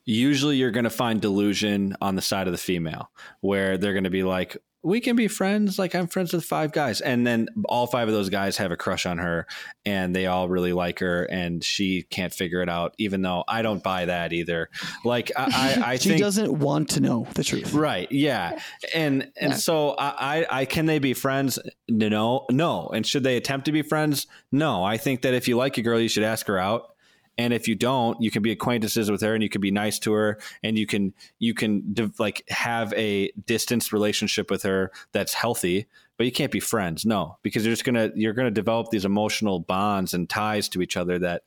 [0.05, 3.09] usually you're going to find delusion on the side of the female,
[3.41, 5.79] where they're going to be like, "We can be friends.
[5.79, 8.77] Like I'm friends with five guys," and then all five of those guys have a
[8.77, 9.47] crush on her,
[9.85, 12.93] and they all really like her, and she can't figure it out.
[12.97, 14.69] Even though I don't buy that either.
[15.05, 15.43] Like I,
[15.83, 17.73] I, I She think doesn't want to know the truth.
[17.73, 18.11] Right.
[18.11, 18.59] Yeah.
[18.93, 19.57] And and Yeah.
[19.57, 21.59] so I, I I can they be friends?
[21.89, 22.45] No.
[22.51, 22.89] No.
[22.89, 24.27] And should they attempt to be friends?
[24.51, 24.83] No.
[24.83, 26.92] I think that if you like a girl, you should ask her out.
[27.37, 29.97] And if you don't, you can be acquaintances with her and you can be nice
[29.99, 34.91] to her and you can you can div- like have a distanced relationship with her
[35.13, 37.05] that's healthy, but you can't be friends.
[37.05, 40.81] No, because you're just going to you're to develop these emotional bonds and ties to
[40.81, 41.43] each other that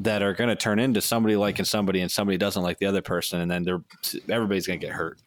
[0.00, 3.02] that are going to turn into somebody liking somebody and somebody doesn't like the other
[3.02, 3.82] person and then they're
[4.28, 5.18] everybody's going to get hurt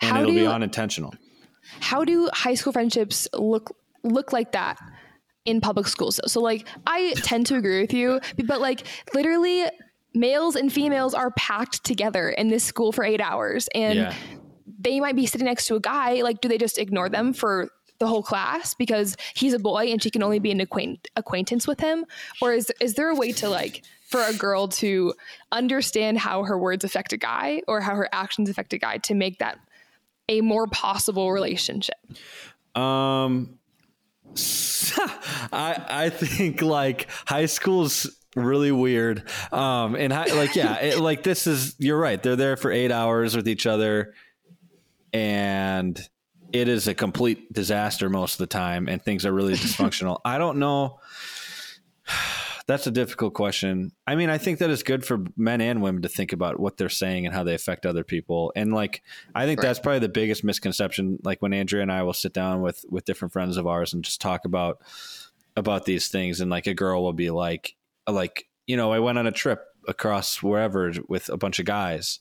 [0.00, 1.14] and How it'll do be unintentional
[1.80, 4.78] How do high school friendships look look like that
[5.44, 6.20] in public schools?
[6.26, 9.64] So, like, I tend to agree with you, but like, literally,
[10.14, 14.14] males and females are packed together in this school for eight hours, and yeah
[14.84, 16.22] they might be sitting next to a guy.
[16.22, 17.68] Like, do they just ignore them for
[17.98, 21.66] the whole class because he's a boy and she can only be an acquaint- acquaintance
[21.66, 22.04] with him?
[22.40, 25.14] Or is is there a way to like for a girl to
[25.52, 29.14] understand how her words affect a guy or how her actions affect a guy to
[29.14, 29.58] make that
[30.28, 31.96] a more possible relationship?
[32.74, 33.58] um
[35.52, 39.28] i i think like high school's really weird.
[39.52, 42.22] Um and high, like yeah it, like this is you're right.
[42.22, 44.14] They're there for eight hours with each other
[45.12, 46.00] and
[46.52, 50.20] it is a complete disaster most of the time and things are really dysfunctional.
[50.24, 50.98] I don't know
[52.66, 53.92] that's a difficult question.
[54.06, 56.76] I mean i think that it's good for men and women to think about what
[56.76, 58.52] they're saying and how they affect other people.
[58.56, 59.02] And like
[59.34, 59.68] i think Right.
[59.68, 63.04] that's probably the biggest misconception like when andrea and i will sit down with with
[63.04, 64.78] different friends of ours and just talk about
[65.56, 66.40] about these things.
[66.40, 67.76] And like a girl will be like
[68.08, 72.20] like you know i went on a trip across wherever with a bunch of guys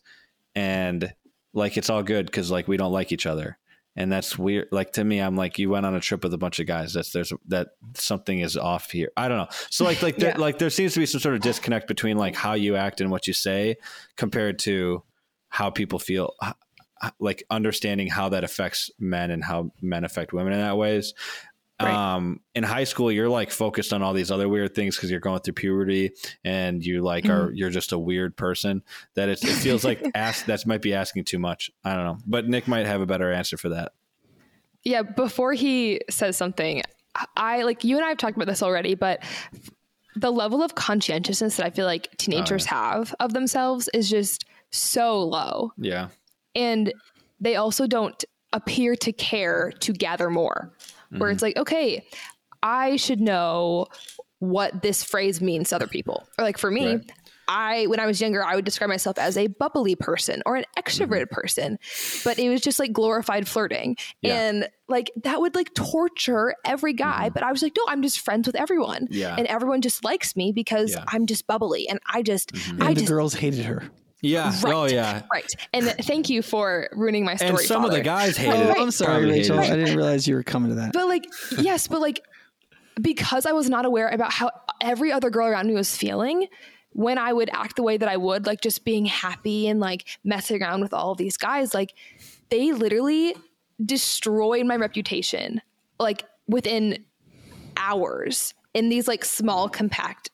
[0.55, 1.13] and
[1.53, 3.57] like it's all good because like we don't like each other
[3.95, 4.67] and that's weird.
[4.71, 6.93] Like to me i'm like you went on a trip with a bunch of guys.
[6.93, 9.11] That's there's that something is off here.
[9.15, 9.47] I don't know.
[9.69, 12.35] So like like there, like there seems to be some sort of disconnect between like
[12.35, 13.77] how you act and what you say
[14.17, 15.03] compared to
[15.49, 16.33] how people feel
[17.19, 21.13] like understanding how that affects men and how men affect women in that ways
[21.83, 22.15] Right.
[22.15, 25.19] um in high school you're like focused on all these other weird things because you're
[25.19, 26.11] going through puberty
[26.43, 28.83] and you like are you're just a weird person
[29.15, 32.17] that it's, it feels like ask that might be asking too much i don't know
[32.25, 33.93] but nic might have a better answer for that
[34.83, 36.81] Yeah, before he says something,
[37.37, 39.23] I like you and I have talked about this already, but
[40.15, 45.19] the level of conscientiousness that I feel like teenagers have of themselves is just so
[45.23, 45.71] low.
[45.77, 46.09] yeah
[46.53, 46.93] And
[47.39, 50.71] they also don't appear to care to gather more.
[51.19, 51.45] Where it's mm-hmm.
[51.45, 52.05] like, okay,
[52.61, 53.87] I should know
[54.39, 56.27] what this phrase means to other people.
[56.37, 57.11] Or like for me, Right.
[57.47, 60.63] I when I was younger, I would describe myself as a bubbly person or an
[60.63, 60.79] mm-hmm.
[60.79, 61.77] extroverted person,
[62.23, 63.97] but it was just like glorified flirting.
[64.21, 64.35] Yeah.
[64.35, 67.33] And like that would like torture every guy, mm-hmm.
[67.33, 69.07] but I was like, no, I'm just friends with everyone.
[69.09, 69.35] Yeah.
[69.37, 71.03] And everyone just likes me because Yeah.
[71.07, 73.89] I'm just bubbly and I just And I the just girls hated her.
[74.23, 74.73] Yeah Right.
[74.73, 75.45] oh yeah Right.
[75.73, 77.49] And thank you for ruining my story.
[77.51, 78.77] and some of the guys hated Oh, it.
[78.79, 79.57] I'm sorry, Probably Rachel.
[79.59, 80.93] hated I didn't realize you were coming to that.
[80.93, 81.25] But like,
[81.59, 82.21] yes, but like,
[83.01, 84.49] because I was not aware about how
[84.81, 86.47] every other girl around me was feeling,
[86.91, 90.05] when I would act the way that I would, like just being happy and like
[90.23, 91.93] messing around with all of these guys, like
[92.49, 93.35] they literally
[93.83, 95.59] destroyed my reputation
[95.99, 97.03] like within
[97.77, 100.29] hours in these like small compact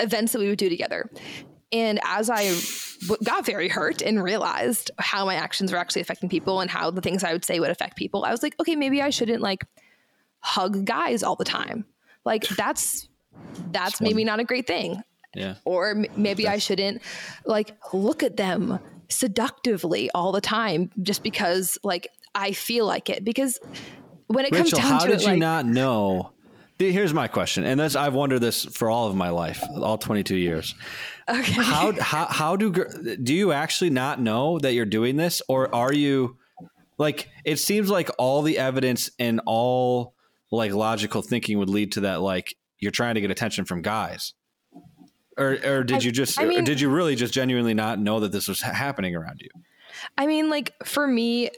[0.00, 1.10] events that we would do together.
[1.72, 2.52] And as I
[3.22, 7.00] got very hurt and realized how my actions were actually affecting people and how the
[7.00, 9.64] things I would say would affect people, I was like, okay, maybe I shouldn't like
[10.40, 11.84] hug guys all the time.
[12.24, 13.08] Like that's
[13.70, 15.02] that's maybe not a great thing.
[15.34, 15.54] Yeah.
[15.64, 17.02] Or m- maybe I shouldn't
[17.44, 23.24] like look at them seductively all the time just because like I feel like it
[23.24, 23.58] because
[24.26, 26.32] when it Rachel, comes down how to did it, you like, not know?
[26.80, 30.34] Here's my question, and this I've wondered this for all of my life, all 22
[30.36, 30.74] years.
[31.28, 31.52] okay.
[31.52, 32.72] How how how do
[33.22, 36.38] do you actually not know that you're doing this, or are you
[36.96, 37.28] like?
[37.44, 40.14] It seems like all the evidence and all
[40.50, 42.22] like logical thinking would lead to that.
[42.22, 44.32] Like you're trying to get attention from guys,
[45.36, 47.98] or or did I- you just I or mean- did you really just genuinely not
[47.98, 49.50] know that this was happening around you?
[50.16, 51.50] I mean, like for me,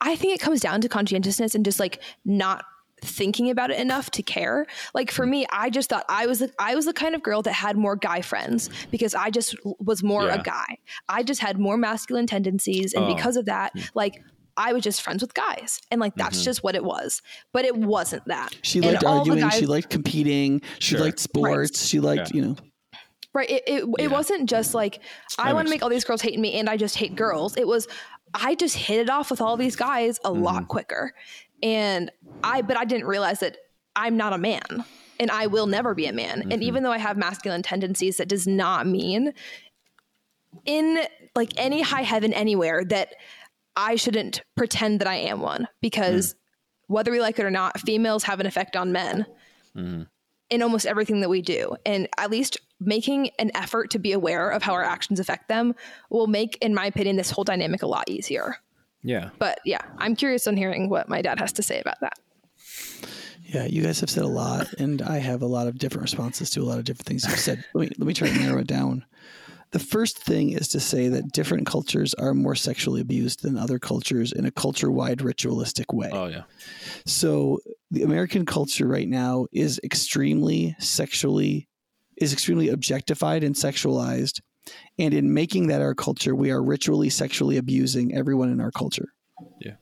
[0.00, 2.64] I think it comes down to conscientiousness and just like not
[3.02, 4.66] thinking about it enough to care.
[4.94, 7.42] Like for me, I just thought I was the, I was the kind of girl
[7.42, 10.36] that had more guy friends because I just was more Yeah.
[10.40, 10.78] a guy.
[11.08, 13.14] I just had more masculine tendencies, and Oh.
[13.14, 14.22] because of that, like.
[14.54, 16.44] I was just friends with guys, and like that's Mm-hmm.
[16.44, 17.22] just what it was.
[17.54, 18.54] But it wasn't that.
[18.60, 19.40] She And liked all arguing.
[19.40, 20.60] guys- she liked competing.
[20.78, 21.00] She Sure.
[21.00, 21.86] liked sports.
[21.86, 22.56] She liked, you know.
[23.32, 23.48] Right.
[23.50, 24.04] It it, Yeah.
[24.04, 25.00] it wasn't just like
[25.38, 27.56] I That want to make all these girls hate me and I just hate girls.
[27.56, 27.88] It was
[28.34, 30.42] I just hit it off with all these guys a Mm-hmm.
[30.42, 31.14] lot quicker.
[31.62, 32.10] And
[32.42, 33.56] I but I didn't realize that
[33.94, 34.84] I'm not a man
[35.20, 36.40] and I will never be a man.
[36.40, 36.52] Mm-hmm.
[36.52, 39.32] And even though I have masculine tendencies, that does not mean
[40.64, 41.04] in
[41.34, 43.14] like any high heaven anywhere that
[43.76, 46.34] I shouldn't pretend that I am one because
[46.88, 49.26] whether we like it or not, females have an effect on men
[50.50, 51.74] in almost everything that we do.
[51.86, 55.74] And at least making an effort to be aware of how our actions affect them
[56.10, 58.56] will make, in my opinion, this whole dynamic a lot easier.
[59.02, 59.30] Yeah.
[59.38, 62.18] But yeah, I'm curious on hearing what my dad has to say about that.
[63.42, 66.48] Yeah, you guys have said a lot, and I have a lot of different responses
[66.50, 67.64] to a lot of different things you've said.
[67.74, 69.04] Let me let me try to narrow it down.
[69.72, 73.78] The first thing is to say that different cultures are more sexually abused than other
[73.78, 76.10] cultures in a culture-wide ritualistic way.
[76.12, 76.42] Oh yeah.
[77.06, 77.58] So
[77.90, 81.68] the American culture right now is extremely sexually
[82.18, 84.40] is extremely objectified and sexualized.
[85.02, 89.08] And in making that our culture, we are ritually sexually abusing everyone in our culture.
[89.60, 89.72] Yeah.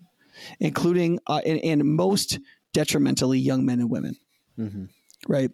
[0.58, 2.38] Including uh, and, and most
[2.72, 4.16] detrimentally young men and women.
[4.58, 4.84] Mm-hmm.
[5.28, 5.50] Right.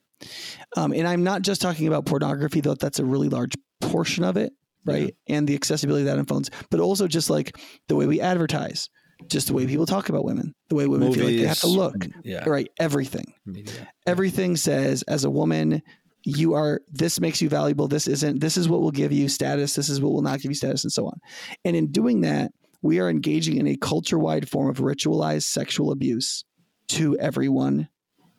[0.76, 4.36] Um, and I'm not just talking about pornography, though that's a really large portion of
[4.36, 4.52] it,
[4.84, 5.14] right?
[5.28, 7.58] And the accessibility of that in phones, but also just like
[7.88, 8.88] the way we advertise,
[9.28, 11.66] just the way people talk about women, the way women feel like they have to
[11.66, 12.48] look, Yeah.
[12.48, 12.70] right?
[12.78, 13.34] Everything.
[13.44, 13.88] Media.
[14.06, 15.82] Everything says, as a woman,
[16.26, 17.86] you are, this makes you valuable.
[17.86, 19.74] This isn't, this is what will give you status.
[19.76, 21.20] This is what will not give you status, and so on.
[21.64, 22.50] And in doing that,
[22.82, 26.44] we are engaging in a culture wide form of ritualized sexual abuse
[26.88, 27.88] to everyone.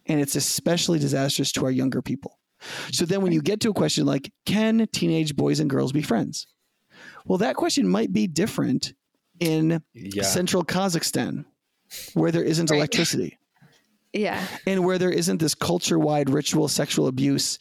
[0.06, 2.40] And it's especially disastrous to our younger people.
[2.92, 6.02] So then when you get to a question like, can teenage boys and girls be
[6.02, 6.46] friends?
[7.26, 8.94] Well, that question might be different
[9.40, 10.24] in Yeah.
[10.24, 11.46] central Kazakhstan,
[12.14, 12.78] where there isn't Right.
[12.78, 13.38] electricity
[14.14, 14.46] Yeah.
[14.66, 17.60] and where there isn't this culture wide ritual sexual abuse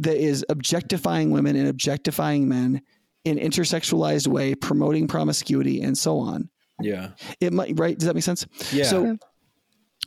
[0.00, 2.82] that is objectifying women and objectifying men
[3.24, 6.48] in intersexualized way, promoting promiscuity and so on.
[6.80, 7.10] yeah.
[7.40, 7.98] It might right?
[7.98, 8.46] Does that make sense?
[8.72, 8.84] Yeah.
[8.84, 9.18] So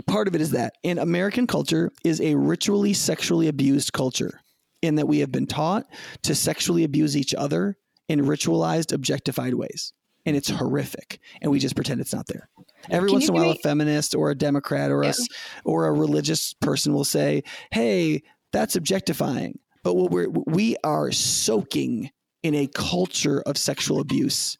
[0.07, 4.39] part of it is that in American culture is a ritually sexually abused culture
[4.81, 5.85] in that we have been taught
[6.23, 9.93] to sexually abuse each other in ritualized, objectified ways.
[10.25, 11.19] And it's horrific.
[11.41, 12.47] And we just pretend it's not there.
[12.89, 15.09] Every Can once in a while, a feminist or a Democrat or Yeah.
[15.09, 15.27] us
[15.65, 19.59] or a religious person will say, Hey, that's objectifying.
[19.83, 22.11] But what we're we are soaking
[22.43, 24.57] in a culture of sexual abuse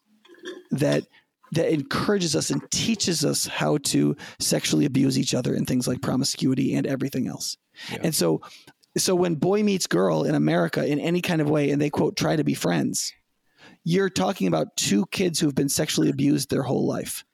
[0.72, 1.04] that
[1.52, 6.00] that encourages us and teaches us how to sexually abuse each other and things like
[6.00, 7.56] promiscuity and everything else.
[7.90, 7.98] Yeah.
[8.04, 8.40] And so
[8.96, 12.16] so when boy meets girl in America in any kind of way and they quote
[12.16, 13.12] try to be friends,
[13.84, 17.24] you're talking about two kids who've been sexually abused their whole life.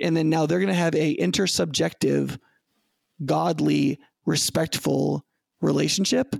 [0.00, 2.38] And then now they're going to have a intersubjective
[3.24, 5.24] godly respectful
[5.60, 6.36] relationship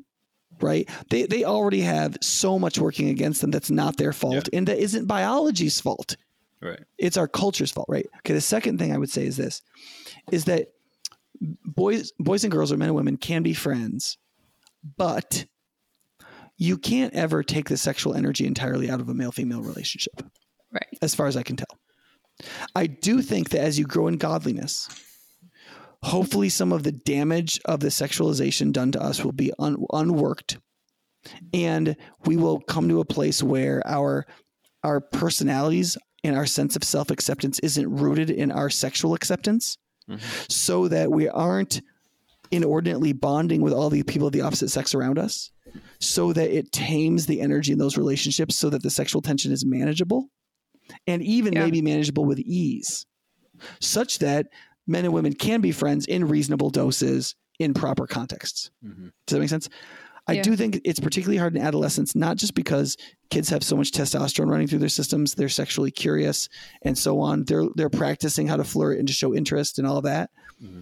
[0.61, 4.69] right they they already have so much working against them that's not their fault and
[4.69, 6.17] that isn't biology's fault
[6.61, 6.81] Right.
[6.99, 8.07] it's our culture's fault, right?
[8.19, 8.35] Okay.
[8.35, 9.63] The second thing I would say is this:
[10.33, 10.69] is that
[11.65, 14.19] boys, boys and girls, or men and women can be friends,
[14.97, 15.45] but
[16.59, 20.23] you can't ever take the sexual energy entirely out of a male-female relationship,
[20.73, 20.99] Right.
[21.01, 21.79] as far as I can tell.
[22.75, 24.89] I do think that as you grow in godliness,
[26.03, 30.59] hopefully some of the damage of the sexualization done to us will be un- unworked,
[31.53, 31.97] and
[32.27, 34.27] we will come to a place where our
[34.85, 39.77] our personalities and our sense of self acceptance isn't rooted in our sexual acceptance,
[40.09, 40.21] mm-hmm.
[40.49, 41.81] so that we aren't
[42.51, 45.51] inordinately bonding with all the people of the opposite sex around us,
[46.01, 49.65] so that it tames the energy in those relationships, so that the sexual tension is
[49.65, 50.29] manageable,
[51.07, 51.65] and even yeah.
[51.65, 53.07] maybe manageable with ease,
[53.81, 54.47] such that
[54.87, 58.71] men and women can be friends in reasonable doses in proper contexts.
[58.85, 59.09] Mm-hmm.
[59.27, 59.69] Does that make sense?
[60.29, 60.43] I yeah.
[60.43, 62.99] do think it's particularly hard in adolescence, not just because
[63.31, 66.51] kids have so much testosterone running through their systems, they're sexually curious
[66.83, 67.45] and so on.
[67.45, 70.31] They're they're practicing how to flirt and to show interest and all of that.
[70.63, 70.81] Mm-hmm.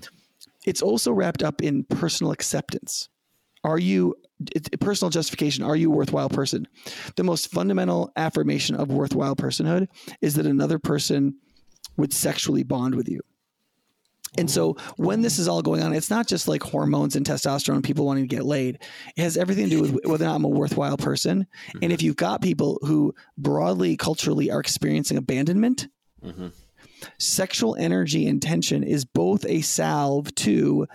[0.66, 3.08] It's also wrapped up in personal acceptance.
[3.62, 4.16] Are you
[4.80, 5.64] personal justification?
[5.64, 6.68] Are you a worthwhile person?
[7.16, 9.88] The most fundamental affirmation of worthwhile personhood
[10.20, 11.36] is that another person
[11.96, 13.20] would sexually bond with you.
[14.38, 17.82] And so when this is all going on, it's not just like hormones and testosterone,
[17.82, 18.78] people wanting to get laid.
[19.16, 21.46] It has everything to do with whether or not I'm a worthwhile person.
[21.68, 21.78] Mm-hmm.
[21.82, 25.88] And if you've got people who broadly, culturally are experiencing abandonment,
[26.22, 26.48] mm-hmm.
[27.18, 30.86] sexual energy and tension is both a salve to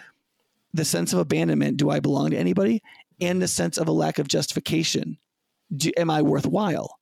[0.73, 1.77] the sense of abandonment.
[1.77, 2.81] Do I belong to anybody?
[3.21, 5.17] And the sense of a lack of justification.
[5.75, 6.97] Do, am I worthwhile?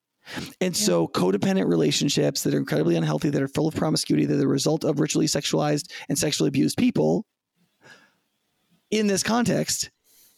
[0.61, 0.85] And yeah.
[0.85, 4.47] so codependent relationships that are incredibly unhealthy, that are full of promiscuity, that are the
[4.47, 7.25] result of ritually sexualized and sexually abused people
[8.91, 9.91] in this context,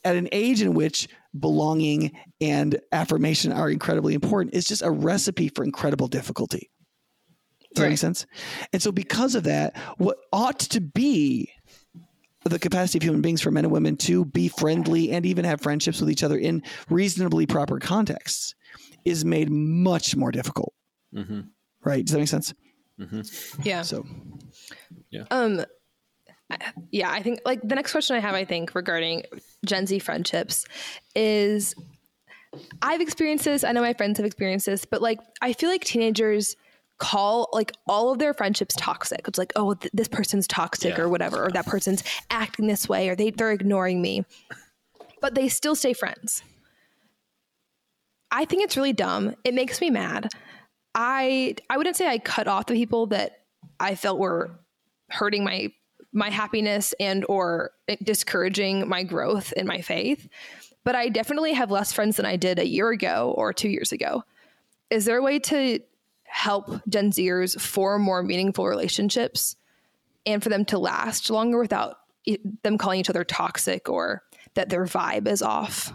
[0.04, 1.08] at an age in which
[1.40, 6.70] belonging and affirmation are incredibly important, is just a recipe for incredible difficulty.
[7.74, 7.86] Does right.
[7.86, 8.26] that make sense?
[8.74, 11.50] And so because of that, what ought to be
[12.44, 15.62] the capacity of human beings for men and women to be friendly and even have
[15.62, 18.56] friendships with each other in reasonably proper contexts
[19.06, 20.74] is made much more difficult.
[21.14, 21.42] Mm-hmm.
[21.84, 22.06] Right?
[22.06, 22.54] Does that make sense?
[23.00, 23.62] Mm-hmm.
[23.64, 23.82] Yeah.
[23.82, 24.06] So,
[25.10, 25.24] yeah.
[25.32, 25.64] Um,
[26.92, 29.24] yeah, I think like the next question I have, I think, regarding
[29.66, 30.66] Gen Z friendships
[31.16, 31.76] is
[32.82, 33.64] I've experienced this.
[33.64, 36.56] I know my friends have experienced this, but like I feel like teenagers
[37.02, 39.28] call like all of their friendships toxic.
[39.28, 41.04] It's like, oh, th- this person's toxic yeah.
[41.04, 44.24] or whatever, or that person's acting this way, or they they're ignoring me,
[45.20, 46.44] but they still stay friends.
[48.30, 49.36] I think it's really dumb.
[49.44, 50.30] It makes me mad.
[50.94, 53.40] I I wouldn't say I cut off the people that
[53.80, 54.52] I felt were
[55.10, 55.72] hurting my
[56.14, 60.30] my happiness and or eh, discouraging my growth in my faith,
[60.84, 63.92] but I definitely have less friends than I did a year ago or 2 years
[63.92, 64.24] ago.
[64.92, 65.80] Is there a way to
[66.32, 69.58] help Gen Zers form more meaningful relationships
[70.26, 71.98] and for them to last longer without
[72.64, 74.24] them calling each other toxic or
[74.54, 75.92] that their vibe is off?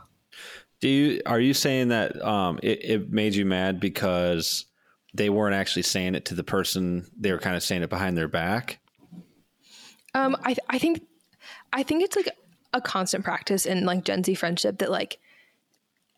[0.81, 4.67] Do you are you saying that um, it, it made you mad because
[5.15, 8.17] they weren't actually saying it to the person they were kind of saying it behind
[8.19, 8.79] their back?
[10.15, 11.01] Um, I I think
[11.73, 12.29] I think it's like
[12.75, 15.19] a constant practice in like Gen Z friendship that like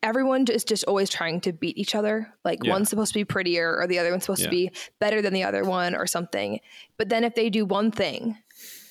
[0.03, 2.33] everyone is just always trying to beat each other.
[2.45, 2.73] Like yeah.
[2.73, 4.47] one's supposed to be prettier or the other one's supposed yeah.
[4.47, 4.71] to be
[5.01, 6.61] better than the other one or something.
[6.97, 8.37] But then if they do one thing,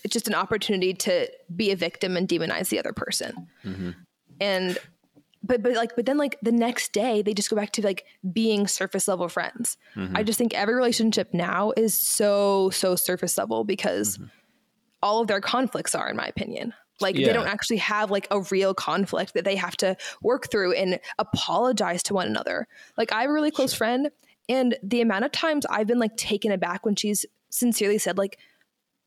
[0.03, 3.47] it's just an opportunity to be a victim and demonize the other person.
[3.63, 3.91] Mm-hmm.
[4.39, 4.77] And
[5.43, 8.05] but but like but then like the next day they just go back to like
[8.31, 9.77] being surface level friends.
[9.95, 10.17] Mm-hmm.
[10.17, 14.27] I just think every relationship now is so so surface level because mm-hmm.
[15.01, 16.73] all of their conflicts are in my opinion.
[16.99, 17.27] Like yeah.
[17.27, 20.99] they don't actually have like a real conflict that they have to work through and
[21.19, 22.67] apologize to one another.
[22.97, 23.77] Like I have a really close sure.
[23.77, 24.09] friend
[24.49, 28.39] and the amount of times I've been like taken aback when she's sincerely said like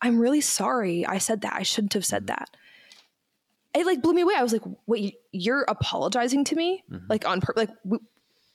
[0.03, 1.55] I'm really sorry I said that.
[1.55, 2.39] I shouldn't have said mm-hmm.
[2.39, 2.57] that
[3.75, 4.35] it like blew me away.
[4.37, 6.83] I was like, wait, you're apologizing to me?
[6.91, 7.07] Mm-hmm.
[7.09, 7.69] Like on purpose?
[7.69, 7.99] Like, we,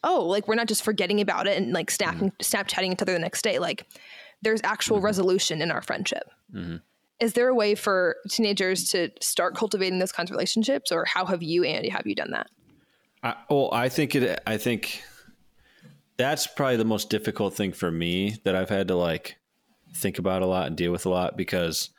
[0.04, 2.42] oh, like we're not just forgetting about it and like snapping, mm-hmm.
[2.42, 3.60] Snapchatting each other the next day.
[3.60, 3.88] Like
[4.42, 5.06] there's actual mm-hmm.
[5.06, 6.30] resolution in our friendship.
[7.20, 11.26] Is there a way for teenagers to start cultivating those kinds of relationships or how
[11.26, 12.48] have you, Andy, have you done that?
[13.24, 15.02] I, well, I think it, I think
[16.18, 19.38] that's probably the most difficult thing for me that I've had to like
[19.96, 21.90] think about a lot and deal with a lot because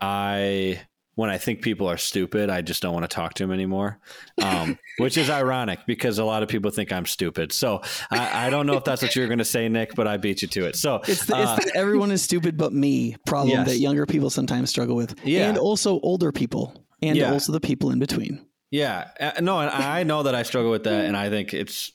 [0.00, 0.80] I,
[1.18, 3.98] when I think people are stupid, I just don't want to talk to them anymore.
[4.40, 7.52] Um, which is ironic because a lot of people think I'm stupid.
[7.52, 10.16] So I, I don't know if that's what you're going to say, Nic, but I
[10.16, 10.76] beat you to it.
[10.76, 13.66] So it's the, uh, it's everyone is stupid but me problem yes.
[13.66, 15.48] that younger people sometimes struggle with, yeah.
[15.48, 17.32] and also older people, and yeah.
[17.32, 18.46] also the people in between.
[18.70, 21.90] Yeah, uh, no, and I know that I struggle with that, and I think it's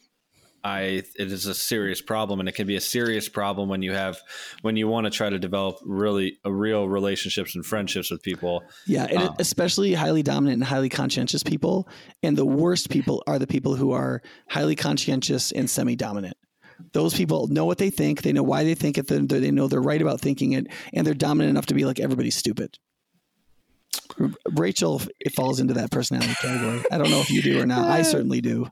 [0.63, 3.91] I it is a serious problem, and it can be a serious problem when you
[3.91, 4.17] have
[4.61, 8.63] when you want to try to develop really a real relationships and friendships with people.
[8.87, 11.89] Yeah, and um, especially highly dominant and highly conscientious people.
[12.21, 16.37] And the worst people are the people who are highly conscientious and semi-dominant.
[16.93, 18.21] Those people know what they think.
[18.21, 19.07] They know why they think it.
[19.07, 22.35] They know they're right about thinking it, and they're dominant enough to be like everybody's
[22.35, 22.77] stupid.
[24.51, 26.83] Rachel it falls into that personality category.
[26.91, 27.89] I don't know if you do or not.
[27.89, 28.67] I certainly do.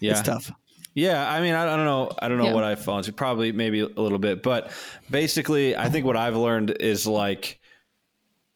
[0.00, 0.12] Yeah.
[0.12, 0.50] It's tough.
[0.94, 2.10] Yeah, I mean, I, don't know.
[2.20, 2.54] I don't know Yeah.
[2.54, 3.12] what I fall into.
[3.12, 4.70] Probably, maybe a little bit, but
[5.10, 7.58] basically, I think what I've learned is like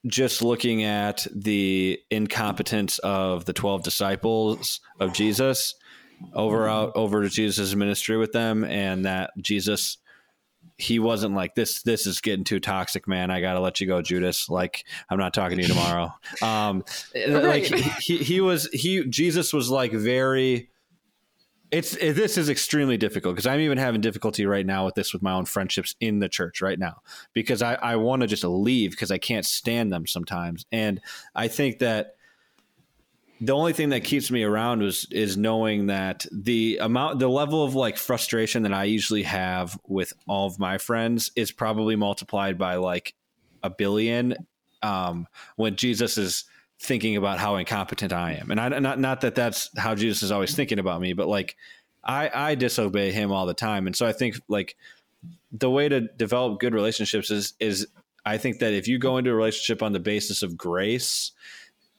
[0.06, 5.74] just looking at the incompetence of the twelve disciples of Jesus
[6.32, 9.98] over out over to Jesus' ministry with them, and that Jesus
[10.76, 14.00] he wasn't like this this is getting too toxic man i gotta let you go
[14.00, 16.84] judas like i'm not talking to you tomorrow um
[17.26, 17.64] like
[18.00, 20.70] he, he was he jesus was like very
[21.70, 25.12] it's it, this is extremely difficult because i'm even having difficulty right now with this
[25.12, 27.02] with my own friendships in the church right now
[27.34, 30.64] because i i want to just leave because i can't stand them sometimes.
[30.72, 31.00] And
[31.34, 32.14] i think that
[33.40, 37.62] the only thing that keeps me around was is knowing that the amount the level
[37.62, 42.58] of like frustration that I usually have with all of my friends is probably multiplied
[42.58, 43.14] by like
[43.62, 44.34] a billion
[44.82, 46.44] um, when Jesus is
[46.80, 48.50] thinking about how incompetent I am.
[48.50, 51.56] And I not not that that's how Jesus is always thinking about me, but like
[52.04, 53.86] I I disobey him all the time.
[53.86, 54.76] And so I think like
[55.50, 57.86] the way to develop good relationships is is
[58.24, 61.32] I think that if you go into a relationship on the basis of grace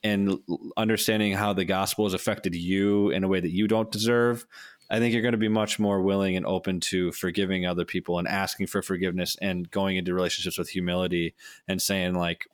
[0.03, 0.39] and
[0.77, 4.45] understanding how the gospel has affected you in a way that you don't deserve,
[4.89, 8.17] I think you're going to be much more willing and open to forgiving other people
[8.17, 11.35] and asking for forgiveness and going into relationships with humility
[11.67, 12.47] and saying like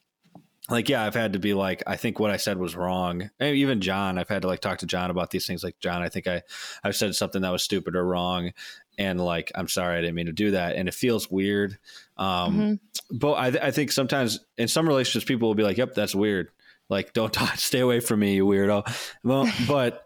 [0.69, 3.29] like yeah i've had to be like i think what i said was wrong.
[3.39, 5.63] And even john i've had to like talk to john about these things.
[5.63, 6.41] Like john i think i
[6.83, 8.51] i've said something that was stupid or wrong.
[8.97, 10.75] And like i'm sorry i didn't mean to do that.
[10.75, 11.77] And it feels weird.
[12.17, 12.79] Um
[13.11, 16.49] but I, I think sometimes in some relationships people will be like yep that's weird.
[16.89, 18.85] Like don't talk stay away from me you weirdo.
[19.23, 20.05] Well, but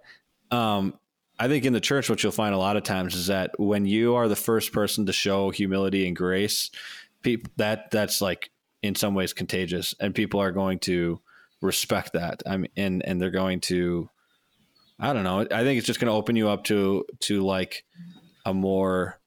[0.52, 1.00] um
[1.42, 3.86] I think in the church, what you'll find a lot of times is that when
[3.86, 6.70] you are the first person to show humility and grace,
[7.22, 8.52] people that that's like
[8.82, 11.20] in some ways contagious, and people are going to
[11.62, 12.42] respect that.
[12.48, 14.10] I mean, and and they're going to,
[15.00, 15.42] I don't know.
[15.42, 17.84] I think it's just going to open you up to to like
[18.46, 19.20] a more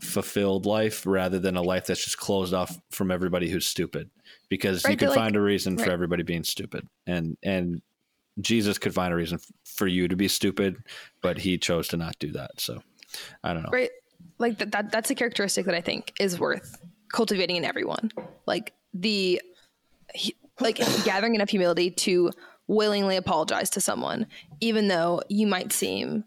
[0.00, 4.10] fulfilled life rather than a life that's just closed off from everybody who's stupid
[4.48, 7.80] because you can like- find a reason for everybody being stupid and and
[8.40, 10.76] Jesus could find a reason f- for you to be stupid,
[11.22, 12.50] but he chose to not do that.
[12.60, 12.82] So
[13.44, 13.70] I don't know.
[13.72, 13.90] right
[14.38, 16.76] like that, that that's a characteristic that i think is worth
[17.12, 18.10] cultivating in everyone
[18.46, 19.42] like the
[20.60, 22.30] like gathering enough humility to
[22.66, 24.26] willingly apologize to someone
[24.60, 26.24] even though you might seem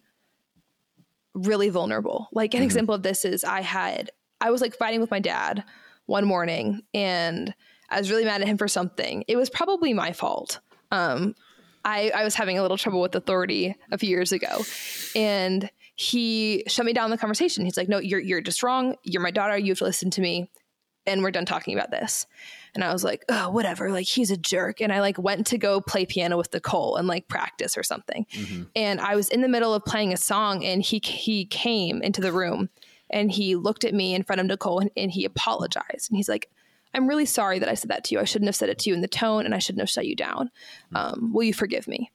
[1.33, 4.11] really vulnerable like an example of this is i had
[4.41, 5.63] i was like fighting with my dad
[6.05, 7.55] one morning and
[7.89, 10.59] i was really mad at him for something it was probably my fault
[10.91, 11.33] um
[11.85, 14.65] I, I was having a little trouble with authority a few years ago
[15.15, 17.65] and he shut me down the conversation.
[17.65, 18.95] He's like, no, you're, you're just wrong.
[19.03, 19.57] You're my daughter.
[19.57, 20.51] You have to listen to me.
[21.07, 22.27] And we're done talking about this.
[22.75, 23.89] And I was like, oh, whatever.
[23.91, 24.81] Like he's a jerk.
[24.81, 28.27] And I like went to go play piano with Nicole and like practice or something.
[28.33, 28.63] Mm-hmm.
[28.75, 32.21] And I was in the middle of playing a song and he, he came into
[32.21, 32.69] the room
[33.09, 36.11] and he looked at me in front of Nicole and, and he apologized.
[36.11, 36.51] And he's like,
[36.93, 38.21] I'm really sorry that I said that to you.
[38.21, 40.05] I shouldn't have said it to you in the tone and I shouldn't have shut
[40.05, 40.51] you down.
[40.93, 40.95] Mm-hmm.
[40.95, 42.11] Um, will you forgive me?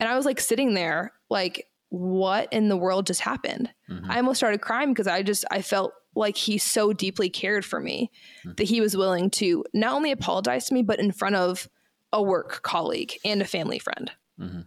[0.00, 3.70] And I was like sitting there, like, what in the world just happened?
[3.88, 4.10] Mm-hmm.
[4.10, 7.80] I almost started crying because I just, I felt like he so deeply cared for
[7.80, 8.10] me
[8.42, 8.52] hmm.
[8.56, 11.68] that he was willing to not only apologize to me, but in front of
[12.12, 14.10] a work colleague and a family friend.
[14.40, 14.60] Mm-hmm.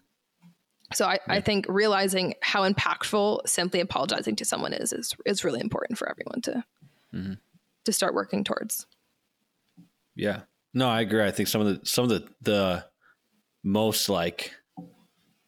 [0.94, 5.60] So I, I think realizing how impactful simply apologizing to someone is is, is really
[5.60, 6.64] important for everyone to
[7.14, 7.34] mm-hmm.
[7.86, 8.86] to start working towards.
[10.16, 10.42] Yeah.
[10.74, 11.24] No, I agree.
[11.24, 12.86] I think some of the some of the the
[13.64, 14.54] most like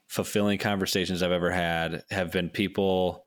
[0.07, 3.25] fulfilling conversations I've ever had have been people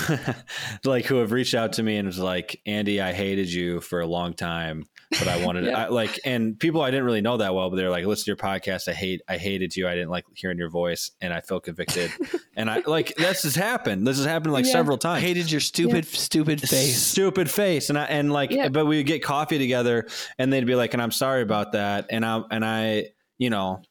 [0.84, 4.00] like who have reached out to me and was like, Andy, I hated you for
[4.00, 5.84] a long time, but I wanted Yeah.
[5.84, 8.28] I, like, and people I didn't really know that well, but they're like, listen to
[8.30, 8.88] your podcast.
[8.88, 9.86] I hate, I hated you.
[9.88, 12.10] I didn't like hearing your voice and I felt convicted.
[12.56, 14.06] and I like, this has happened.
[14.06, 14.72] This has happened like Yeah.
[14.72, 16.96] several I times hated your stupid, stupid face.
[17.00, 18.68] stupid face and I and like Yeah.
[18.68, 20.06] but we would get coffee together
[20.38, 23.06] and they'd be like and I'm sorry about that and I and I
[23.38, 23.82] you know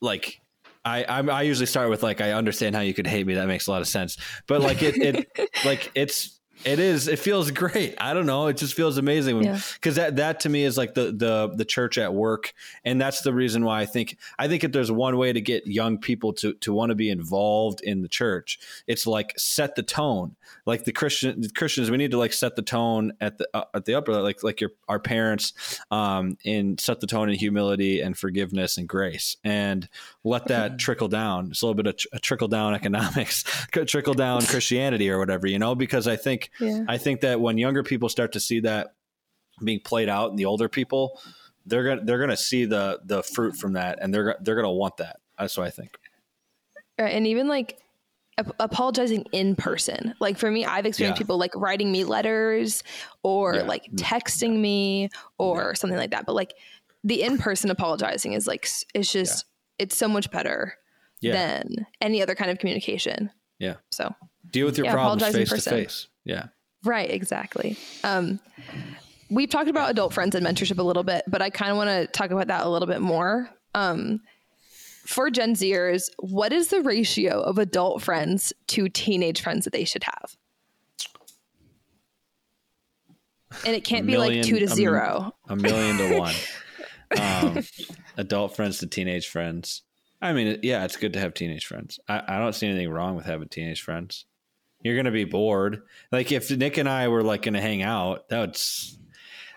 [0.00, 0.40] like
[0.84, 3.34] I, I I usually start with like I understand how you could hate me.
[3.34, 4.18] That makes a lot of sense.
[4.46, 6.33] But like it it like it's
[6.64, 7.08] it is.
[7.08, 7.94] It feels great.
[7.98, 8.46] I don't know.
[8.46, 9.42] It just feels amazing.
[9.42, 9.60] Yeah.
[9.74, 12.54] because that that to me is like the the the church at work
[12.84, 15.66] and that's the reason why I think I think if there's one way to get
[15.66, 19.82] young people to to want to be involved in the church it's like set the
[19.82, 20.36] tone.
[20.66, 23.64] Like the Christian the Christians we need to like set the tone at the uh,
[23.74, 25.52] at the upper like like your our parents
[25.90, 29.88] um and set the tone in humility and forgiveness and grace and
[30.22, 31.48] let that trickle down.
[31.50, 35.46] It's a little bit of tr- a trickle down economics trickle down Christianity or whatever
[35.46, 36.84] you know because I think Yeah.
[36.88, 38.94] I think that when younger people start to see that
[39.62, 41.18] being played out in the older people
[41.66, 44.98] they're gonna they're gonna see the the fruit from that, and they're they're gonna want
[44.98, 45.16] that.
[45.38, 45.96] That's what I think.
[46.98, 47.78] Right, and even like
[48.36, 50.14] ap- apologizing in person.
[50.20, 51.24] Like for me, I've experienced Yeah.
[51.24, 52.82] people like writing me letters
[53.22, 53.62] or Yeah.
[53.62, 53.96] like mm.
[53.96, 55.08] texting me
[55.38, 56.26] or something like that.
[56.26, 56.52] But like
[57.02, 59.46] the in person apologizing is like it's just
[59.78, 60.74] it's so much better
[61.22, 63.30] than any other kind of communication.
[63.58, 63.76] yeah.
[63.90, 64.14] So
[64.50, 66.08] Deal with your Yeah, problems face to face.
[66.24, 66.46] Yeah.
[66.84, 67.78] Right, exactly.
[68.02, 68.40] Um,
[69.30, 71.88] we've talked about adult friends and mentorship a little bit, but I kind of want
[71.88, 73.50] to talk about that a little bit more.
[73.74, 74.20] Um,
[75.06, 79.84] for Gen Zers, what is the ratio of adult friends to teenage friends that they
[79.84, 80.36] should have?
[83.66, 85.34] And it can't A be like two to a m- zero.
[85.48, 86.34] A million to one.
[87.20, 87.62] um,
[88.16, 89.82] adult friends to teenage friends.
[90.20, 92.00] I mean, yeah, it's good to have teenage friends.
[92.08, 94.24] I, I don't see anything wrong with having teenage friends.
[94.84, 95.82] You're gonna be bored.
[96.12, 98.56] Like if Nic and I were like gonna hang out, that would.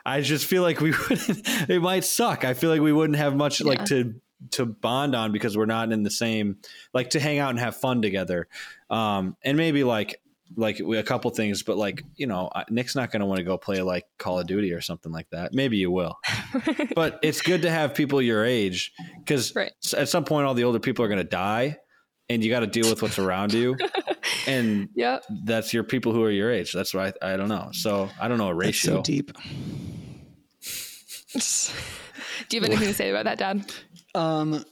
[0.05, 1.69] I just feel like we wouldn't.
[1.69, 2.45] It might suck.
[2.45, 4.15] I feel like we wouldn't have much like to
[4.51, 6.57] to bond on because we're not in the same
[6.93, 8.47] like to hang out and have fun together.
[8.89, 10.21] Um, and maybe like
[10.55, 13.43] like we- a couple things, but like you know, Nic's not going to want to
[13.43, 15.53] go play like Call of Duty or something like that.
[15.53, 16.17] Maybe you will,
[16.95, 19.73] but it's good to have people your age because Right.
[19.97, 21.79] at some point all the older people are going to die,
[22.29, 23.77] and you got to deal with what's around you,
[24.47, 26.73] and yeah, that's your people who are your age.
[26.73, 27.69] That's why I, I don't know.
[27.73, 28.95] So I don't know a That's ratio.
[28.97, 29.31] so deep.
[32.49, 33.65] Do you have anything to say about that, Dad?
[34.15, 34.63] Um,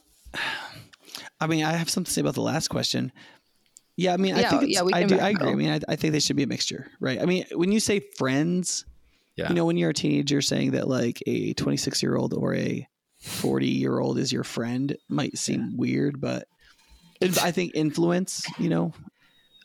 [1.40, 3.12] I mean, I have something to say about the last question.
[3.96, 5.18] Yeah, I mean, I think it's, yeah, we I do.
[5.18, 5.50] I agree.
[5.50, 7.20] I mean, I, I think they should be a mixture, right?
[7.20, 8.84] I mean, when you say friends,
[9.36, 9.48] Yeah.
[9.48, 12.86] you know, when you're a teenager, saying that like a 26 year old or a
[13.20, 16.48] 40 year old is your friend might seem weird, but it,
[17.22, 18.44] I think influence.
[18.58, 18.92] You know,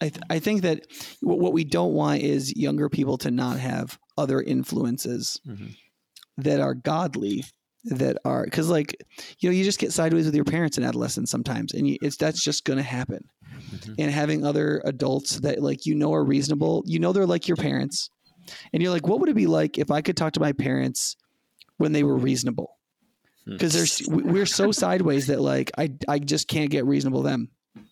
[0.01, 0.85] I th- I think that
[1.21, 5.75] what what we don't want is younger people to not have other influences Mhm.
[6.37, 7.43] that are godly
[7.85, 8.95] that are because like
[9.39, 12.15] you know you just get sideways with your parents in adolescence sometimes and you, it's
[12.17, 13.23] that's just going to happen
[13.73, 13.95] Mhm.
[13.97, 17.57] and having other adults that like you know are reasonable you know they're like your
[17.57, 18.09] parents
[18.71, 21.15] and you're like what would it be like if i could talk to my parents
[21.77, 22.77] when they were reasonable.
[23.45, 27.49] Because there's we- we're so sideways that like i i just can't get reasonable them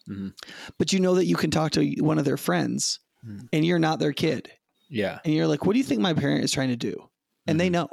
[0.10, 0.34] Mhm.
[0.78, 3.40] but you know that you can talk to one of their friends Hmm.
[3.54, 4.50] and you're not their kid
[4.90, 5.20] Yeah.
[5.26, 7.10] and you're like what do you think my parent is trying to do
[7.48, 7.88] and they know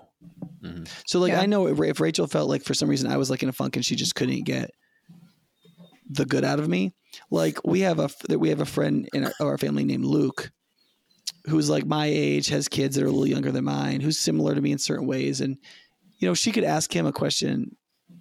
[0.63, 0.89] Mhm.
[1.07, 1.41] so like Yeah.
[1.41, 3.53] I know if, if Rachel felt like for some reason I was like in a
[3.53, 4.71] funk and she just couldn't get
[6.09, 6.95] the good out of me.
[7.31, 10.51] Like we have a that we have a friend in our, our family named Luke,
[11.47, 14.55] who's like my age, has kids that are a little younger than mine, who's similar
[14.55, 15.57] to me in certain ways, and
[16.19, 17.77] you know she could ask him a question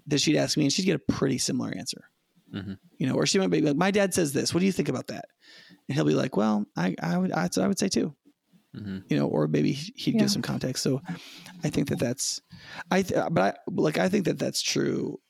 [0.07, 2.09] that she'd ask me, and she'd get a pretty similar answer.
[2.53, 2.77] Mhm.
[2.97, 4.53] You know, or she might be like, "My dad says this.
[4.53, 5.25] What do you think about that?"
[5.87, 8.15] And he'll be like, "Well, I I would that's what I would say too."
[8.75, 9.03] Mhm.
[9.09, 10.19] you know, or maybe he'd Yeah.
[10.21, 10.83] give some context.
[10.83, 11.01] So
[11.63, 12.41] I think that that's,
[12.91, 15.21] I, th- but I, like, I think that that's true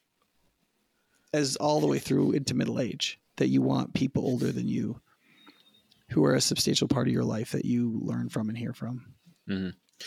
[1.31, 4.99] as all the way through into middle age that you want people older than you
[6.09, 9.13] who are a substantial part of your life that you learn from and hear from.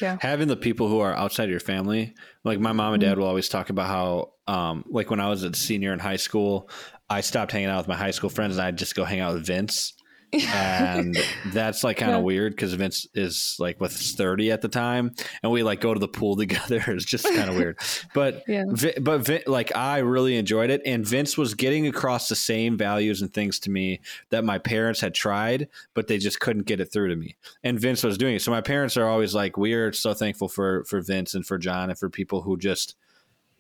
[0.00, 0.18] Yeah.
[0.20, 3.10] having the people who are outside of your family like my mom and Mm-hmm.
[3.10, 6.16] dad will always talk about how um like when i was a senior in high
[6.16, 6.68] school
[7.08, 9.34] i stopped hanging out with my high school friends and i'd just go hang out
[9.34, 9.94] with vince
[10.32, 12.22] and that's like kind of Yeah.
[12.24, 16.00] weird because vince is like with 30 at the time and we like go to
[16.00, 17.78] the pool together it's just kind of weird
[18.14, 18.64] but Yeah.
[19.00, 23.22] But Vin, like I really enjoyed it, and Vince was getting across the same values
[23.22, 24.00] and things to me
[24.30, 27.36] that my parents had tried, but they just couldn't get it through to me.
[27.62, 30.48] And Vince was doing it, so my parents are always like, "We are so thankful
[30.48, 32.94] for for Vince and for John and for people who just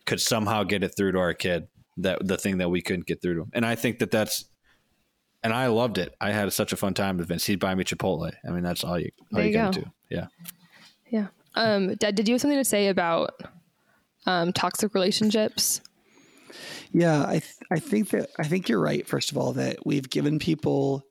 [0.06, 1.68] could somehow get it through to our kid
[1.98, 4.44] that the thing that we couldn't get through to him." And I think that that's.
[5.48, 6.14] And I loved it.
[6.20, 7.46] I had such a fun time with Vince.
[7.46, 8.32] He'd buy me Chipotle.
[8.46, 9.80] I mean, that's all you, all There you, you come go.
[9.80, 9.92] to.
[10.10, 10.26] Yeah.
[11.10, 11.26] Yeah.
[11.54, 13.30] Um, Dad, did you have something to say about
[14.26, 15.80] um, toxic relationships?
[16.92, 19.06] Yeah, I th- I think that I think you're right.
[19.06, 21.02] First of all, that we've given people.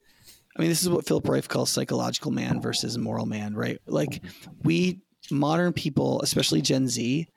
[0.55, 3.79] I mean, this is what Philip Rieff calls psychological man versus moral man, right?
[3.85, 4.21] Like
[4.63, 5.01] we
[5.31, 7.27] modern people, especially Gen Z,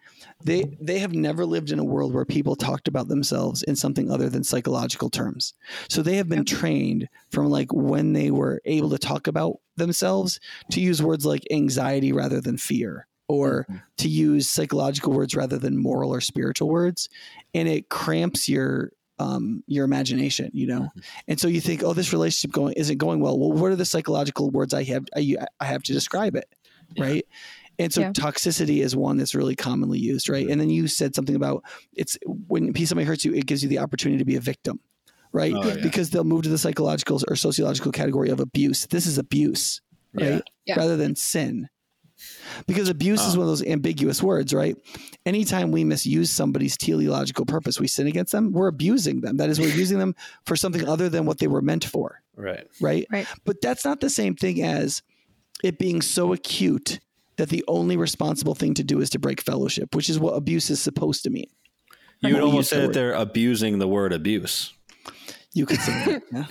[0.43, 4.11] they they have never lived in a world where people talked about themselves in something
[4.11, 5.55] other than psychological terms.
[5.89, 10.41] So they have been trained from like when they were able to talk about themselves
[10.73, 13.67] to use words like anxiety rather than fear or
[13.99, 17.09] to use psychological words rather than moral or spiritual words
[17.55, 18.91] and it cramps your
[19.21, 20.89] um, your imagination, you know.
[21.29, 23.39] And so you think, oh, this relationship going isn't going well.
[23.39, 26.49] Well, what are the psychological words I have I, I have to describe it,
[26.99, 27.27] right?
[27.81, 28.13] And so Yeah.
[28.13, 30.47] toxicity is one that's really commonly used, right?
[30.49, 33.79] And then you said something about it's when somebody hurts you, it gives you the
[33.79, 34.79] opportunity to be a victim,
[35.33, 35.53] right?
[35.55, 35.77] Oh, yeah.
[35.83, 38.87] Because they'll move to the psychological or sociological category of abuse.
[38.87, 39.81] This is abuse,
[40.13, 40.29] right?
[40.35, 40.41] Yeah.
[40.67, 40.75] Yeah.
[40.77, 41.69] Rather than sin.
[42.67, 43.39] because abuse is oh.
[43.39, 44.77] one of those ambiguous words, right?
[45.25, 49.39] Anytime we misuse somebody's teleological purpose, we sin against them, we're abusing them.
[49.39, 52.67] That is, we're using them for something other than what they were meant for, Right.
[52.79, 53.07] right?
[53.11, 53.27] Right.
[53.47, 55.03] But that's not the same thing as
[55.65, 57.01] it being so acute
[57.41, 60.71] that the only responsible thing to do is to break fellowship, which is what abuse
[60.71, 61.49] is supposed to mean.
[62.21, 64.73] You would we almost use the say that they're abusing the word abuse.
[65.53, 66.23] You could say that.
[66.33, 66.45] Yeah.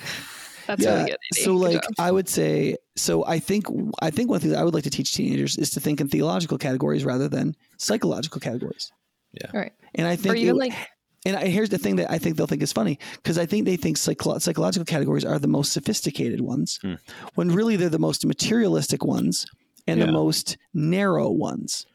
[0.67, 0.93] That's yeah.
[0.97, 1.17] really good.
[1.43, 1.91] So like job.
[1.97, 3.65] I would say so I think
[4.03, 6.07] I think one thing that I would like to teach teenagers is to think in
[6.09, 8.91] theological categories rather than psychological categories.
[9.33, 9.47] Yeah.
[9.51, 9.71] All right.
[9.95, 10.73] And I think Or even it- like
[11.25, 13.65] and I, here's the thing that I think they'll think is funny because I think
[13.65, 16.93] they think psycho- psychological categories are the most sophisticated ones, Hmm.
[17.35, 19.45] when really they're the most materialistic ones
[19.89, 21.85] and the most narrow ones.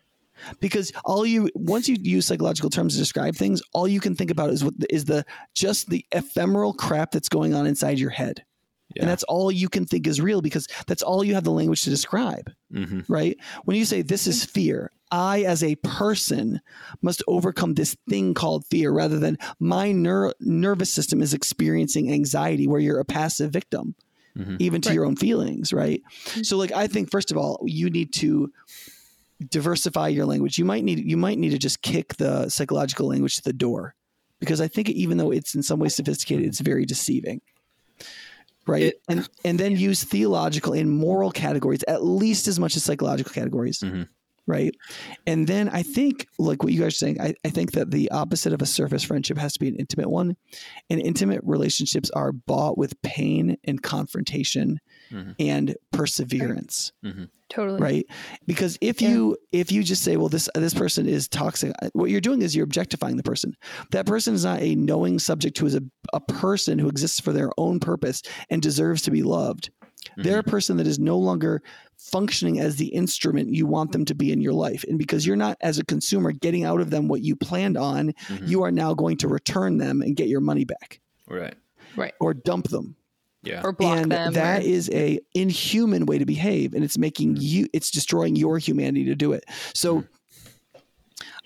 [0.61, 4.31] Because all you once you use psychological terms to describe things, all you can think
[4.31, 8.45] about is what is the just the ephemeral crap that's going on inside your head,
[8.95, 9.03] Yeah.
[9.03, 11.83] and that's all you can think is real because that's all you have the language
[11.83, 13.39] to describe hmm right?
[13.65, 16.61] When you say this is fear, I as a person
[17.01, 22.67] must overcome this thing called fear rather than my ner- nervous system is experiencing anxiety
[22.67, 23.95] where you're a passive victim,
[24.37, 24.57] Mhm.
[24.61, 24.95] even to Right.
[24.95, 26.03] your own feelings, right?
[26.43, 28.51] So like I think first of all, you need to
[29.51, 30.59] diversify your language.
[30.59, 33.95] You might need you might need to just kick the psychological language to the door
[34.41, 37.41] because I think even though it's in some ways sophisticated, it's very deceiving.
[38.67, 38.83] Right.
[38.85, 43.33] It- and and then use theological and moral categories at least as much as psychological
[43.33, 43.81] categories.
[43.81, 44.09] Mhm.
[44.47, 44.75] Right.
[45.27, 48.11] And then I think, like what you guys are saying, I, I think that the
[48.11, 50.37] opposite of a surface friendship has to be an intimate one.
[50.91, 54.81] And intimate relationships are bought with pain and confrontation
[55.13, 55.35] Mhm.
[55.39, 57.25] and perseverance mm-hmm.
[57.51, 57.79] totally.
[57.79, 58.07] right
[58.47, 59.11] because if Yeah.
[59.11, 62.41] you if you just say well this this person is toxic uh, what you're doing
[62.41, 63.55] is you're objectifying the person
[63.91, 65.83] that person is not a knowing subject who is a,
[66.15, 70.23] a person who exists for their own purpose and deserves to be loved mm-hmm.
[70.23, 71.63] they're a person that is no longer
[71.99, 75.37] functioning as the instrument you want them to be in your life and because you're
[75.37, 78.49] not as a consumer getting out of them what you planned on Mhm.
[78.49, 81.55] you are now going to return them and get your money back Right.
[81.97, 82.13] Right.
[82.21, 82.97] Or dump them
[83.43, 83.63] Yeah.
[83.65, 84.33] Or block and them.
[84.35, 88.59] that or, is a inhuman way to behave and it's making you it's destroying your
[88.59, 89.45] humanity to do it
[89.75, 90.05] so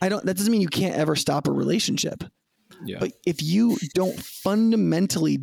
[0.00, 2.24] i don't that doesn't mean you can't ever stop a relationship
[2.84, 2.98] yeah.
[3.00, 5.38] but if you don't fundamentally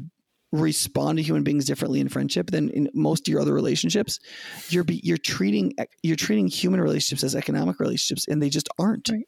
[0.59, 4.19] respond to human beings differently in friendship than in most of your other relationships
[4.69, 5.73] you're be, you're treating
[6.03, 9.27] you're treating human relationships as economic relationships and they just aren't Right.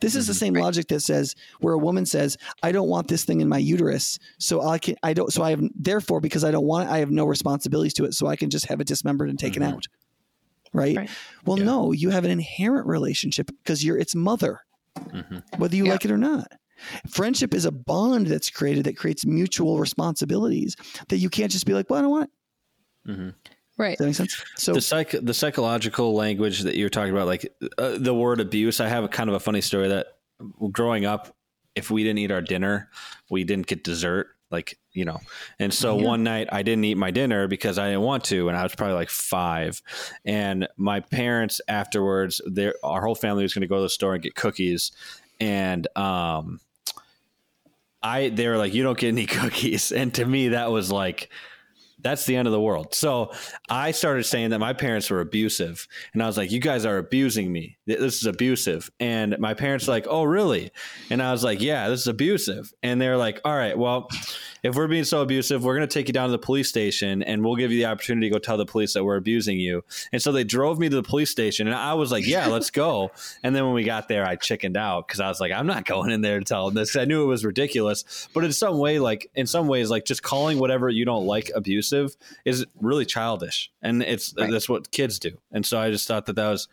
[0.00, 3.24] this is the same logic that says where a woman says i don't want this
[3.24, 6.50] thing in my uterus so i can i don't so i have therefore because i
[6.50, 8.86] don't want it i have no responsibilities to it so i can just have it
[8.86, 9.72] dismembered and taken Mhm.
[9.72, 9.86] out
[10.74, 11.10] right, Right.
[11.46, 11.64] well Yeah.
[11.64, 14.60] no you have an inherent relationship because you're its mother
[14.98, 15.42] Mhm.
[15.58, 15.92] whether you Yeah.
[15.92, 16.50] like it or not.
[17.08, 20.76] Friendship is a bond that's created that creates mutual responsibilities
[21.08, 22.30] that you can't just be like, well, I don't want
[23.06, 23.10] it.
[23.10, 23.34] Mhm.
[23.78, 23.96] right.
[23.96, 24.44] Does that make sense?
[24.56, 28.80] So, the psych the psychological language that you're talking about, like uh, the word abuse.
[28.80, 30.06] I have a kind of a funny story that
[30.72, 31.34] growing up,
[31.74, 32.90] if we didn't eat our dinner,
[33.30, 34.28] we didn't get dessert.
[34.50, 35.20] Like you know,
[35.58, 36.06] and so Yeah.
[36.06, 38.74] one night I didn't eat my dinner because I didn't want to, and I was
[38.74, 39.80] probably like five.
[40.24, 44.14] And my parents afterwards, their our whole family was going to go to the store
[44.14, 44.90] and get cookies,
[45.38, 46.60] and um,
[48.02, 51.30] I they were like, "You don't get any cookies," and to me that was like
[52.00, 52.94] that's the end of the world.
[52.94, 53.32] So
[53.68, 56.98] I started saying that my parents were abusive, and I was like, "You guys are
[56.98, 57.77] abusing me.
[57.96, 60.70] This is abusive." And my parents were like, "Oh, really?"
[61.10, 64.08] And I was like, "Yeah, this is abusive." And they're like, "All right, well,
[64.62, 67.22] if we're being so abusive, we're going to take you down to the police station,
[67.22, 69.84] and we'll give you the opportunity to go tell the police that we're abusing you."
[70.12, 72.70] And so they drove me to the police station, and I was like, "Yeah, let's
[72.70, 73.10] go."
[73.42, 75.84] And then when we got there, I chickened out because I was like, "I'm not
[75.84, 78.78] going in there to tell them this." I knew it was ridiculous, but in some
[78.78, 83.04] way, like in some ways, like just calling whatever you don't like abusive is really
[83.06, 84.50] childish, and it's Right.
[84.50, 85.38] that's what kids do.
[85.52, 86.68] And so I just thought that that was,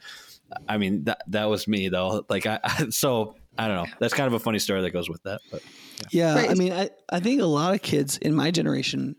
[0.68, 2.26] I mean, that that was me though.
[2.30, 3.92] Like I, I so I don't know.
[4.00, 5.62] That's kind of a funny story that goes with that, but
[6.12, 6.50] yeah, Right.
[6.50, 9.16] I mean, I, I think a lot of kids in my generation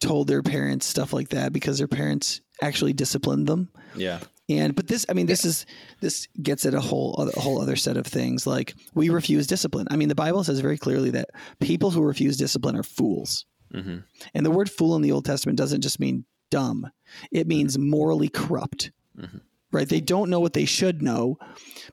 [0.00, 3.68] told their parents stuff like that because their parents actually disciplined them.
[3.94, 5.66] yeah, And but this, I mean, this is
[6.00, 8.46] this gets at a whole other, a whole other set of things.
[8.46, 9.86] Like we refuse discipline.
[9.90, 11.28] I mean, the Bible says very clearly that
[11.60, 13.44] people who refuse discipline are fools.
[13.72, 13.98] hmm
[14.34, 16.90] And the word fool in the Old Testament doesn't just mean dumb;
[17.30, 18.90] it means morally corrupt.
[19.18, 19.42] Mhm.
[19.72, 19.88] Right?
[19.88, 21.38] They don't know what they should know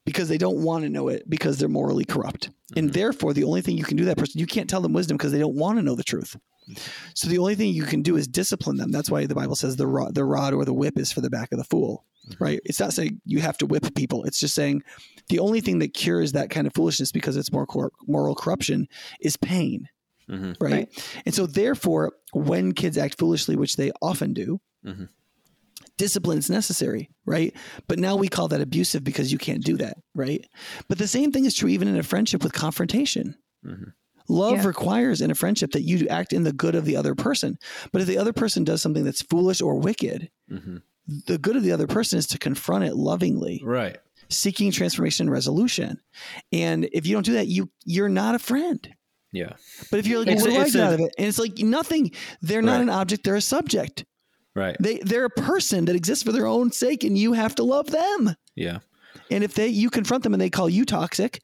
[0.03, 2.49] because they don't want to know it because they're morally corrupt.
[2.75, 5.15] And therefore, the only thing you can do that person, you can't tell them wisdom
[5.17, 6.35] because they don't want to know the truth.
[7.13, 8.91] So the only thing you can do is discipline them.
[8.91, 11.29] That's why the Bible says the rod, the rod or the whip is for the
[11.29, 12.03] back of the fool.
[12.39, 12.59] Right?
[12.65, 14.25] It's not saying you have to whip people.
[14.25, 14.83] It's just saying
[15.29, 18.87] the only thing that cures that kind of foolishness because it's more cor- moral corruption
[19.21, 19.87] is pain
[20.27, 20.71] hmm right?
[20.73, 21.21] Right.
[21.25, 25.07] And so, therefore, when kids act foolishly, which they often do, Mhm.
[25.97, 27.55] Discipline is necessary, right?
[27.87, 30.45] But now we call that abusive because you can't do that, right?
[30.87, 33.35] But the same thing is true even in a friendship with confrontation.
[33.65, 33.89] Mm-hmm.
[34.29, 34.67] Love yeah.
[34.67, 37.57] requires in a friendship that you act in the good of the other person.
[37.91, 40.77] But if the other person does something that's foolish or wicked, mm-hmm.
[41.27, 43.61] the good of the other person is to confront it lovingly.
[43.63, 43.97] Right.
[44.29, 46.01] Seeking transformation and resolution.
[46.51, 48.89] And if you don't do that, you you're not a friend.
[49.31, 49.53] Yeah.
[49.89, 51.13] But if you're like, it's, what do I get out of it?
[51.17, 52.11] And it's like nothing.
[52.41, 52.81] They're not right.
[52.81, 54.03] an object, they're a subject.
[54.57, 54.75] Right.
[54.79, 57.91] They they're a person that exists for their own sake and you have to love
[57.91, 58.35] them.
[58.55, 58.79] Yeah.
[59.29, 61.43] And if they you confront them and they call you toxic,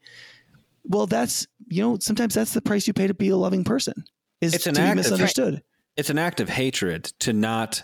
[0.83, 4.03] well that's you know, sometimes that's the price you pay to be a loving person.
[4.41, 5.53] Is it's an to be misunderstood.
[5.55, 5.61] Of,
[5.95, 7.83] it's an act of hatred to not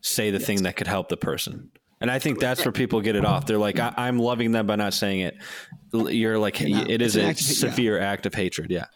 [0.00, 0.46] say the yes.
[0.46, 1.70] thing that could help the person.
[2.00, 3.44] And I think that's where people get it off.
[3.44, 5.36] They're like, I, am loving them by not saying it.
[5.92, 8.10] You're like, it is a severe yeah.
[8.10, 8.70] act of hatred.
[8.70, 8.86] Yeah.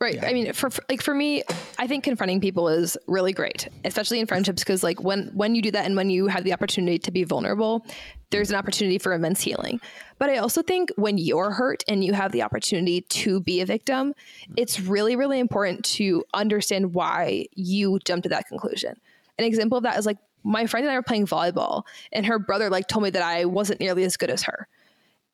[0.00, 0.14] Right.
[0.14, 0.26] Yeah.
[0.26, 1.42] I mean, for, for, like for me,
[1.78, 5.60] I think confronting people is really great, especially in friendships, because like when when you
[5.60, 7.84] do that and when you have the opportunity to be vulnerable,
[8.30, 9.78] there's an opportunity for immense healing.
[10.18, 13.66] But I also think when you're hurt and you have the opportunity to be a
[13.66, 14.54] victim, mm-hmm.
[14.56, 18.98] it's really really important to understand why you jumped to that conclusion.
[19.38, 22.38] An example of that is like my friend and I were playing volleyball, and her
[22.38, 24.66] brother like told me that I wasn't nearly as good as her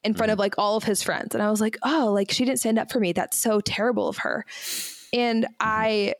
[0.04, 0.42] in front of mm-hmm.
[0.42, 1.34] like all of his friends.
[1.34, 3.12] And I was like, oh, like she didn't stand up for me.
[3.12, 4.44] That's so terrible of her.
[5.12, 5.54] And mm-hmm.
[5.60, 6.14] I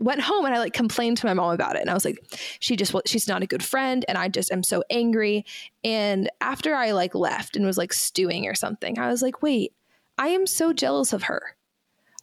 [0.00, 1.80] went home and I like complained to my mom about it.
[1.80, 2.18] And I was like,
[2.60, 4.04] she just, she's not a good friend.
[4.08, 5.44] And I just am so angry.
[5.82, 9.72] And after I like left and was like stewing or something, I was like, wait,
[10.16, 11.56] I am so jealous of her.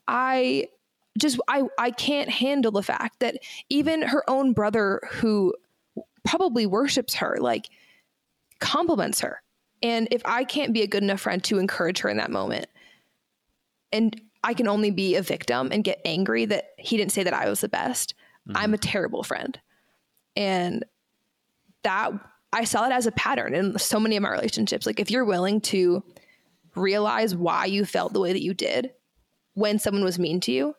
[0.08, 0.68] I
[1.18, 3.38] just, I, I can't handle the fact that
[3.70, 5.54] even her own brother who
[6.26, 7.70] probably worships her, like
[8.60, 9.42] compliments her
[9.82, 12.68] and if I can't be a good enough friend to encourage her in that moment,
[13.92, 17.34] and I can only be a victim and get angry that he didn't say that
[17.34, 18.14] I was the best,
[18.48, 18.58] mm-hmm.
[18.58, 19.60] I'm a terrible friend.
[20.36, 20.86] And
[21.84, 22.12] that
[22.54, 24.86] I saw it as a pattern in so many of my relationships.
[24.86, 26.04] Like if you're willing to
[26.76, 28.92] realize why you felt the way that you did
[29.54, 30.76] when someone was mean to you,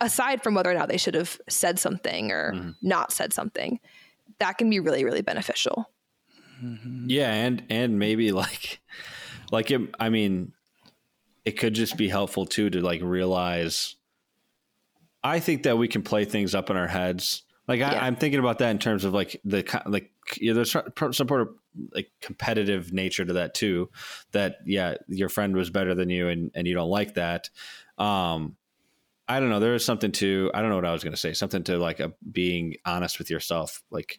[0.00, 2.70] aside from whether or not they should have said something or mm-hmm.
[2.82, 3.78] not said something,
[4.38, 5.88] that can be really, really beneficial.
[6.62, 7.06] Mm-hmm.
[7.08, 8.80] Yeah, and and maybe like
[9.50, 10.52] like it, I mean,
[11.44, 13.96] it could just be helpful too to like realize.
[15.24, 17.42] I think that we can play things up in our heads.
[17.68, 17.80] Like.
[17.80, 20.10] I, am thinking about that in terms of like the like
[20.40, 21.48] yeah, there's some sort of
[21.94, 23.90] like competitive nature to that too.
[24.32, 27.50] That yeah, your friend was better than you, and and you don't like that.
[27.98, 28.56] Um,
[29.28, 29.60] I don't know.
[29.60, 31.32] There is something to I don't know what I was going to say.
[31.32, 33.82] Something to like a, being honest with yourself.
[33.90, 34.18] Like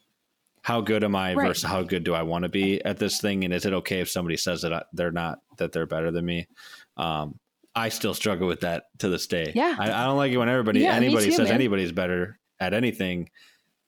[0.64, 1.48] how good am I right.
[1.48, 3.44] versus how good do I want to be at this thing?
[3.44, 6.48] And is it okay if somebody says that they're not, that they're better than me?
[6.96, 7.38] Um,
[7.74, 9.52] I still struggle with that to this day.
[9.54, 9.76] Yeah.
[9.78, 11.54] I, I don't like it when everybody, yeah, anybody too, says man.
[11.54, 13.28] anybody's better at anything.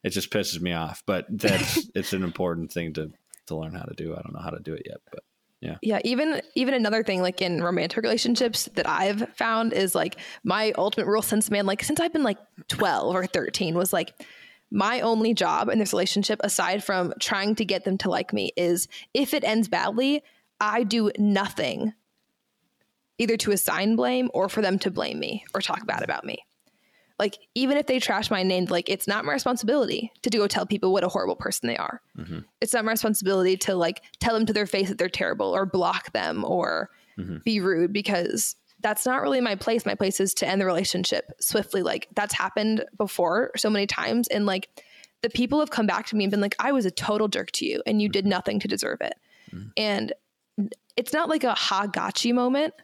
[0.05, 3.11] It just pisses me off, but that's, it's an important thing to,
[3.47, 4.13] to learn how to do.
[4.13, 5.23] I don't know how to do it yet, but
[5.63, 5.79] yeah.
[5.81, 6.01] Yeah.
[6.05, 11.07] Even even another thing like in romantic relationships that I've found is like my ultimate
[11.07, 12.37] rule since man, like since I've been like
[12.69, 14.13] 12 or 13 was like
[14.71, 18.53] my only job in this relationship, aside from trying to get them to like me,
[18.57, 20.23] is if it ends badly,
[20.61, 21.93] I do nothing
[23.19, 26.39] either to assign blame or for them to blame me or talk bad about me.
[27.19, 30.67] Like, even if they trash my name, like, it's not my responsibility to go tell
[30.67, 32.03] people what a horrible person they are.
[32.19, 32.41] Mm-hmm.
[32.61, 35.65] It's not my responsibility to, like, tell them to their face that they're terrible or
[35.65, 37.39] block them or mm-hmm.
[37.43, 38.57] be rude because
[38.87, 39.85] that's not really my place.
[39.85, 41.83] My place is to end the relationship swiftly.
[41.83, 44.29] Like that's happened before so many times.
[44.29, 44.69] And like
[45.23, 47.51] the people have come back to me and been like, I was a total jerk
[47.53, 49.15] to you and you did nothing to deserve it.
[49.53, 49.69] Mm-hmm.
[49.77, 50.13] And
[50.97, 52.75] it's not like a ha gotchi moment,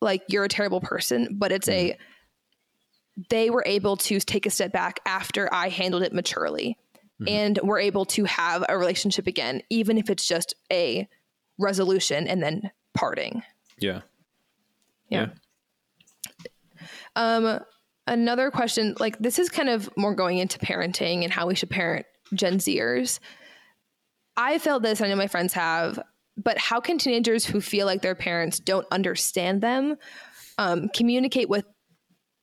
[0.00, 1.94] like you're a terrible person, but it's mm-hmm.
[1.94, 6.78] a they were able to take a step back after I handled it maturely
[7.20, 7.28] mm-hmm.
[7.28, 11.08] and were able to have a relationship again, even if it's just a
[11.58, 13.42] resolution and then parting.
[13.80, 14.02] Yeah.
[15.12, 15.28] Yeah.
[17.14, 17.60] Um,
[18.06, 21.70] another question, like this is kind of more going into parenting and how we should
[21.70, 23.18] parent Gen Zers.
[24.36, 26.00] I felt this, I know my friends have,
[26.36, 29.96] but how can teenagers who feel like their parents don't understand them
[30.58, 31.66] um, communicate with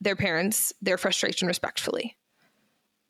[0.01, 2.15] their parents their frustration respectfully?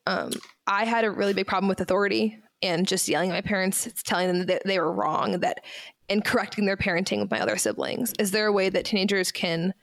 [0.08, 0.32] Um,
[0.66, 4.28] I had a really big problem with authority and just yelling at my parents, telling
[4.28, 5.64] them that they were wrong, that
[6.10, 8.14] and correcting their parenting with my other siblings?
[8.20, 9.74] Is there a way that teenagers can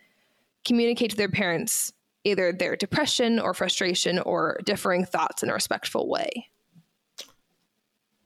[0.65, 1.93] communicate to their parents
[2.25, 6.49] either their depression or frustration or differing thoughts in a respectful way?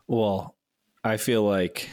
[0.07, 0.57] Well,
[1.05, 1.89] I feel like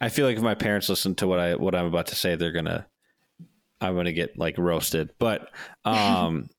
[0.00, 2.34] I feel like if my parents listen to what I what I'm about to say,
[2.34, 2.86] they're gonna
[3.80, 5.10] I'm gonna get like roasted.
[5.18, 5.50] But
[5.84, 6.50] um,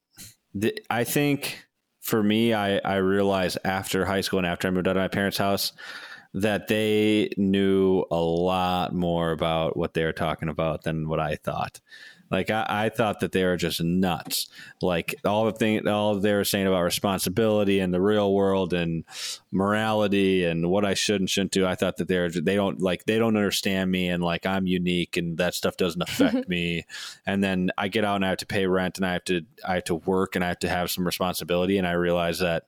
[0.53, 1.66] the, I think
[2.10, 5.07] for me, I, I realized after high school and after I moved out of my
[5.07, 5.72] parents' house
[6.34, 11.36] that they knew a lot more about what they were talking about than what I
[11.36, 11.80] thought.
[12.31, 14.47] Like I, I thought that they were just nuts.
[14.81, 19.03] Like all the thing, all they were saying about responsibility and the real world and
[19.51, 21.65] morality and what I should and shouldn't do.
[21.65, 25.18] I thought that they're they don't like they don't understand me and like I'm unique
[25.18, 26.85] and that stuff doesn't affect me.
[27.26, 29.41] And then I get out and I have to pay rent and I have to
[29.68, 31.77] I have to work and I have to have some responsibility.
[31.77, 32.65] And I realize that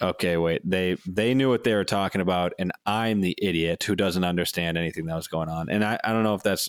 [0.00, 3.96] okay, wait, they they knew what they were talking about, and I'm the idiot who
[3.96, 5.68] doesn't understand anything that was going on.
[5.68, 6.68] And I, I don't know if that's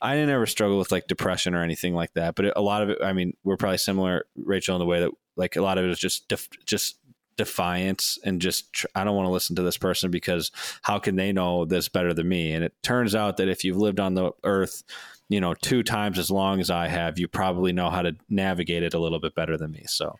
[0.00, 2.90] I didn't ever struggle with like depression or anything like that, but a lot of
[2.90, 5.84] it, I mean, we're probably similar, Rachel, in the way that like a lot of
[5.84, 6.98] it is just def- just
[7.36, 10.50] defiance and just tr- I don't want to listen to this person because
[10.82, 12.52] how can they know this better than me?
[12.52, 14.84] And it turns out that if you've lived on the earth,
[15.28, 18.82] you know, two times as long as I have, you probably know how to navigate
[18.82, 19.84] it a little bit better than me.
[19.86, 20.18] So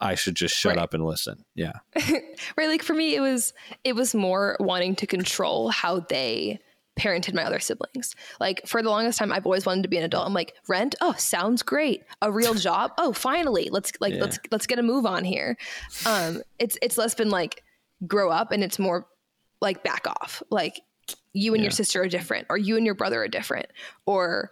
[0.00, 0.82] I should just shut right.
[0.82, 1.44] up and listen.
[1.54, 1.72] Yeah.
[2.56, 2.68] right.
[2.68, 3.52] Like for me, it was,
[3.84, 6.60] it was more wanting to control how they
[6.96, 8.14] parented my other siblings.
[8.40, 10.26] Like for the longest time, I've always wanted to be an adult.
[10.26, 12.02] I'm like, rent, oh, sounds great.
[12.22, 14.22] A real job, oh, finally, let's like yeah.
[14.22, 15.56] let's let's get a move on here.
[16.06, 17.62] Um, it's it's less been like
[18.06, 19.06] grow up, and it's more
[19.60, 20.42] like back off.
[20.50, 20.80] Like
[21.32, 21.66] you and yeah.
[21.66, 23.66] your sister are different, or you and your brother are different,
[24.06, 24.50] or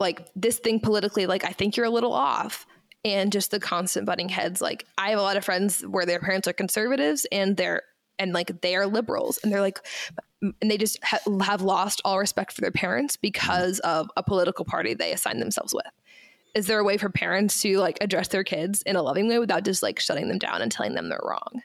[0.00, 1.26] like this thing politically.
[1.26, 2.66] Like I think you're a little off.
[3.06, 4.62] And just the constant butting heads.
[4.62, 7.82] Like I have a lot of friends where their parents are conservatives and they're
[8.18, 9.80] and like they are liberals and they're like
[10.60, 14.64] and they just ha- have lost all respect for their parents because of a political
[14.64, 15.86] party they assign themselves with.
[16.54, 19.38] Is there a way for parents to like address their kids in a loving way
[19.38, 21.62] without just like shutting them down and telling them they're wrong?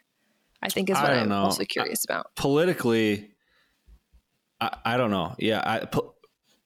[0.62, 1.44] I think is what i'm know.
[1.44, 2.36] also curious about.
[2.36, 3.30] politically
[4.60, 5.36] i, I don't know.
[5.40, 6.16] Yeah I, po-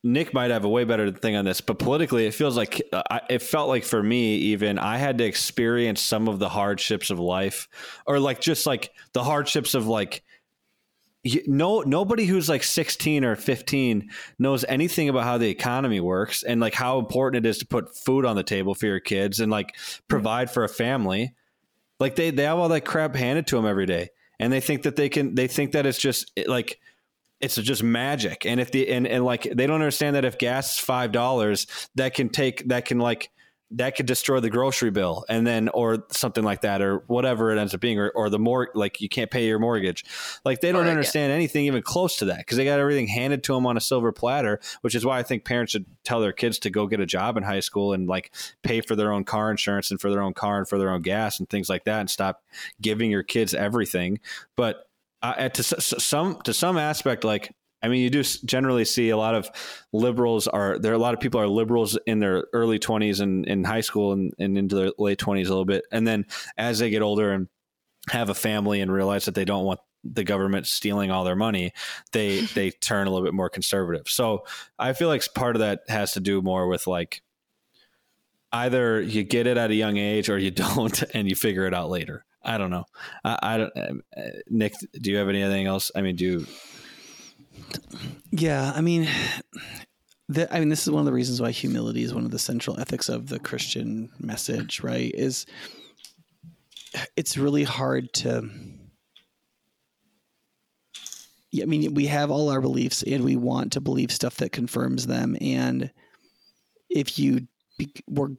[0.05, 3.19] Nic might have a way better thing on this, but politically, it feels like uh,
[3.29, 7.19] it felt like for me, even I had to experience some of the hardships of
[7.19, 7.69] life,
[8.05, 10.21] or like just like the hardships of like
[11.47, 14.09] no nobody who's like 16 or 15
[14.39, 17.95] knows anything about how the economy works and like how important it is to put
[17.95, 20.03] food on the table for your kids and like mm-hmm.
[20.07, 21.33] provide for a family.
[21.99, 24.09] Like they they have all that crap handed to them every day
[24.39, 26.79] and they think that they can they think that it's just like
[27.39, 28.45] it's just magic.
[28.45, 31.67] And if the and, and like they don't understand that if gas is five dollars
[31.95, 33.29] that can take that can like
[33.73, 37.59] that could destroy the grocery bill and then or something like that or whatever it
[37.59, 40.05] ends up being or, or the more like you can't pay your mortgage
[40.45, 41.35] like they don't understand yeah.
[41.35, 44.11] anything even close to that because they got everything handed to them on a silver
[44.11, 47.05] platter which is why i think parents should tell their kids to go get a
[47.05, 48.31] job in high school and like
[48.61, 51.01] pay for their own car insurance and for their own car and for their own
[51.01, 52.43] gas and things like that and stop
[52.81, 54.19] giving your kids everything
[54.55, 54.87] but
[55.23, 57.53] uh, to some to some aspect like
[57.83, 59.49] I mean, you do generally see a lot of
[59.91, 60.93] liberals are there.
[60.93, 64.13] Are a lot of people are liberals in their early twenties and in high school
[64.13, 66.25] and, and into their late twenties a little bit, and then
[66.57, 67.49] as they get older and
[68.09, 71.73] have a family and realize that they don't want the government stealing all their money,
[72.13, 74.07] they they turn a little bit more conservative.
[74.07, 74.45] So
[74.79, 77.21] I feel like part of that has to do more with like
[78.51, 81.73] either you get it at a young age or you don't, and you figure it
[81.73, 82.25] out later.
[82.45, 82.85] I don't know.
[83.23, 83.71] I, I don't.
[83.77, 85.91] Uh, Nic, do you have anything else?
[85.95, 86.45] I mean, do you,
[88.31, 89.07] yeah, I mean,
[90.29, 92.39] the, I mean, this is one of the reasons why humility is one of the
[92.39, 95.11] central ethics of the Christian message, right?
[95.13, 95.45] Is
[97.15, 98.49] it's really hard to.
[101.61, 105.05] I mean, we have all our beliefs, and we want to believe stuff that confirms
[105.05, 105.37] them.
[105.39, 105.91] And
[106.89, 107.47] if you
[107.77, 107.93] be,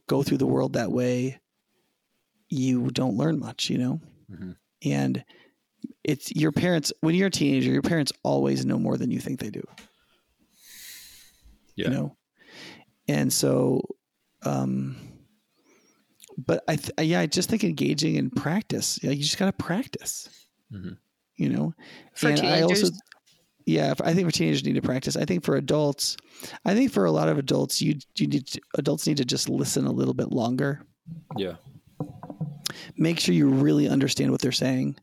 [0.07, 1.39] go through the world that way,
[2.49, 4.01] you don't learn much, you know.
[4.29, 4.51] Mm-hmm.
[4.83, 5.23] And
[6.05, 9.39] it's your parents when you're a teenager your parents always know more than you think
[9.39, 9.63] they do.
[11.75, 11.89] Yeah.
[11.89, 12.15] you know?
[13.07, 13.81] And so
[14.43, 14.95] um
[16.37, 19.63] but i th- yeah i just think engaging in practice yeah you just got to
[19.63, 20.29] practice.
[20.71, 20.93] Mm-hmm.
[21.37, 21.73] you know?
[22.15, 22.59] For and teenagers.
[22.59, 22.87] i also
[23.65, 25.17] yeah i think for teenagers need to practice.
[25.17, 26.17] I think for adults
[26.65, 29.49] i think for a lot of adults you you need to, adults need to just
[29.49, 30.81] listen a little bit longer.
[31.35, 31.55] Yeah.
[32.97, 34.97] Make sure you really understand what they're saying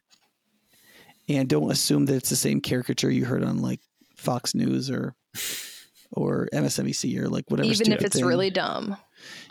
[1.28, 3.80] and don't assume that it's the same caricature you heard on like
[4.16, 5.14] Fox News or
[6.12, 7.68] or MSNBC or like whatever.
[7.68, 8.24] Even if it's thing.
[8.24, 8.96] really dumb.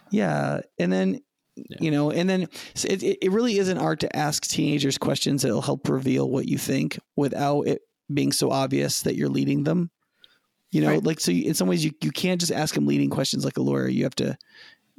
[0.09, 1.21] Yeah, and then
[1.55, 1.77] yeah.
[1.79, 2.47] you know, and then
[2.83, 6.57] it it really is an art to ask teenagers questions that'll help reveal what you
[6.57, 7.81] think without it
[8.13, 9.89] being so obvious that you're leading them.
[10.71, 11.03] You know, right.
[11.03, 11.31] like so.
[11.31, 13.87] You, in some ways, you you can't just ask them leading questions like a lawyer.
[13.87, 14.37] You have to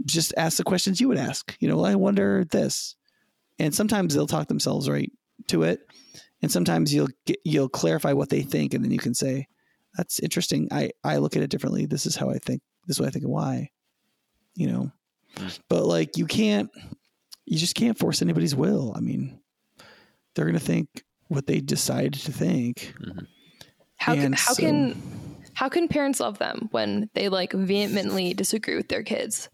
[0.05, 1.57] just ask the questions you would ask.
[1.61, 2.97] You know, I wonder this,
[3.59, 5.11] and sometimes they'll talk themselves right
[5.49, 5.81] to it
[6.43, 9.47] and sometimes you'll get, you'll clarify what they think and then you can say
[9.97, 13.01] that's interesting i i look at it differently this is how i think this is
[13.01, 13.71] what i think and why
[14.55, 14.91] you know
[15.37, 15.59] mm.
[15.69, 16.71] but like you can't
[17.47, 18.93] you just can't force anybody's will.
[18.97, 19.39] I mean,
[20.35, 22.95] they're going to think what they decide to think.
[23.01, 23.25] Mm-hmm.
[23.97, 25.03] How can, how so- can
[25.55, 29.51] how can parents love them when they like vehemently disagree with their kids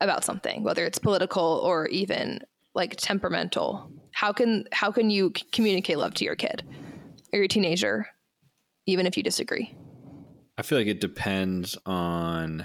[0.00, 2.40] about something, whether it's political or even
[2.74, 3.90] like temperamental?
[4.22, 6.62] How can how can you communicate love to your kid
[7.32, 8.06] or your teenager,
[8.86, 9.74] even if you disagree?
[10.56, 12.64] I feel like it depends on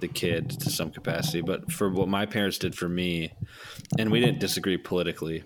[0.00, 3.34] the kid to some capacity, but for what my parents did for me,
[3.98, 5.44] and we didn't disagree politically,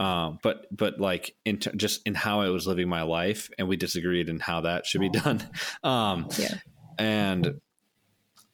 [0.00, 3.68] um, but but like in ter- just in how I was living my life, and
[3.68, 5.48] we disagreed in how that should be done.
[5.84, 6.54] Um, Yeah.
[6.98, 7.60] and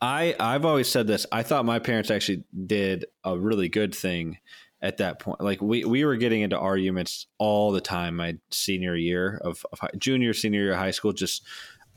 [0.02, 1.24] I I've always said this.
[1.32, 4.36] I thought my parents actually did a really good thing
[4.86, 5.40] at that point.
[5.40, 8.16] Like we we were getting into arguments all the time.
[8.16, 11.42] My senior year of, of high, junior senior year of high school, just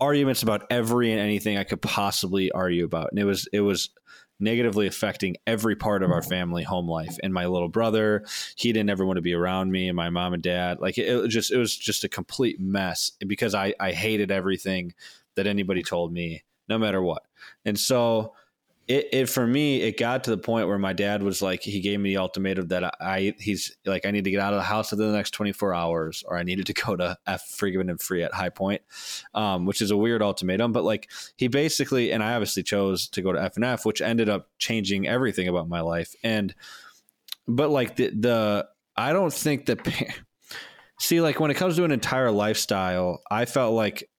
[0.02, 3.91] arguments about every and anything I could possibly argue about, and it was it was
[4.40, 6.30] negatively affecting every part of our mm.
[6.30, 8.24] family home life and my little brother
[8.56, 11.10] he didn't ever want to be around me and my mom and dad like it,
[11.10, 14.94] it was just it was just a complete mess because i i hated everything
[15.36, 17.24] that anybody told me no matter what
[17.66, 18.34] and so
[18.90, 21.80] it, it for me it got to the point where my dad was like he
[21.80, 24.64] gave me the ultimatum that I he's like I need to get out of the
[24.64, 28.02] house within the next 24 hours or I needed to go to F Freeman and
[28.02, 28.82] Free at High Point
[29.36, 33.22] um, which is a weird ultimatum but like he basically and I obviously chose to
[33.22, 36.16] go to F and F which ended up changing everything about my life.
[36.24, 36.56] And
[37.48, 38.68] but like the the
[38.98, 39.88] I don't think that
[40.99, 44.10] see like when it comes to an entire lifestyle I felt like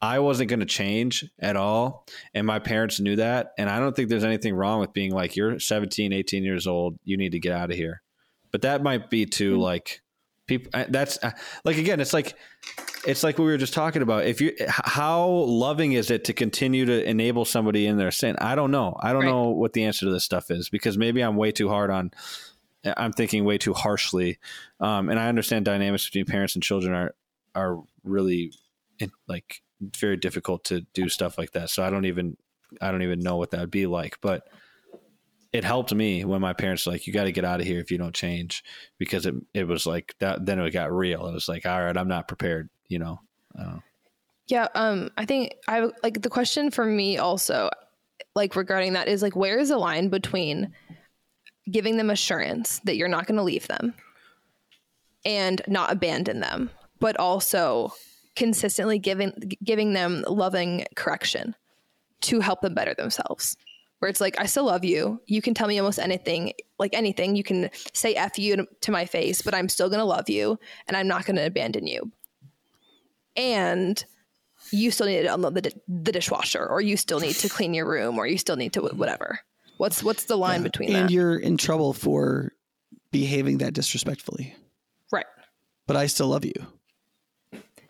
[0.00, 2.06] I wasn't going to change at all.
[2.34, 3.52] And my parents knew that.
[3.58, 6.98] And I don't think there's anything wrong with being like, you're 17, 18 years old.
[7.04, 8.02] You need to get out of here.
[8.52, 10.00] But that might be too like
[10.46, 10.70] people.
[10.88, 11.18] That's
[11.64, 12.36] like, again, it's like,
[13.06, 14.24] it's like what we were just talking about.
[14.24, 18.36] If you, how loving is it to continue to enable somebody in their sin?
[18.40, 18.96] I don't know.
[19.00, 19.30] I don't Right.
[19.30, 22.12] know what the answer to this stuff is because maybe I'm way too hard on,
[22.84, 24.38] I'm thinking way too harshly.
[24.80, 27.14] Um, and I understand dynamics between parents and children are,
[27.54, 28.52] are really
[29.00, 31.70] in, like very difficult to do stuff like that.
[31.70, 32.36] So I don't even
[32.80, 34.18] I don't even know what that would be like.
[34.20, 34.42] But
[35.52, 37.80] it helped me when my parents were like, you got to get out of here
[37.80, 38.62] if you don't change,
[38.98, 40.44] because it it was like that.
[40.44, 41.26] Then it got real.
[41.26, 42.68] It was like, all right, I'm not prepared.
[42.88, 43.20] You know.
[43.54, 43.82] Know.
[44.46, 47.70] Yeah, um, I think I like the question for me also,
[48.34, 50.72] like regarding that is like, where is the line between
[51.70, 53.94] giving them assurance that you're not going to leave them
[55.24, 57.92] and not abandon them, but also
[58.38, 59.32] consistently giving
[59.62, 61.54] giving them loving correction
[62.22, 63.56] to help them better themselves.
[63.98, 65.20] Where it's like, I still love you.
[65.26, 67.34] You can tell me almost anything, like anything.
[67.34, 70.56] You can say "f you" to- my face, but I'm still going to love you,
[70.86, 72.12] and I'm not going to abandon you.
[73.36, 74.02] And
[74.70, 77.74] you still need to unload the, di- the dishwasher or you still need to clean
[77.74, 79.40] your room or you still need to whatever
[79.78, 82.52] what's what's the line between and that you're in trouble for
[83.12, 84.54] behaving that disrespectfully.
[85.12, 85.26] right
[85.86, 86.52] But I still love you.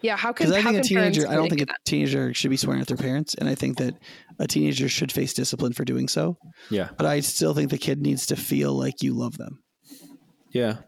[0.01, 1.85] Yeah how can Because I think a can parents teenager, I don't think a communicate
[1.85, 3.95] teenager should be swearing at their parents, and I think that
[4.39, 6.37] a teenager should face discipline for doing so.
[6.71, 6.89] Yeah.
[6.97, 9.63] But I still think the kid needs to feel like you love them.
[10.51, 10.79] Yeah.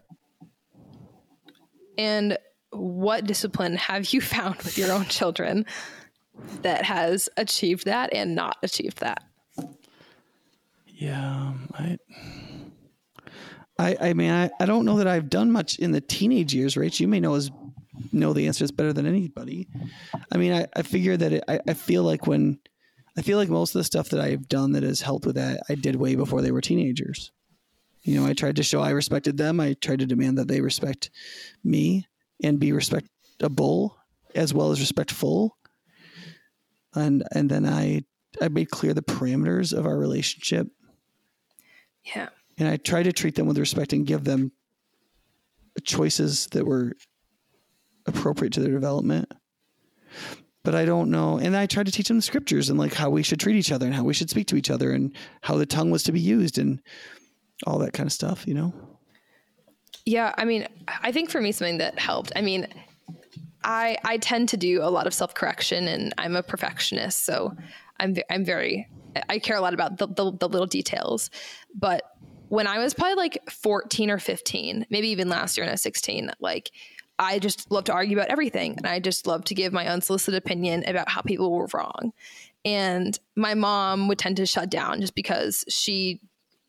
[1.97, 2.37] and
[2.71, 5.65] what discipline have you found with your own children
[6.61, 9.23] that has achieved that and not achieved that
[10.87, 11.97] Yeah, um, I,
[13.77, 16.75] I, I mean, I, I don't know that I've done much in the teenage years,
[16.75, 16.99] Rach.
[16.99, 17.51] You may know as
[18.11, 19.67] know the answers better than anybody.
[20.31, 22.59] I mean, I, I figure that it, I, I feel like when
[23.17, 25.61] I feel like most of the stuff that I've done that has helped with that,
[25.69, 27.31] I did way before they were teenagers.
[28.03, 29.59] You know, I tried to show I respected them.
[29.59, 31.11] I tried to demand that they respect
[31.63, 32.07] me
[32.41, 33.97] and be respectable
[34.33, 35.57] as well as respectful.
[36.93, 38.03] And and then I
[38.41, 40.67] I made clear the parameters of our relationship
[42.15, 44.51] yeah and I tried to treat them with respect and give them
[45.83, 46.93] choices that were
[48.15, 49.31] appropriate to their development.
[50.63, 53.09] But I don't know, and I try to teach them the scriptures and like how
[53.09, 55.11] we should treat each other and how we should speak to each other and
[55.41, 56.81] how the tongue was to be used and
[57.65, 58.73] all that kind of stuff, you know.
[60.05, 62.31] Yeah, I mean, I think for me something that helped.
[62.35, 62.67] I mean,
[63.63, 67.55] I I tend to do a lot of self correction, and I'm a perfectionist, so
[67.99, 68.87] I'm I'm very
[69.29, 71.29] I care a lot about the, the the little details.
[71.75, 72.03] But
[72.49, 75.81] when I was probably like 14 or 15, maybe even last year when I was
[75.81, 76.71] 16, like
[77.21, 80.35] I just love to argue about everything, and I just love to give my unsolicited
[80.43, 82.13] opinion about how people were wrong.
[82.65, 86.19] And my mom would tend to shut down just because she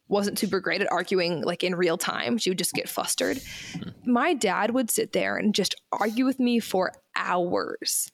[0.08, 2.36] wasn't super great at arguing like in real time.
[2.36, 3.40] She would just get flustered.
[3.72, 4.12] Hmm.
[4.12, 8.12] My dad would sit there and just argue with me for hours.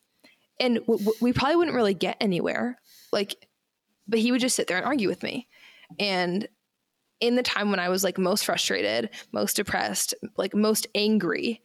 [0.61, 2.79] And w- w- we probably wouldn't really get anywhere.
[3.13, 3.49] Like,
[4.07, 5.49] but he would just sit there and argue with me.
[5.99, 6.47] And
[7.21, 11.63] in the time when I was like most frustrated, most depressed, like most angry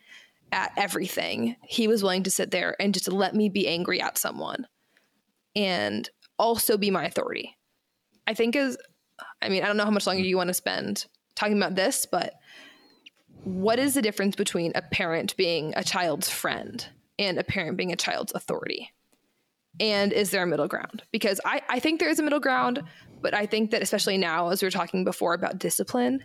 [0.54, 4.18] at everything, he was willing to sit there and just let me be angry at
[4.18, 4.68] someone
[5.56, 7.58] and also be my authority.
[8.28, 8.78] I think is
[9.42, 11.06] I mean, I don't know how much longer you want to spend
[11.36, 12.36] talking about this, but
[13.44, 16.88] what is the difference between a parent being a child's friend
[17.20, 18.92] and a parent being a child's authority?
[19.80, 21.04] And is there a middle ground?
[21.12, 22.84] Because I, I think there is a middle ground,
[23.22, 26.24] but I think that especially now, as we were talking before about discipline,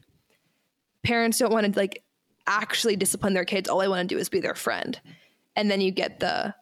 [1.03, 2.03] parents don't want to like
[2.49, 3.69] actually discipline their kids.
[3.69, 5.01] All I want to do is be their friend.
[5.55, 6.55] And then you get the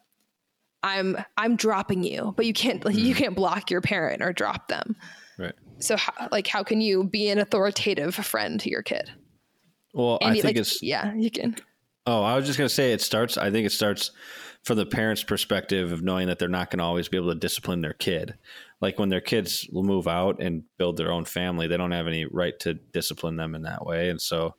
[0.83, 3.23] I'm I'm dropping you, but you can't like, you mm-hmm.
[3.23, 4.95] can't block your parent or drop them.
[5.37, 5.53] Right.
[5.79, 9.09] So how, like how can you be an authoritative friend to your kid?
[9.93, 11.55] Well, and I think like, it's yeah, you can.
[12.05, 14.11] Oh, I was just going to say it starts I think it starts
[14.63, 17.39] from the parents' perspective of knowing that they're not going to always be able to
[17.39, 18.35] discipline their kid.
[18.81, 22.07] Like when their kids will move out and build their own family, they don't have
[22.07, 24.09] any right to discipline them in that way.
[24.09, 24.55] And so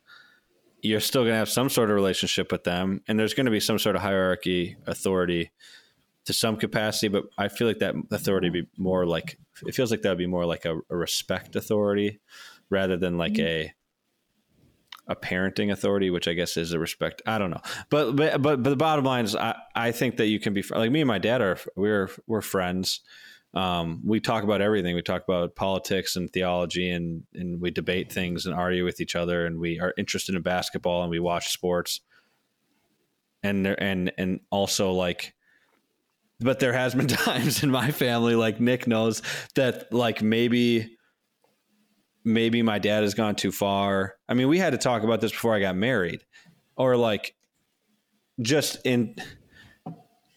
[0.81, 3.51] you're still going to have some sort of relationship with them and there's going to
[3.51, 5.51] be some sort of hierarchy, authority
[6.25, 10.03] to some capacity, but I feel like that authority be more like it feels like
[10.03, 12.19] that would be more like a, a respect authority
[12.69, 13.71] rather than like mm-hmm.
[13.71, 13.73] a
[15.07, 17.23] a parenting authority, which I guess is a respect.
[17.25, 20.27] I don't know, but but but, but the bottom line is, I, I think that
[20.27, 23.01] you can be like me and my dad are we're we're friends.
[23.53, 24.95] Um, we talk about everything.
[24.95, 29.15] We talk about politics and theology, and and we debate things and argue with each
[29.15, 32.01] other, and we are interested in basketball and we watch sports,
[33.41, 35.33] and there and and also like
[36.39, 39.21] but there has been times in my family like nic knows
[39.55, 40.97] that like maybe
[42.23, 44.15] maybe my dad has gone too far.
[44.27, 46.23] I mean we had to talk about this before i got married.
[46.75, 47.35] Or like
[48.41, 49.15] just in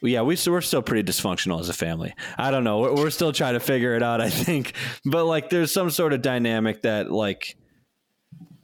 [0.03, 3.33] yeah we, we're still pretty dysfunctional as a family i don't know we're, we're still
[3.33, 4.74] trying to figure it out i think
[5.05, 7.57] but like there's some sort of dynamic that like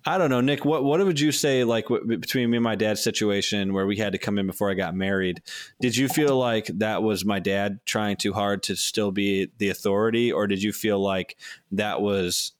[0.09, 0.65] I don't know, Nic.
[0.65, 3.98] What what would you say like w- between me and my dad's situation where we
[3.98, 5.43] had to come in before I got married?
[5.82, 9.69] Did you feel like that was my dad trying too hard to still be the
[9.69, 11.36] authority, or did you feel like
[11.73, 12.52] that was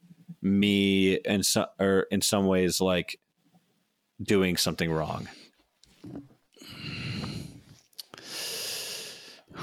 [0.43, 3.19] me in some or in some ways like
[4.23, 5.27] doing something wrong?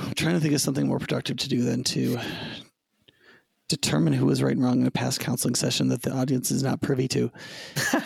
[0.04, 2.20] I'm trying to think of something more productive to do than to
[3.68, 6.62] determine who was right and wrong in a past counseling session that the audience is
[6.62, 7.32] not privy to.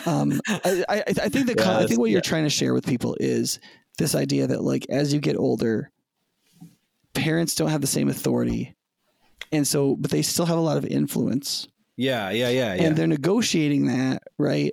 [0.06, 2.14] Um, I, I, I, think the yeah, I think what yeah.
[2.14, 3.60] you're trying to share with people is
[3.98, 5.90] this idea that like as you get older,
[7.14, 8.74] parents don't have the same authority,
[9.52, 11.68] and so but they still have a lot of influence.
[11.96, 12.82] Yeah, yeah, yeah, yeah.
[12.82, 14.72] And they're negotiating that right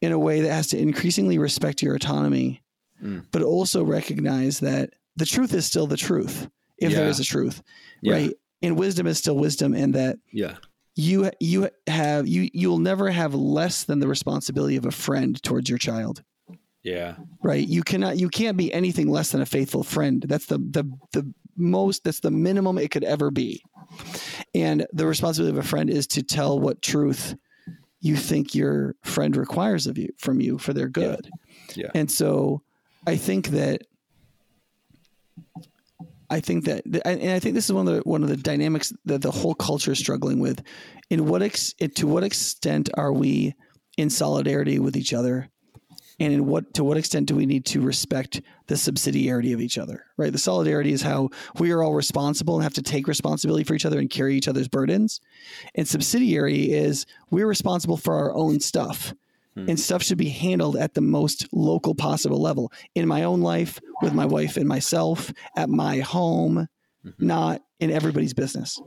[0.00, 2.62] in a way that has to increasingly respect your autonomy,
[3.02, 3.24] mm.
[3.30, 6.98] but also recognize that the truth is still the truth if yeah.
[6.98, 7.62] there is a truth,
[8.04, 8.32] right?
[8.64, 10.56] and wisdom is still wisdom in that yeah
[10.96, 15.68] you you have you you'll never have less than the responsibility of a friend towards
[15.68, 16.22] your child
[16.82, 20.58] yeah right you cannot you can't be anything less than a faithful friend that's the
[20.58, 23.62] the the most that's the minimum it could ever be
[24.54, 27.36] and the responsibility of a friend is to tell what truth
[28.00, 31.28] you think your friend requires of you from you for their good
[31.74, 31.84] yeah.
[31.84, 31.90] yeah.
[31.94, 32.60] and so
[33.06, 33.82] i think that
[36.30, 38.92] I think that, and I think this is one of the one of the dynamics
[39.04, 40.62] that the whole culture is struggling with.
[41.10, 43.54] In what ex, to what extent are we
[43.96, 45.50] in solidarity with each other,
[46.18, 49.76] and in what to what extent do we need to respect the subsidiarity of each
[49.78, 50.06] other?
[50.16, 51.28] Right, the solidarity is how
[51.58, 54.48] we are all responsible and have to take responsibility for each other and carry each
[54.48, 55.20] other's burdens,
[55.74, 59.14] and subsidiary is we're responsible for our own stuff
[59.54, 59.68] Hmm.
[59.68, 63.80] And stuff should be handled at the most local possible level in my own life,
[64.02, 66.68] with my wife and myself, at my home,
[67.04, 67.26] mm-hmm.
[67.26, 68.80] not in everybody's business.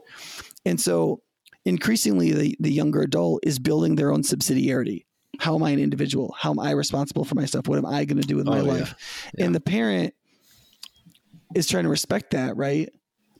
[0.65, 1.21] And so
[1.65, 5.05] increasingly, the, the younger adult is building their own subsidiarity.
[5.39, 6.35] How am I an individual?
[6.37, 7.67] How am I responsible for myself?
[7.67, 8.95] What am I going to do with my oh, life?
[8.97, 9.31] Yeah.
[9.37, 9.45] Yeah.
[9.45, 10.13] And the parent
[11.55, 12.89] is trying to respect that, right?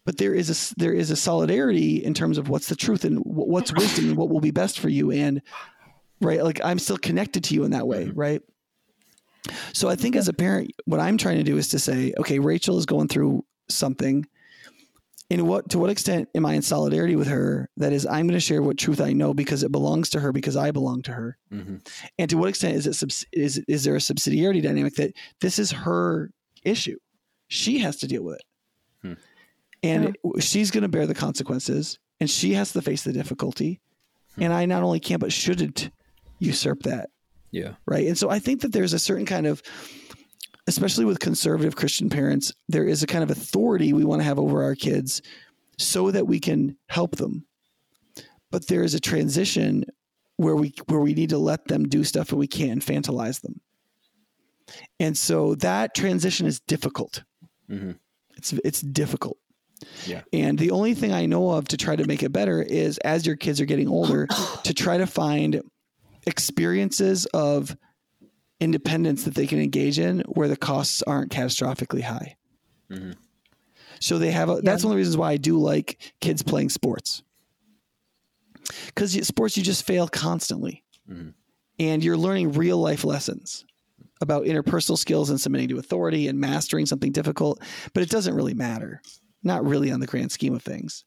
[0.06, 3.20] But there is a there is a solidarity in terms of what's the truth and
[3.26, 5.12] what's wisdom and what will be best for you.
[5.12, 5.41] And
[6.22, 6.44] right?
[6.44, 8.19] Like I'm still connected to you in that way, mm-hmm.
[8.19, 8.41] right?
[9.73, 12.39] So I think as a parent, what I'm trying to do is to say, okay,
[12.39, 14.26] Rachel is going through something.
[15.30, 17.69] In what to what extent am I in solidarity with her?
[17.76, 20.31] That is, I'm going to share what truth I know because it belongs to her
[20.31, 21.38] because I belong to her.
[21.52, 21.77] Mm-hmm.
[22.18, 25.72] And to what extent is it is is there a subsidiarity dynamic that this is
[25.72, 26.31] her
[26.64, 26.98] issue?
[27.49, 28.44] She has to deal with it,
[29.02, 29.14] hmm.
[29.84, 30.39] and yeah.
[30.39, 33.81] she's going to bear the consequences, and she has to face the difficulty.
[34.35, 34.44] Hmm.
[34.44, 35.91] And I not only can but shouldn't
[36.40, 37.10] usurp that.
[37.52, 37.74] Yeah.
[37.86, 38.08] Right.
[38.08, 39.62] And so I think that there's a certain kind of,
[40.68, 44.40] especially with conservative Christian parents, there is a kind of authority we want to have
[44.40, 45.22] over our kids
[45.78, 47.46] so that we can help them.
[48.52, 49.86] But there is a transition
[50.38, 53.60] where we where we need to let them do stuff and we can't infantilize them.
[55.00, 57.24] And so that transition is difficult.
[57.70, 57.92] Mm-hmm.
[58.36, 59.38] It's it's difficult.
[60.06, 60.22] Yeah.
[60.34, 63.26] And the only thing I know of to try to make it better is as
[63.26, 64.28] your kids are getting older
[64.64, 65.62] to try to find
[66.28, 67.76] experiences of
[68.60, 72.36] independence that they can engage in where the costs aren't catastrophically high.
[72.91, 73.16] Mhm.
[73.99, 76.70] So they have a, that's one of the reasons why I do like kids playing
[76.70, 77.24] sports.
[78.95, 80.84] Cuz sports you just fail constantly.
[81.10, 81.34] Mhm.
[81.80, 83.64] And you're learning real life lessons
[84.20, 87.62] about interpersonal skills and submitting to authority and mastering something difficult,
[87.94, 89.02] but it doesn't really matter.
[89.44, 91.06] Not really on the grand scheme of things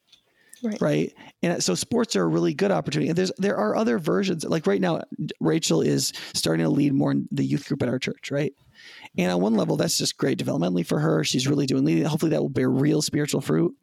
[0.63, 0.81] Right.
[0.81, 1.13] right?
[1.41, 3.09] And so sports are a really good opportunity.
[3.09, 5.01] And there's there are other versions like right now
[5.39, 8.53] rachel is starting to lead more in the youth group at our church right?
[9.17, 11.23] And on one level that's just great developmentally for her.
[11.23, 12.05] She's really doing leading.
[12.05, 13.75] Hopefully that will bear real spiritual fruit.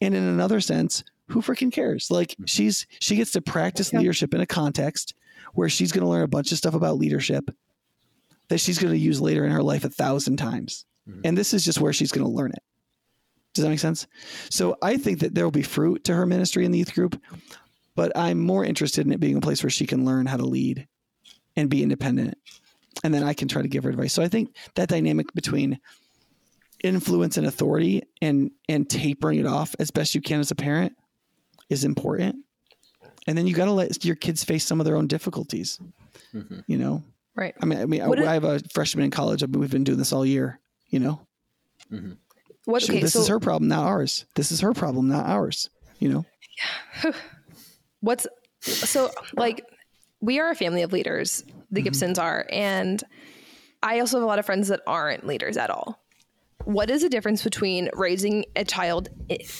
[0.00, 2.08] And in another sense who freaking cares?
[2.10, 2.44] Like mm-hmm.
[2.46, 4.00] she's she gets to practice Yeah.
[4.00, 5.14] leadership in a context
[5.54, 7.50] where she's going to learn a bunch of stuff about leadership
[8.48, 10.84] that she's going to use later in her life a thousand times.
[11.08, 11.20] Mm-hmm.
[11.24, 12.62] And this is just where she's going to learn it
[13.54, 14.06] does that make sense?
[14.50, 17.20] So I think that there will be fruit to her ministry in the youth group,
[17.94, 20.44] but I'm more interested in it being a place where she can learn how to
[20.44, 20.86] lead
[21.56, 22.36] and be independent.
[23.02, 24.12] And then I can try to give her advice.
[24.12, 25.78] So I think that dynamic between
[26.82, 30.92] influence and authority and and tapering it off as best you can as a parent
[31.70, 32.36] is important.
[33.26, 35.78] And then you got to let your kids face some of their own difficulties.
[36.34, 36.62] Mhm.
[36.66, 37.02] You know,
[37.36, 37.54] Right.
[37.60, 39.42] I mean, I mean, I, What I have a freshman in college.
[39.42, 40.60] I mean, we've been doing this all year.
[40.88, 41.26] You know,
[42.64, 42.82] What?
[42.82, 43.00] Shoot, Okay.
[43.00, 44.24] this so is her problem, not ours.
[44.34, 45.70] This is her problem, not ours.
[45.98, 46.24] You know,
[47.04, 47.12] Yeah.
[48.00, 48.26] what's
[48.60, 49.64] so like
[50.20, 51.84] we are a family of leaders the Mm-hmm.
[51.84, 53.02] gibsons are and
[53.82, 55.98] i also have a lot of friends that aren't leaders at all
[56.64, 59.08] what is the difference between raising a child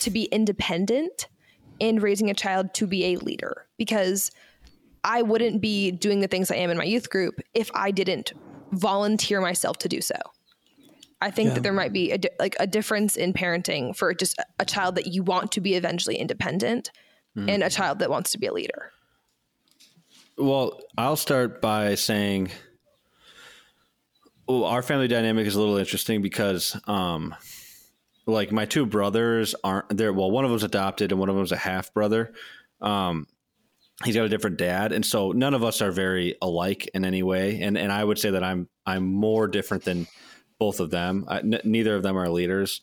[0.00, 1.28] to be independent
[1.80, 4.30] and raising a child to be a leader because
[5.04, 8.32] i wouldn't be doing the things i am in my youth group if i didn't
[8.72, 10.16] volunteer myself to do so
[11.24, 11.54] i think Yeah.
[11.54, 14.64] that there might be a di- like a difference in parenting for just a- a
[14.64, 16.90] child that you want to be eventually independent
[17.36, 18.92] and a child that wants to be a leader
[20.38, 22.50] Well, I'll start by saying
[24.46, 27.34] well, our family dynamic is a little interesting because um
[28.26, 31.52] like my two brothers aren't there well one of them's adopted and one of them's
[31.52, 32.32] a half brother.
[32.80, 33.26] Um
[34.04, 37.22] he's got a different dad and so none of us are very alike in any
[37.22, 40.06] way and and I would say that I'm I'm more different than
[40.58, 41.24] both of them.
[41.28, 42.80] I, n- neither of them are leaders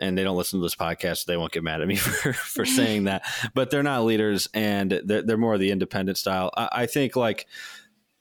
[0.00, 2.32] and they don't listen to this podcast, so they won't get mad at me for,
[2.32, 3.24] for saying that.
[3.54, 6.50] But they're not leaders, and they're, they're more of the independent style.
[6.56, 7.46] I, I think, like,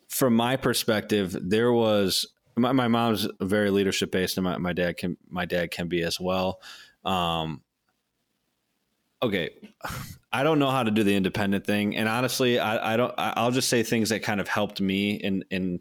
[0.07, 4.97] from my perspective, there was my, my mom's very leadership based, and my, my dad
[4.97, 6.59] can my dad can be as well.
[7.05, 7.61] Um,
[9.21, 9.51] okay,
[10.31, 13.13] I don't know how to do the independent thing, and honestly, I, I don't.
[13.17, 15.79] I'll just say things that kind of helped me in in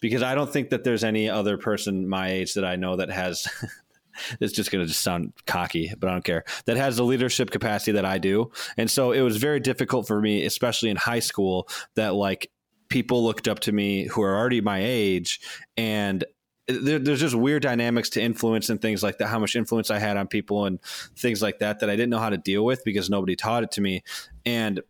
[0.00, 3.10] because I don't think that there's any other person my age that I know that
[3.10, 3.46] has.
[4.40, 6.44] it's just going to just sound cocky, but I don't care.
[6.66, 10.20] That has the leadership capacity that I do, and so it was very difficult for
[10.20, 12.50] me, especially in high school, that like
[12.88, 15.40] people looked up to me who are already my age,
[15.76, 16.24] and
[16.66, 19.28] there, there's just weird dynamics to influence and things like that.
[19.28, 20.80] How much influence I had on people and
[21.16, 23.70] things like that that I didn't know how to deal with because nobody taught it
[23.72, 24.02] to me,
[24.44, 24.80] and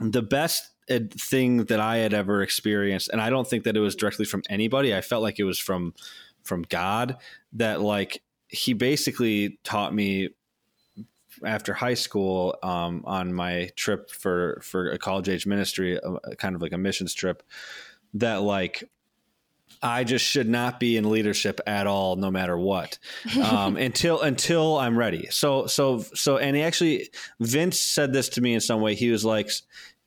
[0.00, 3.96] the best thing that I had ever experienced, and I don't think that it was
[3.96, 4.94] directly from anybody.
[4.94, 5.94] I felt like it was from
[6.44, 7.16] from God
[7.54, 10.30] that like he basically taught me
[11.44, 16.54] after high school um, on my trip for for a college age ministry, uh, kind
[16.54, 17.42] of like a missions trip,
[18.14, 18.84] that like
[19.82, 22.98] I just should not be in leadership at all, no matter what,
[23.42, 25.28] um, until until I'm ready.
[25.30, 27.10] So so so, and he actually,
[27.40, 28.94] Vince said this to me in some way.
[28.94, 29.50] He was like,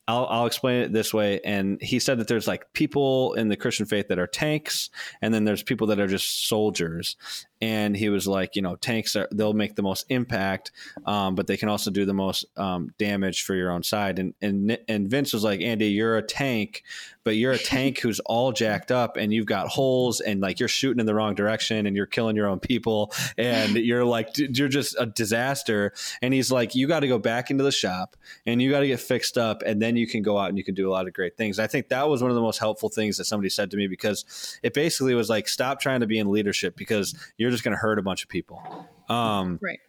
[0.10, 1.40] I'll, I'll explain it this way.
[1.45, 4.90] And he said that there's like people in the Christian faith that are tanks,
[5.22, 7.15] and then there's people that are just soldiers.
[7.61, 10.72] And he was like, you know, tanks are they'll make the most impact,
[11.06, 14.19] um, but they can also do the most um, damage for your own side.
[14.19, 16.84] And and and Vince was like, Andy, you're a tank,
[17.23, 20.69] but you're a tank who's all jacked up, and you've got holes, and like you're
[20.69, 24.69] shooting in the wrong direction, and you're killing your own people, and you're like you're
[24.69, 25.94] just a disaster.
[26.22, 28.15] And he's like, you got to go back into the shop,
[28.45, 30.64] and you got to get fixed up, and then you can go out and you
[30.64, 31.60] can do a lot of great things.
[31.60, 33.88] I think that was one of the most helpful things that somebody said to me
[33.88, 37.74] because it basically was like, stop trying to be in leadership because you're just going
[37.76, 38.62] to hurt a bunch of people.
[39.10, 39.80] Um, Right.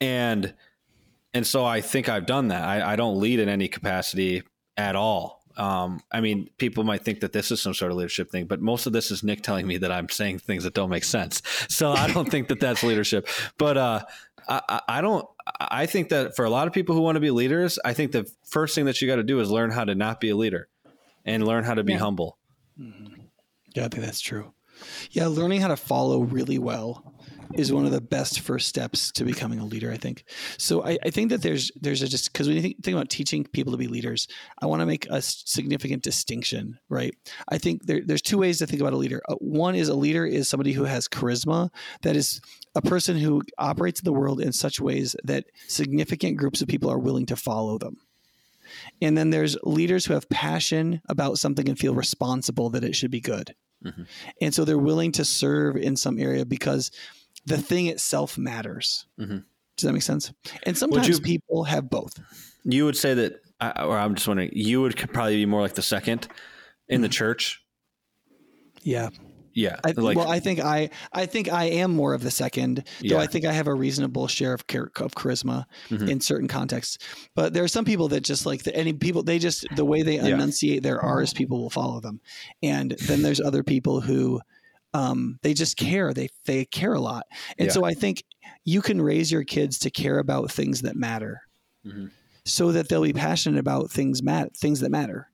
[0.00, 0.54] and
[1.34, 2.64] and so I think I've done that.
[2.64, 4.42] I, I don't lead in any capacity
[4.76, 5.42] at all.
[5.58, 8.60] Um, I mean, people might think that this is some sort of leadership thing, but
[8.60, 11.42] most of this is Nic telling me that I'm saying things that don't make sense.
[11.68, 13.26] So I don't think that that's leadership.
[13.58, 14.04] But uh,
[14.48, 15.26] I, I- I don't.
[15.60, 18.12] I think that for a lot of people who want to be leaders, I think
[18.12, 20.36] the first thing that you got to do is learn how to not be a
[20.36, 20.68] leader.
[21.24, 21.98] and learn how to be Yeah.
[21.98, 22.38] humble.
[22.78, 24.52] Yeah, I think that's true.
[25.10, 27.14] Yeah, learning how to follow really well
[27.54, 29.90] is one of the best first steps to becoming a leader.
[29.90, 30.24] I think.
[30.58, 33.08] So I, I think that there's there's a just because when you think, think about
[33.08, 34.26] teaching people to be leaders,
[34.60, 36.78] I want to make a significant distinction.
[36.88, 37.14] Right.
[37.48, 39.22] I think there, there's two ways to think about a leader.
[39.28, 41.70] Uh, one is a leader is somebody who has charisma,
[42.02, 42.40] that is
[42.74, 46.90] a person who operates in the world in such ways that significant groups of people
[46.90, 47.96] are willing to follow them.
[49.00, 53.10] And then there's leaders who have passion about something and feel responsible that it should
[53.10, 53.54] be good.
[54.40, 56.90] And so they're willing to serve in some area because
[57.44, 59.06] the thing itself matters.
[59.20, 59.44] Mhm.
[59.76, 60.32] Does that make sense?
[60.64, 62.18] And sometimes you- people have both.
[62.64, 65.82] You would say that, or I'm just wondering, you would probably be more like the
[65.82, 66.26] second
[66.88, 67.62] in the church.
[68.82, 69.10] Yeah.
[69.56, 72.84] Yeah, I, like well, I think I, I think I am more of the second,
[73.00, 73.18] though Yeah.
[73.18, 76.08] I think I have a reasonable share of char- of charisma Mhm.
[76.10, 76.98] in certain contexts.
[77.34, 80.02] But there are some people that just like the, any people they just the way
[80.02, 80.26] they Yeah.
[80.34, 82.20] enunciate their R's, people will follow them.
[82.62, 84.40] And then there's other people who
[84.94, 86.12] um, they just care.
[86.14, 87.24] They they care a lot.
[87.58, 87.72] And Yeah.
[87.72, 88.24] so I think
[88.64, 91.40] you can raise your kids to care about things that matter,
[91.86, 92.10] Mhm.
[92.44, 95.30] so that they'll be passionate about things mat things that matter,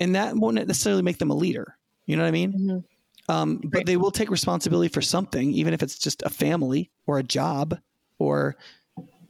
[0.00, 1.76] and that won't necessarily make them a leader.
[2.06, 2.52] You know what I mean?
[2.52, 2.84] Mhm.
[3.28, 7.18] Um, but they will take responsibility for something, even if it's just a family or
[7.18, 7.78] a job
[8.18, 8.56] or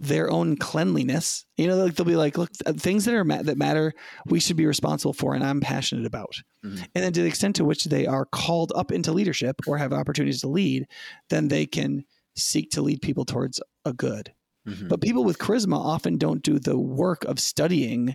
[0.01, 1.45] their own cleanliness.
[1.57, 3.93] You know, like they'll be like, look, th- things that are ma- that matter,
[4.27, 6.37] we should be responsible for, and I'm passionate about.
[6.65, 6.87] Mhm.
[6.95, 9.93] And then to the extent to which they are called up into leadership or have
[9.93, 10.87] opportunities to lead,
[11.31, 12.05] then they can
[12.37, 14.33] seek to lead people towards a good.
[14.69, 14.89] Mhm.
[14.89, 18.15] But people with charisma often don't do the work of studying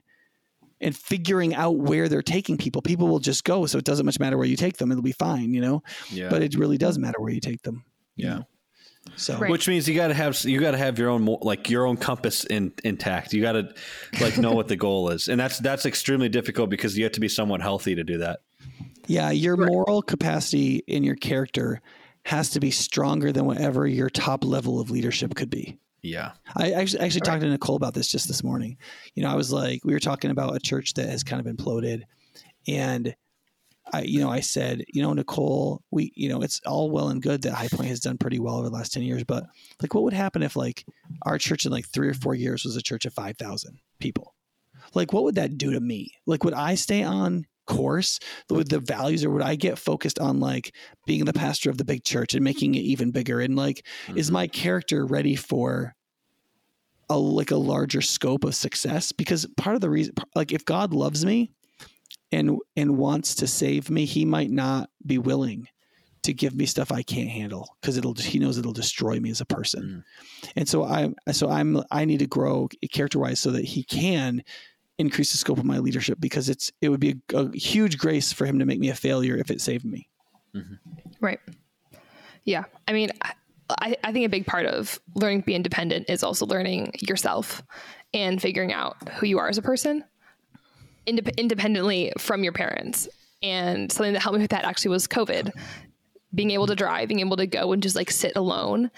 [0.83, 2.81] and figuring out where they're taking people.
[2.81, 5.11] People will just go, so it doesn't much matter where you take them; it'll be
[5.11, 5.81] fine, you know.
[6.09, 7.83] yeah, But it really does matter where you take them.
[8.15, 8.35] you yeah.
[8.35, 8.47] know?
[9.15, 9.51] So Right.
[9.51, 11.97] Which means you got to have you got to have your own like your own
[11.97, 13.33] compass in, intact.
[13.33, 13.73] You got to
[14.21, 17.19] like know what the goal is, and that's that's extremely difficult because you have to
[17.19, 18.39] be somewhat healthy to do that.
[19.07, 21.81] yeah, your moral capacity in your character
[22.25, 25.77] has to be stronger than whatever your top level of leadership could be.
[26.03, 28.77] Yeah, I actually actually talked to Nicole about this just this morning.
[29.15, 31.55] You know, I was like, we were talking about a church that has kind of
[31.55, 32.03] imploded,
[32.67, 33.15] and
[33.91, 37.21] I, you know, I said, you know, Nicole, we, you know, it's all well and
[37.21, 39.45] good that High Point has done pretty well over the last ten years, but
[39.81, 40.85] like, what would happen if like
[41.25, 44.35] our church in like three or four years was a church of five thousand people?
[44.93, 46.11] Like, what would that do to me?
[46.25, 48.19] Like, would I stay on course
[48.49, 50.73] with the values, or would I get focused on like
[51.05, 53.39] being the pastor of the big church and making it even bigger?
[53.39, 53.85] And like,
[54.15, 54.33] is mm-hmm.
[54.33, 55.95] my character ready for
[57.09, 59.11] a like a larger scope of success?
[59.11, 61.51] Because part of the reason like if god loves me
[62.31, 65.67] and and wants to save me he might not be willing
[66.23, 69.41] to give me stuff i can't handle because it'll he knows it'll destroy me as
[69.41, 70.03] a person.
[70.43, 70.51] Mm.
[70.55, 74.43] And so i'm so i'm i need to grow character wise so that he can
[74.99, 78.31] increase the scope of my leadership because it's it would be a, a huge grace
[78.31, 80.07] for him to make me a failure if it saved me
[80.55, 80.75] mm-hmm.
[81.23, 81.39] Right.
[82.43, 82.65] Yeah.
[82.87, 83.11] I mean,
[83.69, 87.63] I, I think a big part of learning to be independent is also learning yourself
[88.13, 90.03] and figuring out who you are as a person
[91.07, 93.07] indep- independently from your parents.
[93.41, 95.51] And something that helped me with that actually was COVID.
[96.35, 98.91] Being able to drive, being able to go and just like sit alone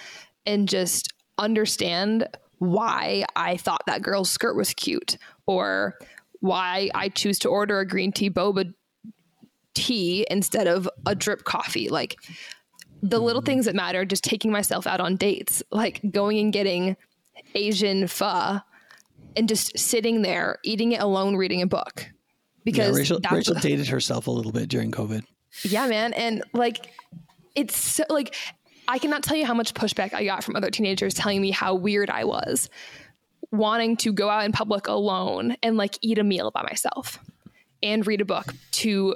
[0.46, 2.28] and just understand
[2.60, 5.18] why I thought that girl's skirt was cute
[5.48, 5.96] or
[6.40, 8.74] why I choose to order a green tea boba
[9.74, 11.90] tea instead of a drip coffee.
[11.90, 12.18] Like
[13.02, 13.46] the little mm.
[13.46, 16.96] things that matter, just taking myself out on dates, like going and getting
[17.54, 18.60] Asian pho
[19.36, 21.94] and just sitting there, eating it alone, reading a book.
[21.98, 22.12] yeah
[22.64, 25.24] Because rachel, that's rachel dated herself a little bit during covid
[25.64, 26.14] yeah, man.
[26.14, 26.92] And like,
[27.56, 28.36] it's so, like,
[28.88, 31.74] I cannot tell you how much pushback I got from other teenagers telling me how
[31.74, 32.70] weird I was
[33.58, 37.20] wanting to go out in public alone and like eat a meal by myself
[37.82, 39.16] and read a book to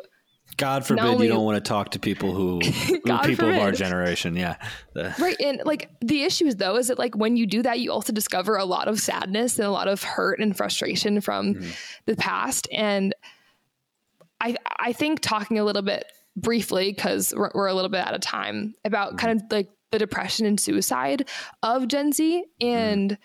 [0.57, 3.71] God forbid only- you don't want to talk to people who, who people of our
[3.71, 4.35] generation.
[4.35, 4.57] Yeah,
[5.19, 7.91] right and like the issue is though is that like when you do that you
[7.91, 11.69] also discover a lot of sadness and a lot of hurt and frustration from mm-hmm.
[12.05, 13.15] the past and
[14.41, 16.05] i i think talking a little bit
[16.35, 19.17] briefly because we're, we're a little bit out of time about mm-hmm.
[19.17, 21.27] kind of like the depression and suicide
[21.63, 23.21] of gen z and mm-hmm.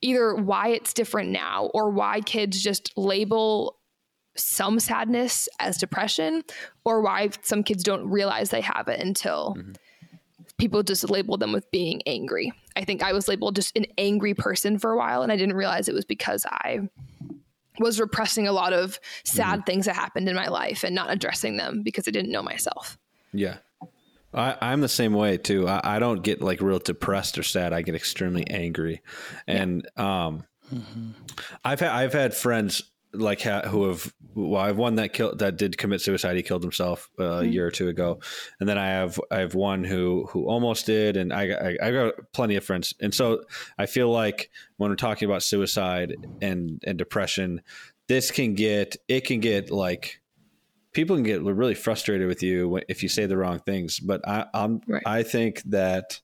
[0.00, 3.78] Either why it's different now or why kids just label
[4.36, 6.42] some sadness as depression
[6.84, 9.72] or why some kids don't realize they have it until mm-hmm.
[10.58, 12.52] people just label them with being angry.
[12.76, 15.56] I think I was labeled just an angry person for a while and I didn't
[15.56, 16.88] realize it was because I
[17.78, 19.64] was repressing a lot of sad mm-hmm.
[19.64, 22.98] things that happened in my life and not addressing them because I didn't know myself.
[23.32, 23.56] yeah.
[24.36, 25.66] I, I'm the same way too.
[25.66, 27.72] I, I don't get like real depressed or sad.
[27.72, 29.02] I get extremely angry,
[29.46, 30.44] and um,
[31.64, 32.82] I've had I've had friends
[33.12, 36.36] like ha- who have well, I have one that killed that did commit suicide.
[36.36, 37.44] He killed himself uh, mm-hmm.
[37.46, 38.20] a year or two ago,
[38.60, 41.90] and then I have I have one who who almost did, and I, I I
[41.90, 43.42] got plenty of friends, and so
[43.78, 47.62] I feel like when we're talking about suicide and and depression,
[48.08, 50.20] this can get it can get like
[50.96, 54.00] people can get really frustrated with you if you say the wrong things.
[54.00, 55.02] But I, I'm right.
[55.04, 56.20] I think that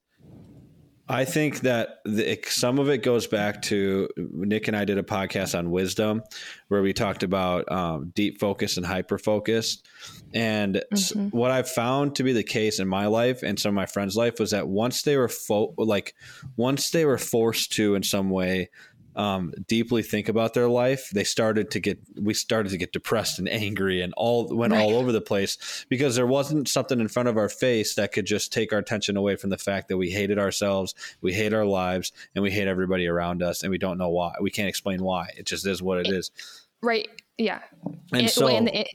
[1.08, 5.02] I think that the, some of it goes back to Nic and I did a
[5.02, 6.22] podcast on wisdom
[6.68, 9.82] where we talked about um, deep focus and hyper focus.
[10.32, 11.36] And mm-hmm.
[11.36, 14.16] what I've found to be the case in my life and some of my friends'
[14.16, 16.14] life was that once they were fo- like
[16.56, 18.70] once they were forced to in some way
[19.14, 23.38] um, deeply think about their life, they started to get we started to get depressed
[23.38, 24.82] and angry and all went right.
[24.82, 28.26] all over the place because there wasn't something in front of our face that could
[28.26, 31.66] just take our attention away from the fact that we hated ourselves, we hate our
[31.66, 34.34] lives, and we hate everybody around us, and we don't know why.
[34.40, 35.28] We can't explain why.
[35.36, 36.30] It just is what it, it is.
[36.82, 37.08] Right.
[37.38, 37.60] Yeah.
[38.12, 38.86] And, so, and, and,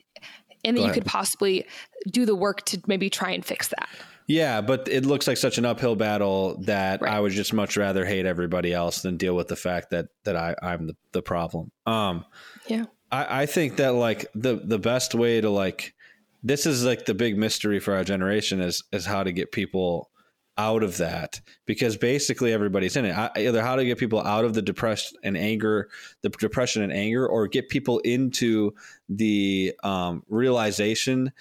[0.64, 1.66] and then you could possibly
[2.10, 3.90] do the work to maybe try and fix that.
[4.28, 7.14] Yeah, but it looks like such an uphill battle that right.
[7.14, 10.36] I would just much rather hate everybody else than deal with the fact that that
[10.36, 11.72] I, I'm the, the problem.
[11.86, 12.26] Um,
[12.68, 15.96] yeah, I, I think that like the the best way to like
[16.44, 20.10] this is like the big mystery for our generation is is how to get people
[20.58, 23.16] out of that because basically everybody's in it.
[23.38, 25.88] Either how to get people out of the depression and anger,
[26.22, 28.74] the depression and anger, or get people into
[29.08, 31.32] the um, realization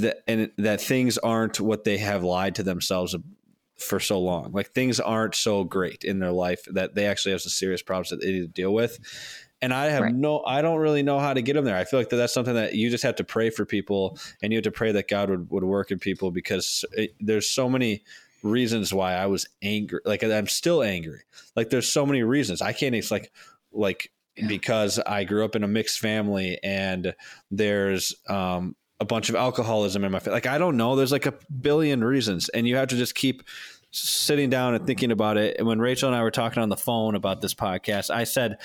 [0.00, 3.14] that and that things aren't what they have lied to themselves
[3.78, 4.52] for so long.
[4.52, 8.10] Like things aren't so great in their life that they actually have some serious problems
[8.10, 8.98] that they need to deal with.
[9.60, 10.14] And I have right.
[10.14, 11.76] no, I don't really know how to get them there.
[11.76, 14.52] I feel like that that's something that you just have to pray for people, and
[14.52, 17.68] you have to pray that God would, would work in people because it, there's so
[17.68, 18.02] many
[18.42, 20.00] reasons why I was angry.
[20.04, 21.20] Like I'm still angry.
[21.54, 22.94] Like there's so many reasons I can't.
[22.94, 23.30] It's like
[23.70, 24.48] like yeah.
[24.48, 27.14] because I grew up in a mixed family and
[27.50, 30.32] there's um, a bunch of alcoholism in my face.
[30.32, 30.96] Like I don't know.
[30.96, 33.42] There's like a billion reasons, and you have to just keep
[33.90, 35.56] sitting down and thinking about it.
[35.58, 38.58] And when Rachel and I were talking on the phone about this podcast, I said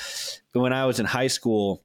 [0.53, 1.83] when I was in high school,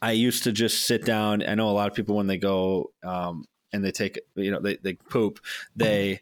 [0.00, 1.42] I used to just sit down.
[1.42, 4.60] I know a lot of people when they go um, and they take, you know,
[4.60, 5.40] they, they poop,
[5.74, 6.20] they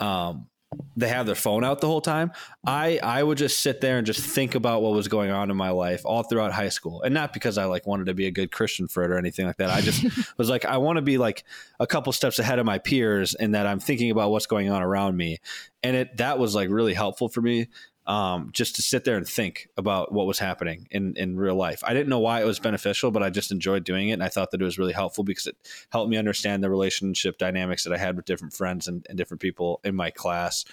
[0.00, 0.48] um,
[0.96, 2.32] they have their phone out the whole time.
[2.66, 5.56] I I would just sit there and just think about what was going on in
[5.56, 8.30] my life all throughout high school, and not because I like wanted to be a
[8.30, 9.70] good Christian for it or anything like that.
[9.70, 10.04] I just
[10.38, 11.44] was like I want to be like
[11.80, 14.82] a couple steps ahead of my peers, and that I'm thinking about what's going on
[14.82, 15.38] around me,
[15.82, 17.68] and it that was like really helpful for me
[18.06, 21.82] um, just to sit there and think about what was happening in, in real life.
[21.84, 24.12] I didn't know why it was beneficial, but I just enjoyed doing it.
[24.12, 25.56] And I thought that it was really helpful because it
[25.90, 29.40] helped me understand the relationship dynamics that I had with different friends and, and different
[29.40, 30.64] people in my class.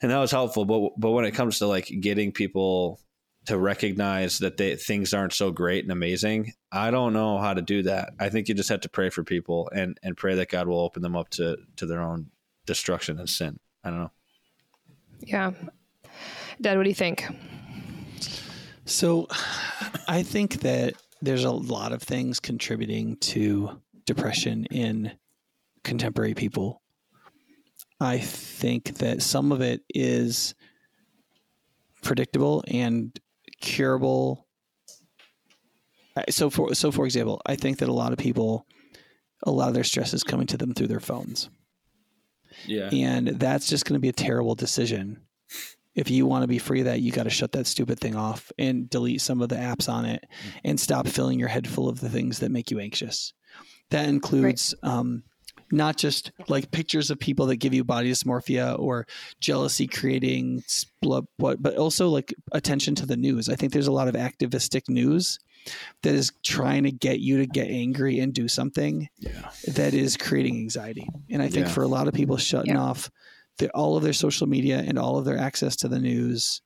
[0.00, 0.64] And that was helpful.
[0.64, 3.00] But, but when it comes to like getting people
[3.46, 7.62] to recognize that they, things aren't so great and amazing, I don't know how to
[7.62, 8.10] do that.
[8.20, 10.80] I think you just have to pray for people and, and pray that God will
[10.80, 12.30] open them up to, to their own
[12.66, 13.58] destruction and sin.
[13.82, 14.12] I don't know.
[15.20, 15.52] Yeah.
[16.60, 17.26] Dad, what do you think?
[18.84, 19.26] So
[20.08, 25.12] I think that there's a lot of things contributing to depression in
[25.84, 26.82] contemporary people.
[28.00, 30.54] I think that some of it is
[32.02, 33.18] predictable and
[33.60, 34.46] curable.
[36.30, 38.66] So for so for example, I think that a lot of people
[39.42, 41.50] a lot of their stress is coming to them through their phones.
[42.66, 42.88] Yeah.
[42.92, 45.25] And that's just going to be a terrible decision
[45.96, 48.14] if you want to be free of that, you got to shut that stupid thing
[48.14, 50.58] off and delete some of the apps on it mm-hmm.
[50.64, 53.32] and stop filling your head full of the things that make you anxious.
[53.90, 54.92] That includes right.
[54.92, 55.22] um,
[55.72, 59.06] not just like pictures of people that give you body dysmorphia or
[59.40, 60.62] jealousy creating
[61.00, 63.48] blood, but also like attention to the news.
[63.48, 65.38] I think there's a lot of activistic news
[66.02, 69.50] that is trying to get you to get angry and do something yeah.
[69.66, 71.08] that is creating anxiety.
[71.30, 71.72] And I think yeah.
[71.72, 72.82] for a lot of people, shutting yeah.
[72.82, 73.10] off
[73.58, 76.62] the, all of their social media and all of their access to the news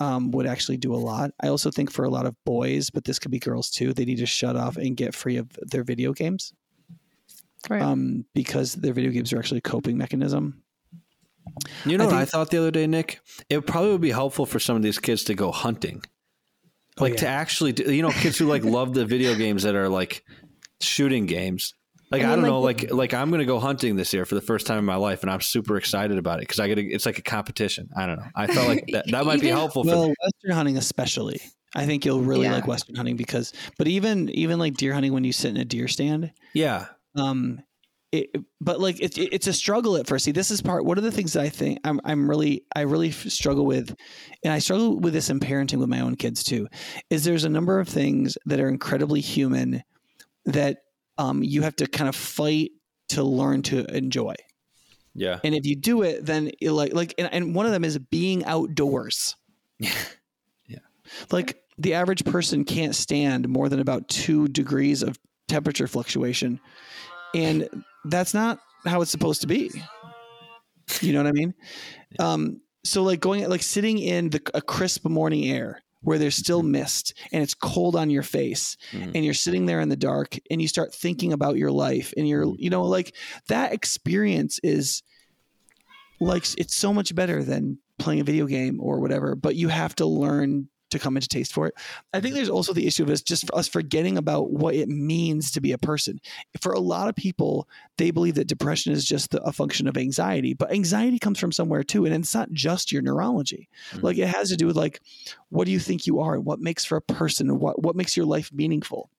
[0.00, 1.32] um, would actually do a lot.
[1.40, 4.04] I also think for a lot of boys, but this could be girls too, they
[4.04, 6.52] need to shut off and get free of their video games.
[7.68, 7.82] Right.
[7.82, 10.62] Um, because their video games are actually a coping mechanism.
[11.84, 13.20] You know I what I thought the other day, Nic?
[13.48, 16.02] It probably would be helpful for some of these kids to go hunting.
[16.98, 17.20] Oh, like oh, yeah.
[17.20, 20.24] to actually, do, you know, kids who like love the video games that are like
[20.80, 21.74] shooting games.
[22.10, 24.24] Like I, mean, I don't like, know, like like I'm gonna go hunting this year
[24.24, 26.68] for the first time in my life, and I'm super excited about it because I
[26.68, 27.90] get it's like a competition.
[27.96, 28.26] I don't know.
[28.34, 29.82] I felt like that, that might be helpful.
[29.84, 31.40] Well, western hunting especially,
[31.74, 32.54] I think you'll really yeah.
[32.54, 35.66] like western hunting because, but even even like deer hunting when you sit in a
[35.66, 37.60] deer stand, yeah, um,
[38.10, 40.24] it, but like it, it's a struggle at first.
[40.24, 40.86] See, this is part.
[40.86, 43.94] One of the things that I think I'm I'm really I really struggle with,
[44.42, 46.68] and I struggle with this in parenting with my own kids too.
[47.10, 49.82] Is there's a number of things that are incredibly human
[50.46, 50.78] that
[51.18, 52.70] um, you have to kind of fight
[53.10, 54.34] to learn to enjoy.
[55.14, 55.40] Yeah.
[55.42, 57.98] And if you do it, then it like like and, and one of them is
[57.98, 59.34] being outdoors.
[59.78, 59.90] yeah.
[61.30, 65.18] Like the average person can't stand more than about two degrees of
[65.48, 66.60] temperature fluctuation.
[67.34, 67.68] And
[68.04, 69.70] that's not how it's supposed to be.
[71.00, 71.54] You know what I mean?
[72.18, 76.62] Um, so like going like sitting in the a crisp morning air where there's still
[76.62, 79.12] mist and it's cold on your face Mhm.
[79.14, 82.28] and you're sitting there in the dark and you start thinking about your life and
[82.28, 83.14] you're you know like
[83.48, 85.02] that experience is
[86.20, 89.94] like it's so much better than playing a video game or whatever but you have
[89.96, 91.74] to learn to come into taste for it.
[92.12, 94.88] I think there's also the issue of us just for us forgetting about what it
[94.88, 96.20] means to be a person.
[96.60, 99.96] For a lot of people they believe that depression is just the, a function of
[99.96, 103.68] anxiety but anxiety comes from somewhere too and it's not just your neurology.
[103.92, 104.02] Mhm.
[104.02, 105.00] like it has to do with like
[105.48, 106.34] what do you think you are?
[106.34, 107.58] And what makes for a person?
[107.58, 109.10] What what makes your life meaningful?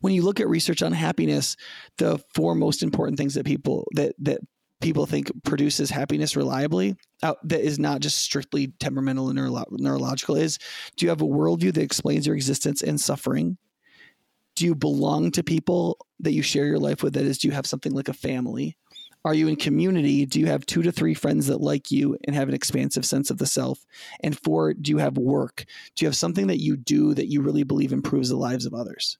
[0.00, 1.56] When you look at research on happiness
[1.98, 4.40] the four most important things that people that that
[4.82, 10.36] people think produces happiness reliably uh, that is not just strictly temperamental and neuro- neurological
[10.36, 10.58] is.
[10.96, 13.56] Do you have a worldview that explains your existence and suffering?
[14.56, 17.14] Do you belong to people that you share your life with?
[17.14, 18.76] That is do you have something like a family?
[19.24, 20.26] Are you in community?
[20.26, 23.30] Do you have two to three friends that like you and have an expansive sense
[23.30, 23.86] of the self?
[24.20, 25.64] And four do you have work?
[25.94, 28.74] Do you have something that you do that you really believe improves the lives of
[28.74, 29.16] others?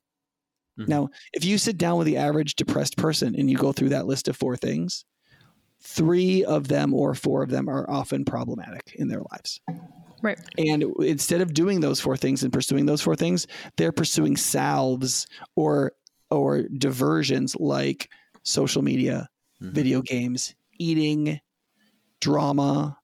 [0.79, 0.87] Mhm.
[0.87, 4.07] now if you sit down with the average depressed person and you go through that
[4.07, 5.05] list of four things
[5.83, 9.59] three of them or four of them are often problematic in their lives
[10.21, 10.39] Right.
[10.57, 13.45] and instead of doing those four things and pursuing those four things,
[13.75, 15.91] they're pursuing salves or
[16.31, 18.09] or diversions like
[18.43, 19.27] social media,
[19.61, 19.73] Mhm.
[19.73, 21.39] video games, eating,
[22.21, 22.97] drama,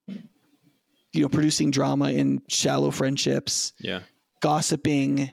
[1.14, 4.02] you know, producing drama in shallow friendships, Yeah.
[4.42, 5.32] gossiping,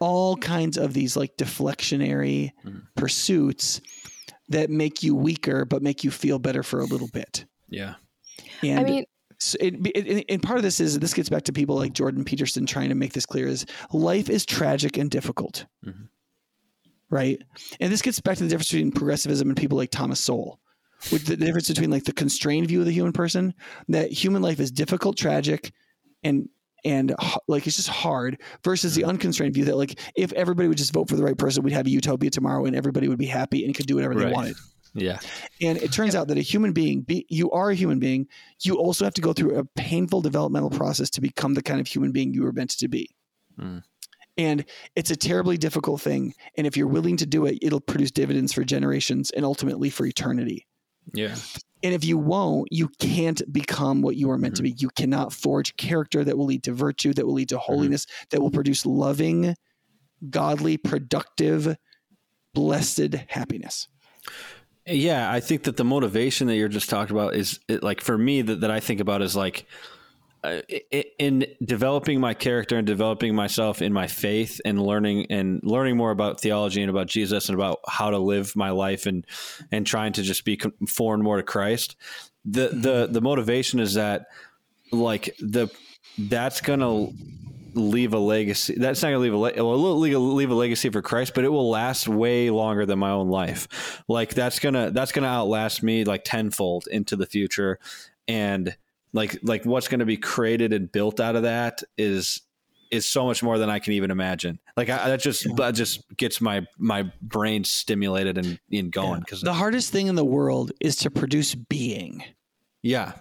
[0.00, 2.82] all kinds of these like deflectionary Mhm.
[2.96, 3.80] pursuits
[4.48, 7.44] that make you weaker but make you feel better for a little bit.
[7.68, 7.94] Yeah.
[8.62, 9.04] And I mean,
[9.38, 12.24] so it, it, and part of this is this gets back to people like Jordan
[12.24, 16.08] Peterson trying to make this clear is life is tragic and difficult, Mhm.
[17.10, 17.42] right?
[17.80, 20.60] And this gets back to the difference between progressivism and people like Thomas Sowell,
[21.12, 23.52] with the difference between like the constrained view of the human person
[23.88, 25.72] that human life is difficult, tragic,
[26.24, 26.48] and
[26.84, 27.14] and
[27.48, 31.08] like it's just hard versus the unconstrained view that like if everybody would just vote
[31.08, 33.74] for the right person, we'd have a utopia tomorrow and everybody would be happy and
[33.74, 34.56] could do whatever they wanted.
[34.94, 35.18] Yeah.
[35.60, 38.28] And it turns out that a human being, be, you are a human being.
[38.62, 41.86] You also have to go through a painful developmental process to become the kind of
[41.86, 43.10] human being you were meant to be.
[43.60, 43.82] Mm.
[44.38, 46.34] And it's a terribly difficult thing.
[46.56, 50.06] And if you're willing to do it, it'll produce dividends for generations and ultimately for
[50.06, 50.66] eternity.
[51.12, 51.36] Yeah.
[51.82, 54.74] And if you won't, you can't become what you are meant to mm-hmm.
[54.74, 54.80] be.
[54.80, 57.72] You cannot forge character that will lead to virtue, that will lead to mm-hmm.
[57.72, 59.54] holiness, that will produce loving,
[60.30, 61.76] godly, productive,
[62.54, 63.88] blessed happiness.
[64.86, 68.16] Yeah, I think that the motivation that you're just talking about is it, like for
[68.16, 69.66] me that, that I think about is like
[71.18, 76.10] in developing my character and developing myself in my faith and learning and learning more
[76.10, 79.26] about theology and about Jesus and about how to live my life and
[79.72, 81.96] and trying to just be conformed more to Christ.
[82.44, 82.80] The mm-hmm.
[82.80, 84.26] the the motivation is that
[84.92, 85.68] like the
[86.18, 87.08] that's gonna
[87.76, 88.74] leave a legacy.
[88.76, 91.02] That's not going to leave a le- it will leave a, leave a legacy for
[91.02, 94.02] Christ, but it will last way longer than my own life.
[94.08, 97.78] Like that's gonna that's gonna outlast me like tenfold into the future,
[98.26, 98.76] and
[99.16, 102.42] like like what's going to be created and built out of that is
[102.92, 104.60] is so much more than I can even imagine.
[104.76, 109.40] Like I, that just that just gets my my brain stimulated and, and going because
[109.40, 112.22] The hardest thing in the world is to produce being.
[112.82, 113.12] yeah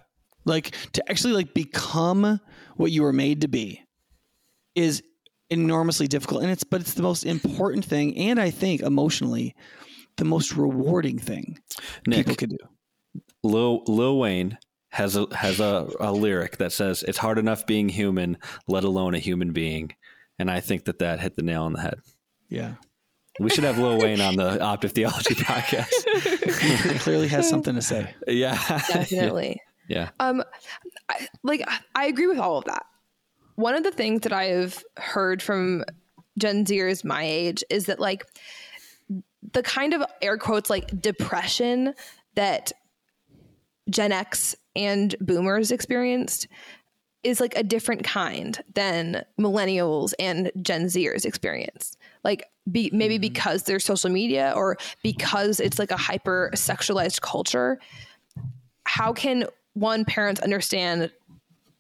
[0.46, 2.40] like to actually like become
[2.76, 3.82] what you were made to be
[4.76, 5.02] is
[5.50, 9.56] enormously difficult and it's but it's the most important thing and i think emotionally
[10.18, 11.58] the most rewarding thing
[12.08, 12.58] Nic people could do
[13.44, 14.58] Lil Lil Wayne
[14.96, 19.14] has a has a, a lyric that says it's hard enough being human, let alone
[19.14, 19.92] a human being,
[20.40, 22.00] and I think that that hit the nail on the head.
[22.50, 22.76] yeah
[23.40, 25.92] We should have Lil Wayne on the Optive Theology podcast.
[26.92, 28.56] he clearly has something to say Yeah,
[28.88, 29.62] definitely.
[29.90, 30.42] yeah, Um,
[31.10, 31.62] I, like
[31.94, 32.86] I agree with all of that.
[33.56, 35.84] One of the things that I have heard from
[36.40, 38.26] Gen Zers my age is that like
[39.54, 41.94] the kind of air quotes like depression
[42.36, 42.72] that
[43.90, 46.48] Gen X and Boomers experienced
[47.24, 51.98] is like a different kind than millennials and Gen Zers experience.
[52.24, 53.22] Like be, maybe mm-hmm.
[53.22, 57.80] because there's social media or because it's like a hyper sexualized culture.
[58.84, 61.12] How can one parents understand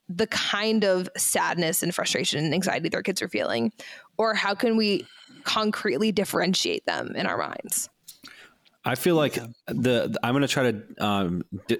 [0.09, 3.71] the kind of sadness and frustration and anxiety their kids are feeling?
[4.17, 5.05] Or how can we
[5.43, 7.89] concretely differentiate them in our minds?
[8.83, 9.35] I feel like
[9.67, 11.79] the I'm going to try to um, di-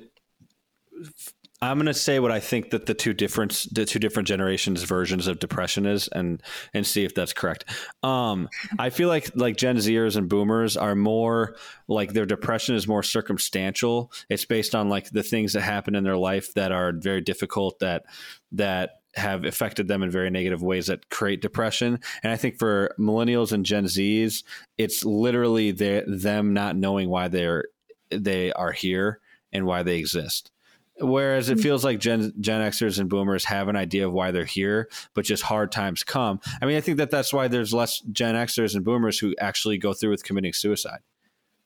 [1.61, 4.84] I'm going to say what I think that the two different the two different generations
[4.84, 6.43] versions of depression is, and
[6.73, 7.65] and see if that's correct.
[8.03, 11.55] Um, I feel like like Gen Zers and Boomers are more
[11.88, 14.11] like their depression is more circumstantial.
[14.30, 17.80] It's based on like the things that happen in their life that are very difficult
[17.80, 18.03] that
[18.51, 21.99] that have affected them in very negative ways that create depression.
[22.22, 24.43] And I think for millennials and Gen Zs,
[24.77, 27.63] it's literally them not knowing why they're
[28.09, 29.22] they are here
[29.53, 30.51] and why they exist.
[30.99, 31.63] Whereas it mm.
[31.63, 35.26] feels like Gen Gen Xers and Boomers have an idea of why they're here, but
[35.26, 36.39] just hard times come.
[36.61, 39.77] I mean, I think that that's why there's less Gen Xers and Boomers who actually
[39.77, 40.99] go through with committing suicide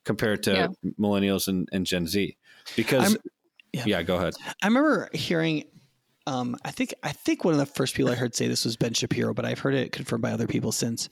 [0.03, 0.67] compared to yeah.
[0.99, 2.37] Millennials and, and, Gen Z.
[2.75, 3.17] Because,
[3.71, 3.83] yeah.
[3.85, 4.01] yeah.
[4.01, 4.33] go ahead.
[4.63, 5.65] I remember hearing.
[6.25, 8.77] Um, I think I think one of the first people I heard say this was
[8.77, 11.09] Ben Shapiro, but I've heard it confirmed by other people since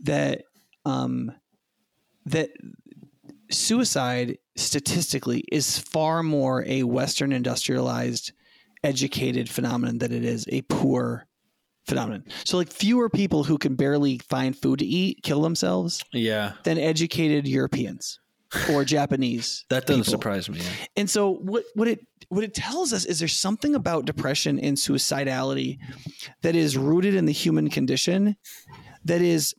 [0.00, 0.42] that
[0.84, 1.32] um,
[2.26, 2.50] that
[3.50, 8.32] suicide statistically is far more a Western industrialized,
[8.82, 11.26] educated phenomenon than it is a poor
[11.86, 12.24] phenomenon.
[12.44, 16.04] So like fewer people who can barely find food to eat kill themselves.
[16.12, 16.52] Yeah.
[16.64, 18.20] Than educated Europeans
[18.70, 19.64] or Japanese.
[19.70, 20.12] that doesn't people.
[20.12, 20.58] surprise me.
[20.58, 20.70] Yeah.
[20.96, 24.76] And so what what it what it tells us is there's something about depression and
[24.76, 25.78] suicidality
[26.42, 28.36] that is rooted in the human condition
[29.04, 29.54] that is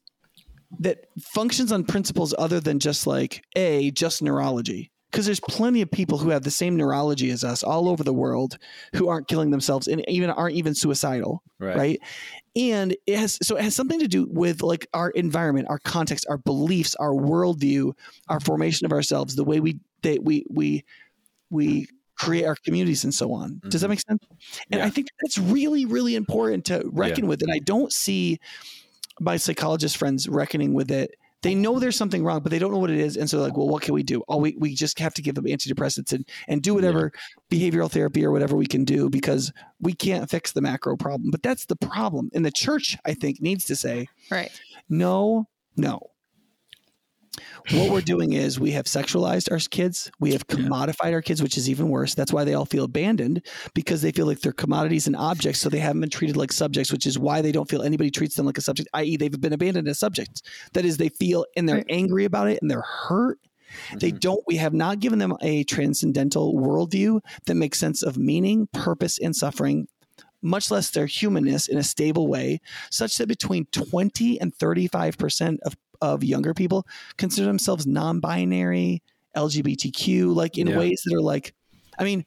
[0.80, 5.90] that functions on principles other than just like a just neurology because there's plenty of
[5.90, 8.58] people who have the same neurology as us all over the world
[8.94, 12.00] who aren't killing themselves and even aren't even suicidal right, right?
[12.56, 16.26] and it has so it has something to do with like our environment our context
[16.30, 17.94] our beliefs our worldview
[18.28, 20.84] our formation of ourselves the way we they, we we
[21.50, 23.92] we create our communities and so on does that mm-hmm.
[23.92, 24.24] make sense
[24.72, 24.86] and yeah.
[24.86, 27.30] i think that's really really important to reckon yeah.
[27.30, 28.38] with and i don't see
[29.20, 31.16] my psychologist friends reckoning with it.
[31.42, 33.16] They know there's something wrong, but they don't know what it is.
[33.16, 34.24] And so like, well, what can we do?
[34.28, 37.58] Oh, we, we just have to give them antidepressants and, and do whatever yeah.
[37.58, 41.32] behavioral therapy or whatever we can do because we can't fix the macro problem.
[41.32, 42.30] But that's the problem.
[42.34, 44.52] And the church, I think, needs to say, right.
[44.90, 45.48] No,
[45.78, 46.12] no
[47.72, 50.12] what we're doing is we have sexualized our kids.
[50.20, 52.16] We have commodified our kids, which is even worse.
[52.16, 55.60] That's why they all feel abandoned because they feel like they're commodities and objects.
[55.60, 58.36] So they haven't been treated like subjects, which is why they don't feel anybody treats
[58.36, 60.42] them like a subject, i.e., they've been abandoned as subjects.
[60.74, 61.86] That is, they feel and they're right.
[61.90, 63.40] angry about it and they're hurt.
[63.40, 63.98] Mm-hmm.
[64.00, 68.68] They don't, we have not given them a transcendental worldview that makes sense of meaning,
[68.74, 69.88] purpose, and suffering
[70.42, 75.76] much less their humanness in a stable way, such that between 20 and 35% of
[76.02, 76.86] of younger people
[77.18, 79.02] consider themselves non-binary,
[79.36, 80.78] LGBTQ, like in yeah.
[80.78, 81.54] ways that are like,
[81.98, 82.26] I mean,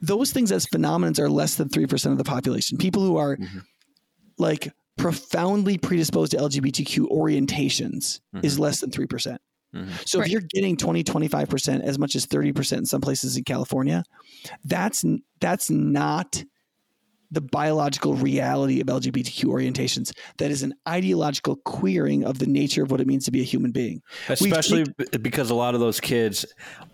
[0.00, 2.78] those things as phenomenons are less than three percent of the population.
[2.78, 3.58] People who are mm-hmm.
[4.38, 8.44] like profoundly predisposed to LGBTQ orientations mm-hmm.
[8.44, 9.06] is less than 3%.
[9.08, 9.38] mm
[9.72, 10.26] hmm So right.
[10.26, 14.04] if you're getting 20, 25%, as much as 30% in some places in California,
[14.64, 15.04] that's
[15.40, 16.44] that's not
[17.30, 20.12] the biological reality of LGBTQ orientations.
[20.38, 23.44] That is an ideological queering of the nature of what it means to be a
[23.44, 24.02] human being.
[24.28, 24.84] Especially
[25.20, 26.44] because a lot of those kids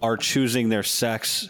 [0.03, 1.49] are choosing their sex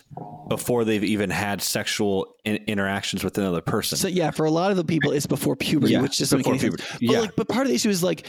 [0.48, 3.98] before they've even had sexual in- interactions with another person.
[3.98, 6.46] So yeah, for a lot of the people, it's before puberty, yeah, which doesn't make
[6.46, 6.82] any puberty.
[6.82, 6.98] sense.
[7.00, 7.20] But yeah.
[7.20, 8.26] like, but part of the issue is like,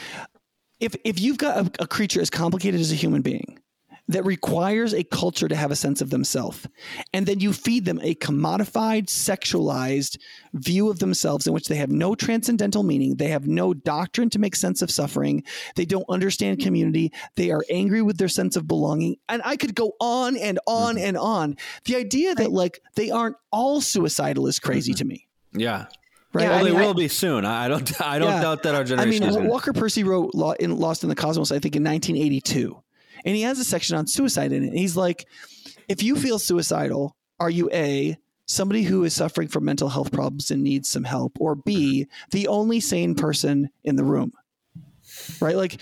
[0.80, 3.60] if if you've got a, a creature as complicated as a human being
[4.08, 6.68] that requires a culture to have a sense of themselves.
[7.14, 10.18] And then you feed them a commodified, sexualized
[10.54, 13.16] view of themselves in which they have no transcendental meaning.
[13.16, 15.44] They have no doctrine to make sense of suffering.
[15.76, 17.12] They don't understand community.
[17.36, 19.18] They are angry with their sense of belonging.
[19.28, 21.06] And I could go on and on mm-hmm.
[21.06, 21.58] and on.
[21.86, 24.98] The idea that like they aren't all suicidal is crazy mm-hmm.
[25.00, 25.28] to me.
[25.54, 25.86] Yeah.
[26.34, 26.44] Right.
[26.44, 27.46] Yeah, well, I mean, they will I, be soon.
[27.46, 28.02] I don't.
[28.06, 29.24] I don't yeah, doubt that our generation.
[29.24, 32.78] I mean, Walker Percy wrote "Lost in the Cosmos." I think in 1982,
[33.26, 34.68] and he has a section on suicide in it.
[34.68, 35.26] And he's like,
[35.88, 40.52] if you feel suicidal, are you A, somebody who is suffering from mental health problems
[40.52, 44.34] and needs some help, or B, the only sane person in the room?
[45.40, 45.56] Right?
[45.56, 45.82] Like,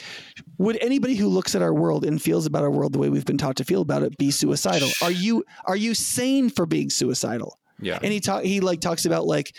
[0.58, 3.26] would anybody who looks at our world and feels about our world the way we've
[3.26, 4.90] been taught to feel about it be suicidal?
[5.02, 7.60] Are you are you sane for being suicidal?
[7.80, 8.00] Yeah.
[8.02, 9.56] And he talk he like talks about like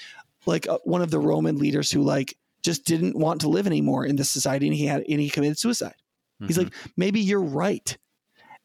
[0.47, 4.07] like uh, one of the Roman leaders who like just didn't want to live anymore
[4.07, 5.95] in this society and he had and he committed suicide.
[6.37, 6.47] Mm-hmm.
[6.47, 7.97] He's like, maybe you're right.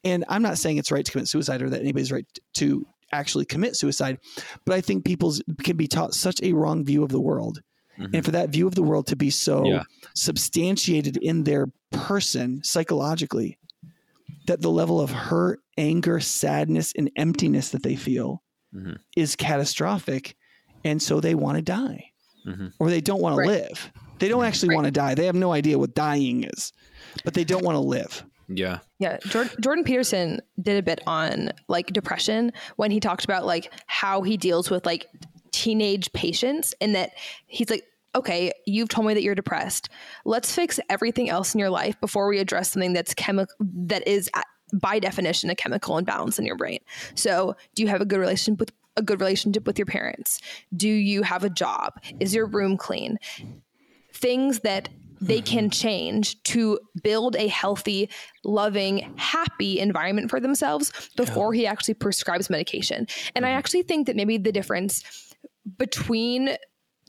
[0.04, 3.44] And I'm not saying it's right to commit suicide or that anybody's right to actually
[3.44, 4.18] commit suicide.
[4.64, 7.60] But I think people can be taught such a wrong view of the world.
[7.98, 8.16] Mm-hmm.
[8.16, 9.82] And for that view of the world to be so yeah.
[10.14, 13.58] substantiated in their person psychologically,
[14.46, 18.42] that the level of hurt, anger, sadness, and emptiness that they feel
[18.74, 18.94] mm-hmm.
[19.16, 20.36] is catastrophic.
[20.84, 22.12] And so they want to die
[22.46, 22.68] mm-hmm.
[22.78, 23.44] or they don't want right.
[23.44, 23.92] to live.
[24.22, 24.76] They don't actually right.
[24.76, 25.16] want to die.
[25.16, 26.72] They have no idea what dying is,
[27.24, 28.24] but they don't want to live.
[28.46, 28.78] Yeah.
[29.00, 29.16] Yeah.
[29.26, 34.22] Jordan, Jordan Peterson did a bit on like depression when he talked about like how
[34.22, 35.08] he deals with like
[35.50, 37.10] teenage patients and that
[37.48, 37.82] he's like,
[38.14, 39.88] okay, you've told me that you're depressed.
[40.24, 44.30] Let's fix everything else in your life before we address something that's chemical that is
[44.72, 46.78] by definition a chemical imbalance in your brain.
[47.16, 50.40] So, do you have a good relationship with a good relationship with your parents?
[50.76, 51.94] Do you have a job?
[52.20, 53.18] Is your room clean?
[54.22, 54.88] Things that
[55.20, 58.10] they can change to build a healthy,
[58.44, 61.60] loving, happy environment for themselves before yeah.
[61.60, 63.06] he actually prescribes medication.
[63.36, 63.58] And I mm-hmm.
[63.58, 65.34] actually think that maybe the difference
[65.78, 66.56] between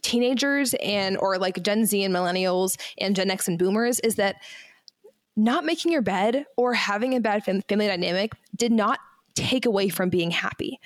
[0.03, 4.35] teenagers and or like Gen Z and millennials and Gen X and boomers is that
[5.35, 8.99] not making your bed or having a bad family dynamic did not
[9.34, 10.80] take away from being happy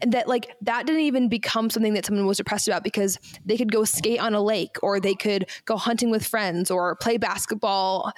[0.00, 3.56] and that like that didn't even become something that someone was depressed about because they
[3.56, 7.16] could go skate on a lake or they could go hunting with friends or play
[7.16, 8.12] basketball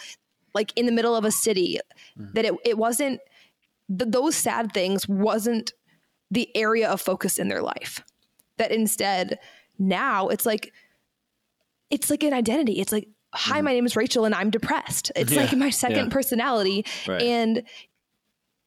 [0.55, 1.78] like in the middle of a city
[2.19, 2.32] mm.
[2.35, 3.20] that it, it wasn't
[3.89, 5.73] th- those sad things wasn't
[6.31, 8.02] the area of focus in their life
[8.59, 9.39] that instead
[9.78, 10.73] now it's like
[11.90, 13.65] it's like an identity it's like hi mm.
[13.65, 15.43] my name is rachel and i'm depressed it's yeah.
[15.43, 16.12] like my second yeah.
[16.12, 17.23] personality right.
[17.23, 17.62] and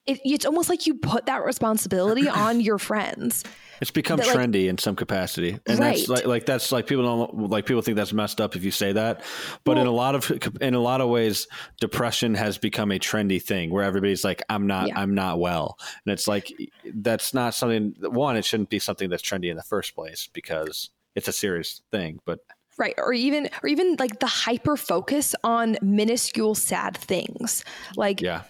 [0.05, 3.43] it, it's almost like you put that responsibility on your friends.
[3.81, 5.95] It's become that, trendy like, in some capacity, and right.
[5.95, 8.71] that's like, like that's like people don't like people think that's messed up if you
[8.71, 9.23] say that,
[9.65, 10.31] but well, in a lot of
[10.61, 11.47] in a lot of ways,
[11.79, 14.99] depression has become a trendy thing where everybody's like, "I'm not, yeah.
[14.99, 16.53] I'm not well," and it's like
[16.93, 17.95] that's not something.
[17.99, 21.81] One, it shouldn't be something that's trendy in the first place because it's a serious
[21.91, 22.39] thing, but
[22.77, 27.63] right or even or even like the hyper focus on minuscule sad things
[27.95, 28.41] like yeah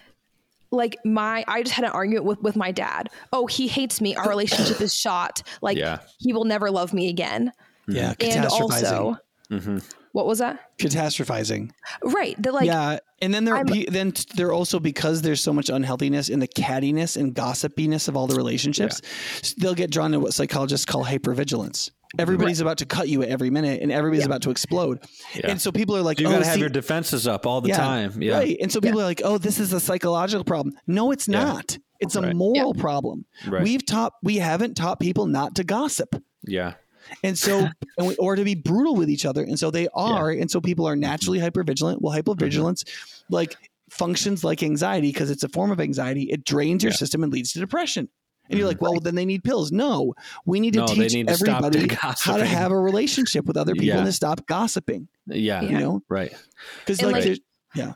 [0.74, 3.10] like my I just had an argument with with my dad.
[3.32, 4.16] Oh, he hates me.
[4.16, 5.44] Our relationship is shot.
[5.62, 6.00] Like yeah.
[6.18, 7.52] he will never love me again.
[7.88, 9.18] Yeah, and also,
[9.52, 9.80] mm-hmm.
[10.14, 10.78] what was that?
[10.78, 11.72] Catastrophizing.
[12.02, 12.42] Right.
[12.42, 16.30] They're like yeah, and then they're be, then they're also because there's so much unhealthiness
[16.30, 19.02] in the cattiness and gossipiness of all the relationships.
[19.04, 19.50] Yeah.
[19.58, 21.92] They'll get drawn to what psychologists call hypervigilance.
[22.20, 22.68] Everybody's right.
[22.68, 24.28] about to cut you at every minute, and everybody's yeah.
[24.28, 25.04] about to explode.
[25.34, 25.50] Yeah.
[25.50, 27.70] And so people are like, "You oh, got to have your defenses up all the
[27.70, 28.58] yeah, time." Yeah, right.
[28.62, 31.78] And so people are like, "Oh, this is a psychological problem." No, it's not.
[32.00, 32.36] It's a right.
[32.36, 33.26] moral problem.
[33.48, 33.64] Right.
[33.64, 36.16] We've taught we haven't taught people not to gossip.
[36.44, 36.74] Yeah.
[37.24, 37.68] And so,
[37.98, 39.42] and we, or to be brutal with each other.
[39.42, 40.30] And so they are.
[40.30, 41.60] And so people are naturally mm-hmm.
[41.60, 42.02] hypervigilant.
[42.02, 43.34] Well, hypervigilance, mm-hmm.
[43.34, 43.56] like
[43.90, 46.24] functions like anxiety because it's a form of anxiety.
[46.24, 48.10] It drains your system and leads to depression.
[48.54, 49.72] And you're like, well, then they need pills.
[49.72, 50.14] No,
[50.46, 53.74] we need to no, teach need to everybody how to have a relationship with other
[53.74, 53.98] people yeah.
[53.98, 55.08] and to stop gossiping.
[55.28, 55.62] Yeah.
[55.62, 56.02] You know?
[56.10, 56.34] Right.
[56.80, 57.40] Because, like, right.
[57.76, 57.94] yeah.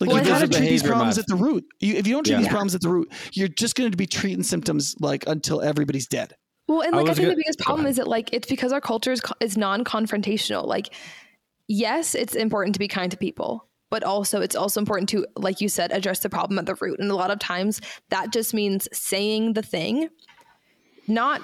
[0.00, 1.64] Like well, you got to treat these problems at the root.
[1.78, 2.40] You, if you don't treat yeah.
[2.40, 6.08] these problems at the root, you're just going to be treating symptoms like until everybody's
[6.08, 6.34] dead.
[6.66, 8.80] Well, and like I, I think the biggest problem is that like it's because our
[8.80, 10.66] culture is, is non-confrontational.
[10.66, 10.92] Like,
[11.68, 15.60] yes, it's important to be kind to people, but also it's also important to like
[15.60, 16.98] you said address the problem at the root.
[16.98, 17.78] And a lot of times
[18.08, 20.08] that just means saying the thing
[21.06, 21.42] not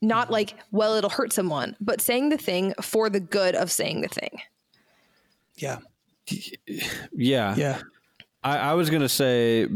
[0.00, 4.00] not like well it'll hurt someone but saying the thing for the good of saying
[4.00, 4.40] the thing.
[5.56, 5.80] Yeah.
[7.12, 7.54] Yeah.
[7.54, 7.82] Yeah.
[8.42, 9.68] I, I was gonna say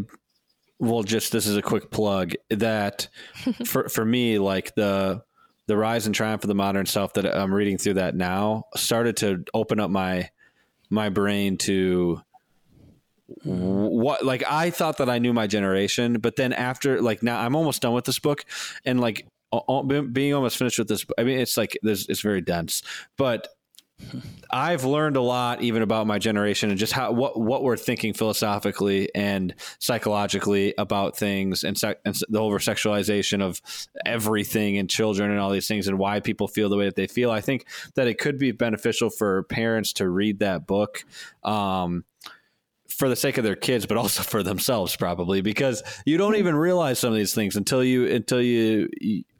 [0.78, 3.06] well just this is a quick plug that
[3.66, 5.22] for for me like the
[5.66, 9.16] the rise and triumph of the modern self that i'm reading through that now started
[9.16, 10.28] to open up my
[10.94, 12.22] my brain to
[13.42, 17.56] what like I thought that I knew my generation, but then after like now I'm
[17.56, 18.44] almost done with this book,
[18.84, 19.26] and like
[20.12, 21.04] being almost finished with this.
[21.18, 22.08] I mean, it's like this.
[22.08, 22.82] It's very dense,
[23.18, 23.48] but
[24.50, 28.14] I've learned a lot even about my generation and just how what what we're thinking
[28.14, 33.60] philosophically and psychologically about things and, and the over sexualization of
[34.06, 37.08] everything and children and all these things and why people feel the way that they
[37.08, 37.30] feel.
[37.30, 41.04] I think that it could be beneficial for parents to read that book.
[41.42, 42.04] Um,
[42.96, 46.54] for the sake of their kids, but also for themselves, probably because you don't even
[46.54, 48.88] realize some of these things until you until you,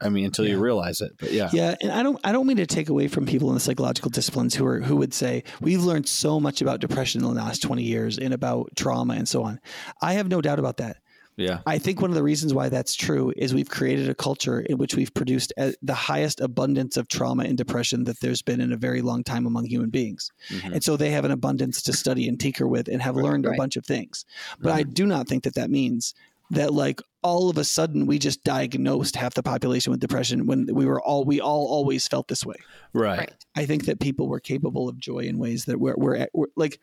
[0.01, 0.51] I mean, until yeah.
[0.51, 1.11] you realize it.
[1.19, 3.55] But yeah, yeah, and I don't I don't mean to take away from people in
[3.55, 7.33] the psychological disciplines who are who would say we've learned so much about depression in
[7.33, 9.59] the last twenty years and about trauma and so on.
[10.01, 10.97] I have no doubt about that.
[11.37, 11.59] Yeah.
[11.65, 14.77] I think one of the reasons why that's true is we've created a culture in
[14.77, 18.77] which we've produced the highest abundance of trauma and depression that there's been in a
[18.77, 20.31] very long time among human beings.
[20.49, 20.73] Mm-hmm.
[20.73, 23.55] And so they have an abundance to study and tinker with and have learned right.
[23.55, 24.25] a bunch of things.
[24.59, 24.79] But mm-hmm.
[24.79, 26.13] I do not think that that means
[26.51, 30.67] that like all of a sudden we just diagnosed half the population with depression when
[30.71, 32.55] we were all we all always felt this way.
[32.93, 33.17] Right.
[33.19, 33.33] Right.
[33.55, 36.79] I think that people were capable of joy in ways that we're, we're, we're like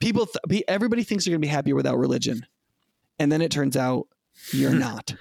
[0.00, 0.26] people.
[0.48, 2.46] Th- everybody thinks they're going to be happier without religion,
[3.18, 4.06] and then it turns out
[4.52, 5.14] you're not.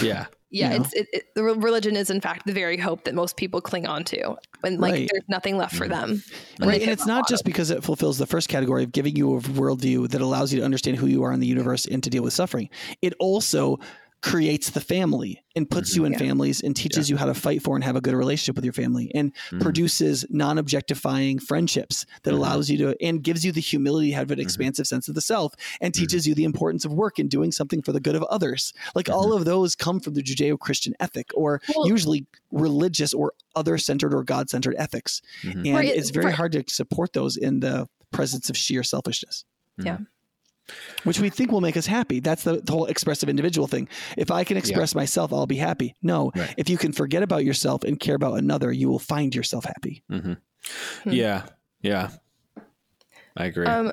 [0.00, 0.26] Yeah.
[0.54, 0.84] Yeah, You know?
[0.84, 3.86] it's it, it, the religion is in fact the very hope that most people cling
[3.86, 5.08] on to when like Right.
[5.10, 5.88] there's nothing left for mm.
[5.88, 6.22] them.
[6.60, 9.40] Right, and it's not just because it fulfills the first category of giving you a
[9.40, 12.22] worldview that allows you to understand who you are in the universe and to deal
[12.22, 12.68] with suffering.
[13.00, 13.78] It also
[14.22, 16.06] creates the family and puts you mm-hmm.
[16.06, 16.18] in Yeah.
[16.18, 18.72] families and teaches you how to fight for and have a good relationship with your
[18.72, 19.60] family and Mhm.
[19.60, 22.36] produces non-objectifying friendships that Mhm.
[22.36, 24.42] allows you to and gives you the humility to have an mm-hmm.
[24.42, 26.02] expansive sense of the self and mm-hmm.
[26.02, 28.72] teaches you the importance of work and doing something for the good of others.
[28.94, 34.14] Like all of those come from the Judeo-Christian ethic or Well- usually religious or other-centered
[34.14, 35.20] or God-centered ethics.
[35.42, 36.34] And Right, it's uh, very right.
[36.34, 39.44] hard to support those in the presence of sheer selfishness.
[39.78, 39.98] Yeah.
[41.04, 42.20] Which we think will make us happy.
[42.20, 43.88] That's the, the whole expressive individual thing.
[44.16, 45.94] If I can express myself, I'll be happy.
[46.02, 46.54] No, Right.
[46.56, 50.04] if you can forget about yourself and care about another, you will find yourself happy.
[50.10, 50.36] Mhm.
[51.02, 51.10] Hmm.
[51.10, 51.46] Yeah.
[51.80, 52.10] Yeah.
[53.36, 53.66] I agree.
[53.66, 53.92] Um,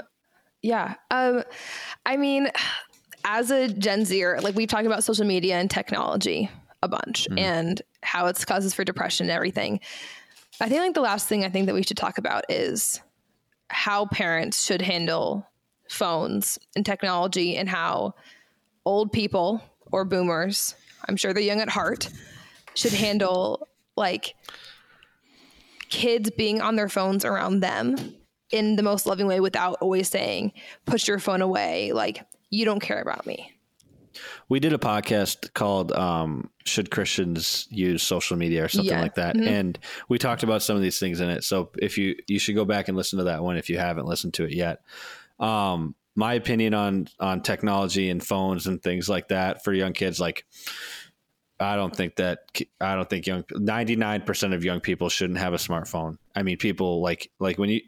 [0.61, 0.95] yeah.
[1.09, 1.43] Um,
[2.05, 2.49] I mean,
[3.25, 6.49] as a Gen Zer, like we've talked about social media and technology
[6.83, 7.39] a bunch Mhm.
[7.39, 9.79] and how it's causes for depression and everything.
[10.61, 13.01] I think like the last thing I think that we should talk about is
[13.69, 15.45] how parents should handle
[15.89, 18.13] phones and technology and how
[18.85, 19.61] old people
[19.91, 20.75] or boomers,
[21.07, 22.09] I'm sure they're young at heart,
[22.75, 24.35] should handle like
[25.89, 28.15] kids being on their phones around them
[28.51, 30.53] in the most loving way without always saying,
[30.85, 31.91] push your phone away.
[31.91, 33.53] Like, you don't care about me.
[34.49, 39.01] we did a podcast called um, "Should Christians Use Social Media" or something Yeah.
[39.01, 39.47] like that, Mhm.
[39.47, 39.79] and
[40.09, 41.43] we talked about some of these things in it.
[41.43, 44.07] So if you you should go back and listen to that one if you haven't
[44.07, 44.79] listened to it yet.
[45.39, 50.19] Um, my opinion on on technology and phones and things like that for young kids,
[50.19, 50.45] like
[51.59, 52.39] I don't think that
[52.81, 56.17] I don't think young ninety nine percent of young people shouldn't have a smartphone.
[56.35, 57.81] I mean, people like like when you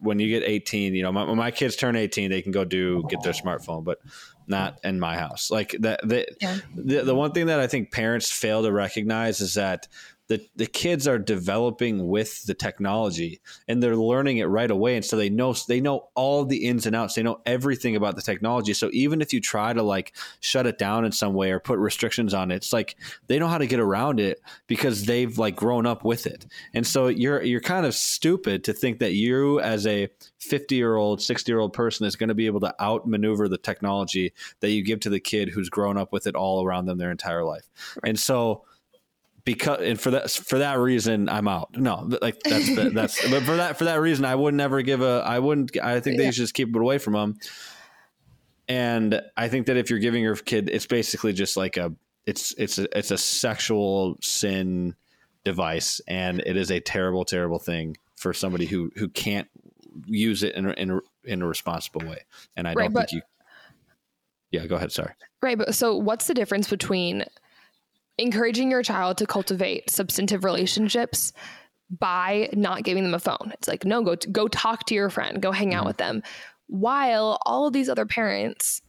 [0.00, 2.62] when you get 18 you know my, when my kids turn 18 they can go
[2.62, 3.98] do get their smartphone but
[4.46, 6.58] not in my house like that the, Yeah.
[6.74, 9.88] the the one thing that i think parents fail to recognize is that
[10.28, 14.96] the, the kids are developing with the technology and they're learning it right away.
[14.96, 17.14] And so they know they know all the ins and outs.
[17.14, 18.74] They know everything about the technology.
[18.74, 21.78] So even if you try to like shut it down in some way or put
[21.78, 22.96] restrictions on it it's like
[23.28, 26.44] they know how to get around it because they've like grown up with it.
[26.74, 30.08] And so you're you're kind of stupid to think that you as a
[30.40, 33.58] 50 year old 60 year old person is going to be able to outmaneuver the
[33.58, 36.98] technology that you give to the kid who's grown up with it all around them
[36.98, 37.68] their entire life.
[38.04, 38.64] And so
[39.54, 41.70] because and for that for that reason I'm out.
[41.76, 45.00] No, like that's the, that's but for that for that reason I would never give
[45.00, 46.30] a I wouldn't I think they Yeah.
[46.30, 47.36] should just keep it away from them.
[48.68, 51.94] And I think that if you're giving your kid it's basically just like a
[52.26, 54.94] it's it's a, it's a sexual sin
[55.44, 59.48] device and it is a terrible terrible thing for somebody who who can't
[60.06, 62.18] use it in a, in a, in a responsible way.
[62.56, 63.22] And I Right, don't but- think
[64.52, 65.12] you Yeah, go ahead, sorry.
[65.42, 65.56] Right.
[65.56, 67.24] But so, what's the difference between
[68.18, 71.32] encouraging your child to cultivate substantive relationships
[71.90, 73.50] by not giving them a phone?
[73.54, 76.22] It's like, no, go go talk to your friend, go hang out with them,
[76.66, 78.82] while all of these other parents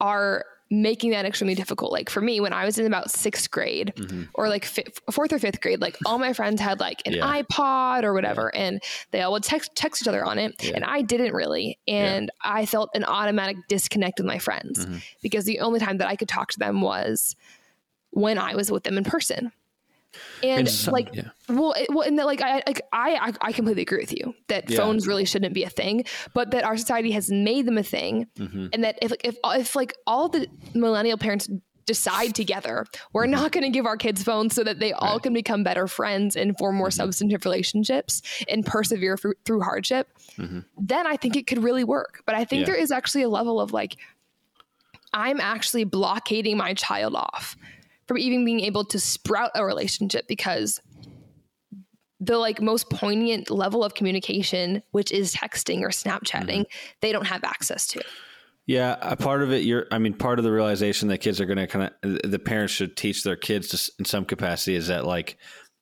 [0.00, 1.90] are making that extremely difficult.
[1.90, 3.94] Like for me, when I was in about sixth grade
[4.34, 7.40] or like fi- fourth or fifth grade, like all my friends had like an Yeah.
[7.42, 10.72] iPod or whatever, and they all would text text each other on it, Yeah.
[10.74, 15.02] and I didn't really, and I felt an automatic disconnect with my friends Mhm.
[15.22, 17.34] because the only time that I could talk to them was
[18.10, 19.52] when I was with them in person.
[20.42, 21.28] And, And some- like, yeah.
[21.50, 24.68] well, it, well, and that, like, I, like, I, I, completely agree with you that
[24.70, 24.78] Yeah.
[24.78, 28.26] phones really shouldn't be a thing, but that our society has made them a thing,
[28.38, 28.70] Mhm.
[28.72, 31.50] and that if, like, if, if like all the millennial parents
[31.84, 35.22] decide together, we're not going to give our kids phones so that they all Mm-hmm.
[35.24, 36.94] Can become better friends and form more Mhm.
[36.94, 40.08] substantive relationships and persevere through, through hardship,
[40.38, 40.64] Mhm.
[40.78, 42.22] then I think it could really work.
[42.24, 42.66] But I think Yeah.
[42.72, 43.96] there is actually a level of like,
[45.12, 47.56] I'm actually blockading my child off
[48.08, 50.80] from even being able to sprout a relationship because
[52.18, 56.96] the like most poignant level of communication, which is texting or Snapchatting, mm-hmm.
[57.00, 58.02] they don't have access to.
[58.66, 59.62] Yeah, a part of it.
[59.62, 59.86] You're.
[59.90, 62.72] I mean, part of the realization that kids are going to kind of the parents
[62.72, 65.38] should teach their kids to, in some capacity is that like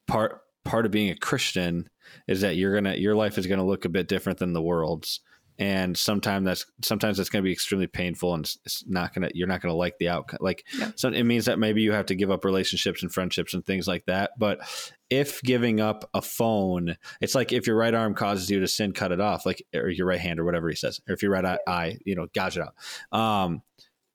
[0.07, 1.89] part part of being a Christian
[2.29, 4.63] is that you're gonna your life is going to look a bit different than the
[4.63, 5.21] world's,
[5.59, 9.49] and sometimes that's sometimes that's going to be extremely painful, and it's, not gonna you're
[9.49, 10.39] not going to like the outcome.
[10.41, 10.91] Like, Yeah.
[10.97, 13.89] so it means that maybe you have to give up relationships and friendships and things
[13.89, 14.33] like that.
[14.39, 14.61] But
[15.09, 18.93] if giving up a phone, it's like if your right arm causes you to sin,
[18.93, 21.33] cut it off, like or your right hand or whatever he says, or if your
[21.33, 23.19] right eye, eye you know, gouge it out.
[23.19, 23.63] Um,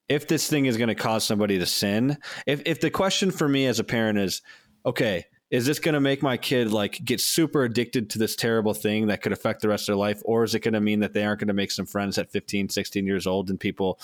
[0.09, 3.47] if this thing is going to cause somebody to sin, if if the question for
[3.47, 4.41] me as a parent is,
[4.85, 8.73] okay, is this going to make my kid like get super addicted to this terrible
[8.73, 11.01] thing that could affect the rest of their life or is it going to mean
[11.01, 13.99] that they aren't going to make some friends at 15 16 years old and people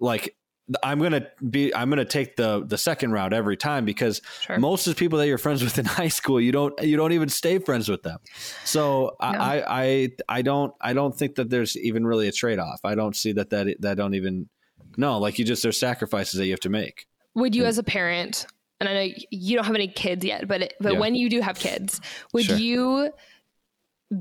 [0.00, 0.36] like
[0.82, 4.58] I'm gonna be I'm gonna take the the second route every time because sure.
[4.58, 7.12] most of the people that you're friends with in high school you don't you don't
[7.12, 8.18] even stay friends with them.
[8.64, 9.26] So no.
[9.26, 12.80] I, I I don't I don't think that there's even really a trade off.
[12.84, 14.48] I don't see that that that don't even
[14.96, 17.06] no like you just there's sacrifices that you have to make.
[17.34, 18.46] Would you as a parent
[18.86, 20.98] and I know you don't have any kids yet, but it, but yeah.
[20.98, 22.00] when you do have kids,
[22.32, 22.56] would sure.
[22.56, 23.10] you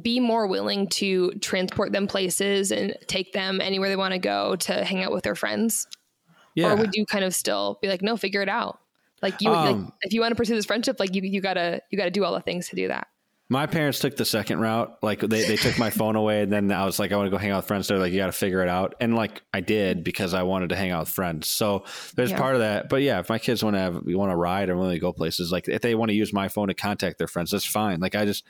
[0.01, 4.55] be more willing to transport them places and take them anywhere they want to go
[4.55, 5.87] to hang out with their friends?
[6.55, 6.71] Yeah.
[6.71, 8.79] Or would you kind of still be like, no, figure it out?
[9.21, 11.81] Like you, um, like, if you want to pursue this friendship, like you, you gotta,
[11.91, 13.07] you gotta do all the things to do that.
[13.51, 14.97] My parents took the second route.
[15.01, 17.31] Like they, they took my phone away and then I was like, I want to
[17.31, 17.85] go hang out with friends.
[17.85, 18.95] They're like, you got to figure it out.
[19.01, 21.49] And like I did because I wanted to hang out with friends.
[21.49, 21.83] So
[22.15, 22.37] there's yeah.
[22.37, 22.87] part of that.
[22.87, 25.11] But yeah, if my kids want to have, want to ride or want to go
[25.11, 27.99] places, like if they want to use my phone to contact their friends, that's fine.
[27.99, 28.45] Like I just,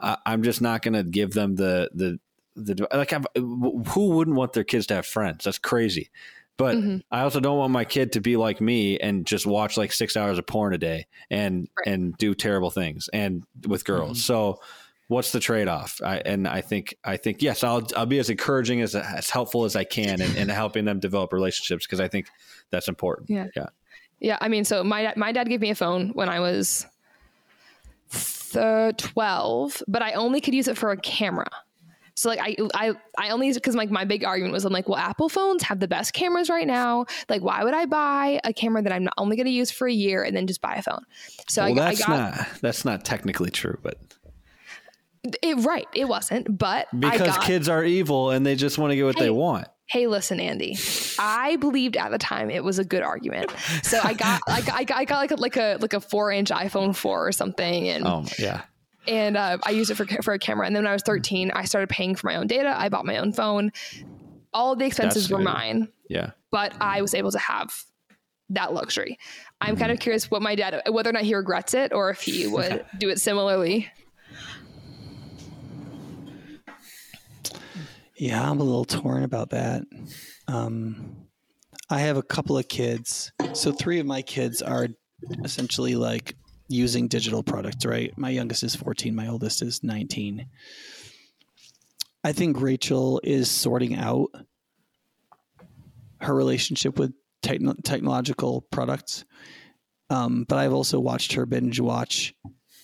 [0.00, 2.18] I, I'm just not going to give them the, the,
[2.56, 5.44] the like I've, who wouldn't want their kids to have friends?
[5.44, 6.10] That's crazy.
[6.56, 6.98] But mm-hmm.
[7.10, 10.16] I also don't want my kid to be like me and just watch like six
[10.16, 11.92] hours of porn a day and right.
[11.92, 14.18] and do terrible things and with girls.
[14.18, 14.32] Mm-hmm.
[14.32, 14.60] So
[15.08, 16.00] what's the trade off?
[16.04, 19.64] I, and I think I think yes, I'll I'll be as encouraging as as helpful
[19.64, 22.26] as I can in, in helping them develop relationships because I think
[22.70, 23.30] that's important.
[23.30, 23.66] Yeah, yeah,
[24.20, 24.38] yeah.
[24.40, 26.86] I mean, so my my dad gave me a phone when I was
[28.10, 31.50] th- twelve, but I only could use it for a camera.
[32.16, 34.98] So like I I I only because like my big argument was I'm like, well,
[34.98, 37.04] Apple phones have the best cameras right now.
[37.28, 39.86] Like, why would I buy a camera that I'm not only going to use for
[39.86, 41.04] a year and then just buy a phone?
[41.46, 43.98] So well, I, that's I got, not that's not technically true, but.
[45.42, 48.96] It, right, it wasn't, but because got, kids are evil and they just want to
[48.96, 49.66] get what hey, they want.
[49.88, 50.78] Hey, listen, Andy.
[51.18, 53.50] I believed at the time it was a good argument,
[53.82, 56.30] so I got like I got, I got like a, like a like a four
[56.30, 58.62] inch iPhone four or something, and oh yeah,
[59.08, 60.66] and uh, I used it for for a camera.
[60.66, 62.74] And then when I was 13, I started paying for my own data.
[62.76, 63.72] I bought my own phone.
[64.52, 65.44] All the expenses That's were good.
[65.44, 65.88] mine.
[66.08, 67.84] Yeah, but I was able to have
[68.50, 69.18] that luxury.
[69.60, 69.80] I'm mm-hmm.
[69.80, 72.46] kind of curious what my dad, whether or not he regrets it or if he
[72.48, 73.90] would do it similarly.
[78.16, 79.82] Yeah, I'm a little torn about that.
[80.48, 81.26] Um,
[81.90, 83.30] I have a couple of kids.
[83.52, 84.88] So three of my kids are
[85.44, 86.34] essentially like
[86.68, 88.16] using digital products, right?
[88.16, 90.46] My youngest is 14, my oldest is 19.
[92.24, 94.28] I think Rachel is sorting out
[96.20, 97.12] her relationship with
[97.42, 99.24] technological products.
[100.10, 102.34] Um, but I've also watched her binge watch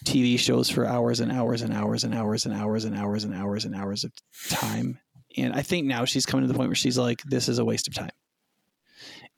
[0.04, 3.34] TV shows for hours and hours and hours and hours and hours and hours and
[3.34, 4.12] hours and hours of
[4.48, 4.98] time.
[5.36, 7.64] And I think now she's coming to the point where she's like, this is a
[7.64, 8.10] waste of time.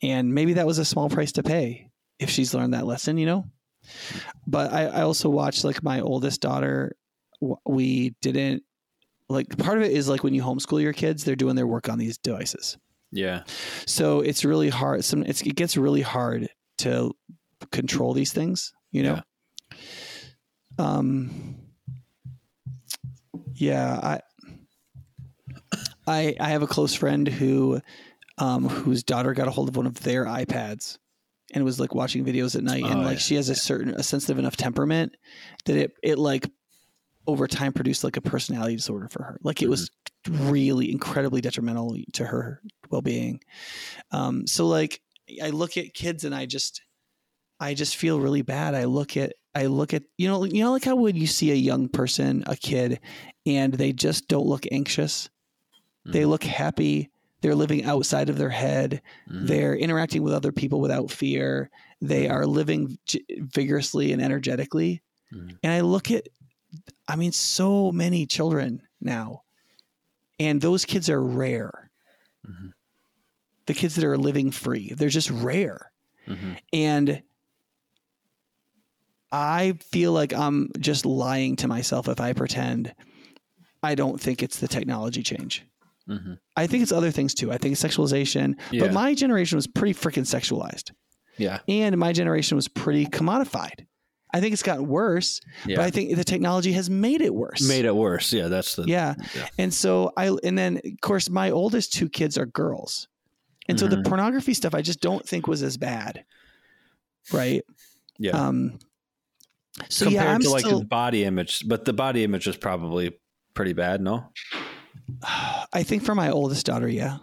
[0.02, 3.26] And maybe that was a small price to pay if she's learned that lesson, you
[3.26, 3.44] know?
[4.46, 6.96] But I, I also watched like my oldest daughter.
[7.66, 8.62] We didn't
[9.28, 11.88] like part of it is like when you homeschool your kids, they're doing their work
[11.88, 12.76] on these devices.
[13.10, 13.44] Yeah.
[13.86, 15.04] So it's really hard.
[15.04, 16.48] Some it's, it gets really hard
[16.78, 17.12] to
[17.70, 18.72] control these things.
[18.90, 19.22] You know.
[19.70, 19.76] Yeah.
[20.78, 21.56] Um.
[23.54, 24.20] Yeah, I.
[26.06, 27.80] I I have a close friend who,
[28.36, 30.98] um, whose daughter got a hold of one of their iPads
[31.52, 33.20] and was like watching videos at night oh, and like yeah.
[33.20, 35.16] she has a certain a sensitive enough temperament
[35.66, 36.48] that it it like
[37.26, 39.70] over time produced like a personality disorder for her like it mm-hmm.
[39.70, 39.90] was
[40.28, 43.40] really incredibly detrimental to her well-being
[44.10, 45.00] um so like
[45.42, 46.82] i look at kids and i just
[47.60, 50.72] i just feel really bad i look at i look at you know you know
[50.72, 53.00] like how when you see a young person a kid
[53.46, 55.28] and they just don't look anxious
[56.06, 56.12] mm-hmm.
[56.12, 57.10] they look happy
[57.44, 59.02] they're living outside of their head.
[59.30, 59.44] Mm-hmm.
[59.44, 61.68] They're interacting with other people without fear.
[62.00, 62.96] They are living
[63.28, 65.02] vigorously and energetically.
[65.30, 65.56] Mm-hmm.
[65.62, 66.26] And I look at,
[67.06, 69.42] I mean, so many children now,
[70.40, 71.90] and those kids are rare.
[72.48, 72.68] Mm-hmm.
[73.66, 75.92] The kids that are living free, they're just rare.
[76.26, 76.52] Mm-hmm.
[76.72, 77.22] And
[79.30, 82.94] I feel like I'm just lying to myself if I pretend
[83.82, 85.66] I don't think it's the technology change.
[86.08, 86.34] Mm-hmm.
[86.56, 87.50] I think it's other things too.
[87.50, 88.54] I think it's sexualization.
[88.70, 88.82] Yeah.
[88.82, 90.92] But my generation was pretty freaking sexualized.
[91.36, 91.60] Yeah.
[91.68, 93.86] And my generation was pretty commodified.
[94.32, 95.76] I think it's gotten worse, yeah.
[95.76, 97.66] but I think the technology has made it worse.
[97.68, 98.32] Made it worse.
[98.32, 99.14] Yeah, that's the yeah.
[99.32, 99.46] yeah.
[99.58, 103.06] And so I and then of course my oldest two kids are girls.
[103.68, 103.84] And mm-hmm.
[103.84, 104.08] so the mm-hmm.
[104.08, 106.24] pornography stuff I just don't think was as bad.
[107.32, 107.64] Right?
[108.18, 108.32] Yeah.
[108.32, 108.80] Um
[109.88, 113.16] so compared yeah, to like still, the body image, but the body image is probably
[113.54, 114.32] pretty bad, no?
[115.72, 117.18] I think for my oldest daughter, yeah.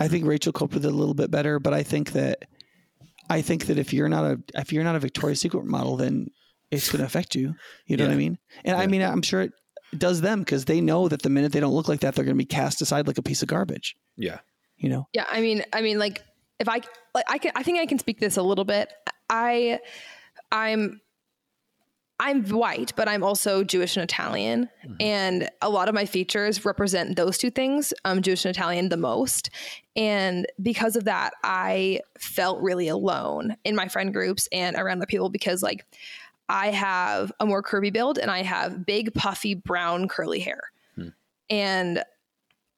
[0.00, 2.44] I think Rachel coped with it a little bit better, but I think that
[3.30, 6.28] I think that if you're not a if you're not a Victoria's Secret model, then
[6.70, 7.54] it's going to affect you.
[7.86, 8.08] You know Yeah.
[8.08, 8.38] what I mean?
[8.64, 9.52] And I mean, I'm sure it
[9.96, 12.34] does them because they know that the minute they don't look like that, they're going
[12.36, 13.96] to be cast aside like a piece of garbage.
[14.16, 14.40] Yeah.
[14.76, 15.06] You know?
[15.12, 16.22] Yeah, I mean, I mean, like
[16.58, 16.80] if I
[17.14, 18.92] like, I can, I think I can speak this a little bit.
[19.30, 19.78] I,
[20.50, 21.00] I'm,
[22.20, 24.94] I'm white, but I'm also Jewish and Italian, mm-hmm.
[25.00, 27.92] and a lot of my features represent those two things.
[28.04, 29.50] I'm Jewish and Italian the most,
[29.96, 35.06] and because of that, I felt really alone in my friend groups and around the
[35.06, 35.84] people because like.
[36.46, 40.60] I have a more curvy build and I have big, puffy, brown, curly hair.
[40.94, 41.08] Hmm.
[41.48, 42.04] And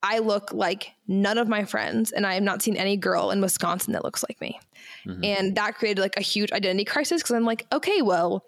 [0.05, 3.41] I look like none of my friends, and I have not seen any girl in
[3.41, 4.61] Wisconsin that looks like me.
[5.05, 5.25] Mm-hmm.
[5.25, 8.45] And that created like a huge identity crisis because I'm like, okay, well,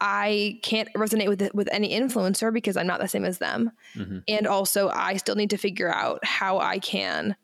[0.00, 3.72] I can't resonate with with any influencer because I'm not the same as them.
[3.94, 4.18] Mm-hmm.
[4.28, 7.36] And also, I still need to figure out how I can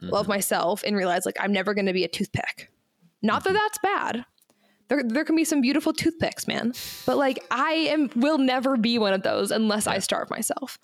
[0.00, 0.32] love mm-hmm.
[0.32, 2.70] myself and realize like I'm never going to be a toothpick.
[3.22, 3.58] Not that mm-hmm.
[3.58, 4.24] that's bad.
[4.88, 6.72] There, there can be some beautiful toothpicks, man.
[7.04, 10.78] But like I am will never be one of those unless I starve myself.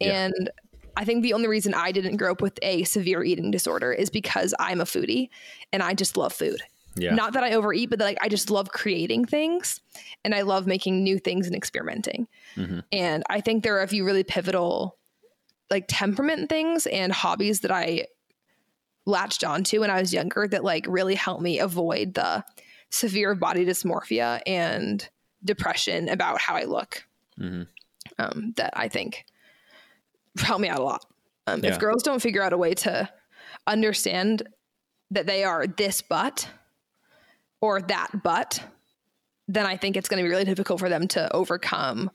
[0.00, 0.26] Yeah.
[0.26, 0.50] And
[0.96, 4.10] I think the only reason I didn't grow up with a severe eating disorder is
[4.10, 5.28] because I'm a foodie
[5.72, 6.60] and I just love food.
[6.98, 7.14] Yeah.
[7.14, 9.80] Not that I overeat, but that, like I just love creating things
[10.24, 12.26] and I love making new things and experimenting.
[12.90, 14.96] And I think there are a few really pivotal
[15.70, 18.06] like temperament things and hobbies that I
[19.04, 22.44] latched onto when I was younger that like really helped me avoid the
[22.88, 25.06] severe body dysmorphia and
[25.44, 27.04] depression about how I look.
[27.38, 27.66] Mhm.
[28.18, 29.26] Um, that I think
[30.38, 31.04] helped me out a lot.
[31.46, 31.72] Um, Yeah.
[31.72, 33.08] If girls don't figure out a way to
[33.66, 34.48] understand
[35.10, 36.48] that they are this butt
[37.66, 38.62] or that butt,
[39.48, 42.10] then I think it's going to be really difficult for them to overcome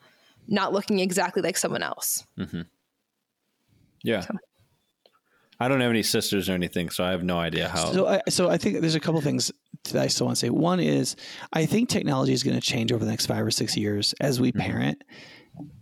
[0.48, 2.26] not looking exactly like someone else.
[2.38, 2.62] Mm-hmm.
[4.04, 4.22] Yeah.
[4.22, 4.36] So-
[5.60, 7.92] I don't have any sisters or anything, so I have no idea how.
[7.92, 9.52] So, I, so I think there's a couple things
[9.92, 10.50] that I still want to say.
[10.50, 11.16] One is
[11.54, 14.42] I think technology is going to change over the next five or six years as
[14.42, 15.04] we parent,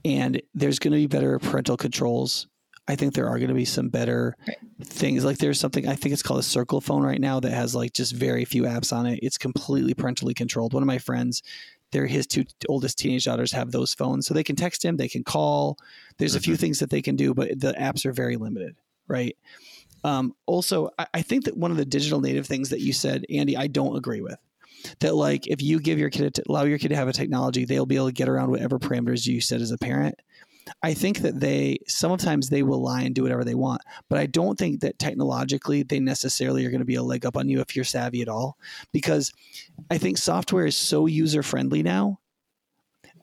[0.03, 2.47] and there's going to be better parental controls.
[2.89, 4.35] I think there are going to be some better
[4.83, 5.23] things.
[5.23, 7.93] Like there's something I think it's called a Circle phone right now that has like
[7.93, 9.19] just very few apps on it.
[9.21, 10.73] It's completely parentally controlled.
[10.73, 11.43] One of my friends,
[11.91, 15.07] they're his two oldest teenage daughters have those phones, so they can text him, they
[15.07, 15.77] can call.
[16.17, 18.75] There's a few things that they can do, but the apps are very limited,
[19.07, 19.37] right?
[20.03, 23.23] Um, also, I, I think that one of the digital native things that you said,
[23.29, 24.37] Andy, I don't agree with.
[24.99, 27.13] That like if you give your kid a t- allow your kid to have a
[27.13, 30.15] technology, they'll be able to get around whatever parameters you set as a parent.
[30.83, 34.25] I think that they sometimes they will lie and do whatever they want, but I
[34.25, 37.59] don't think that technologically they necessarily are going to be a leg up on you
[37.61, 38.57] if you're savvy at all.
[38.91, 39.31] Because
[39.89, 42.19] I think software is so user friendly now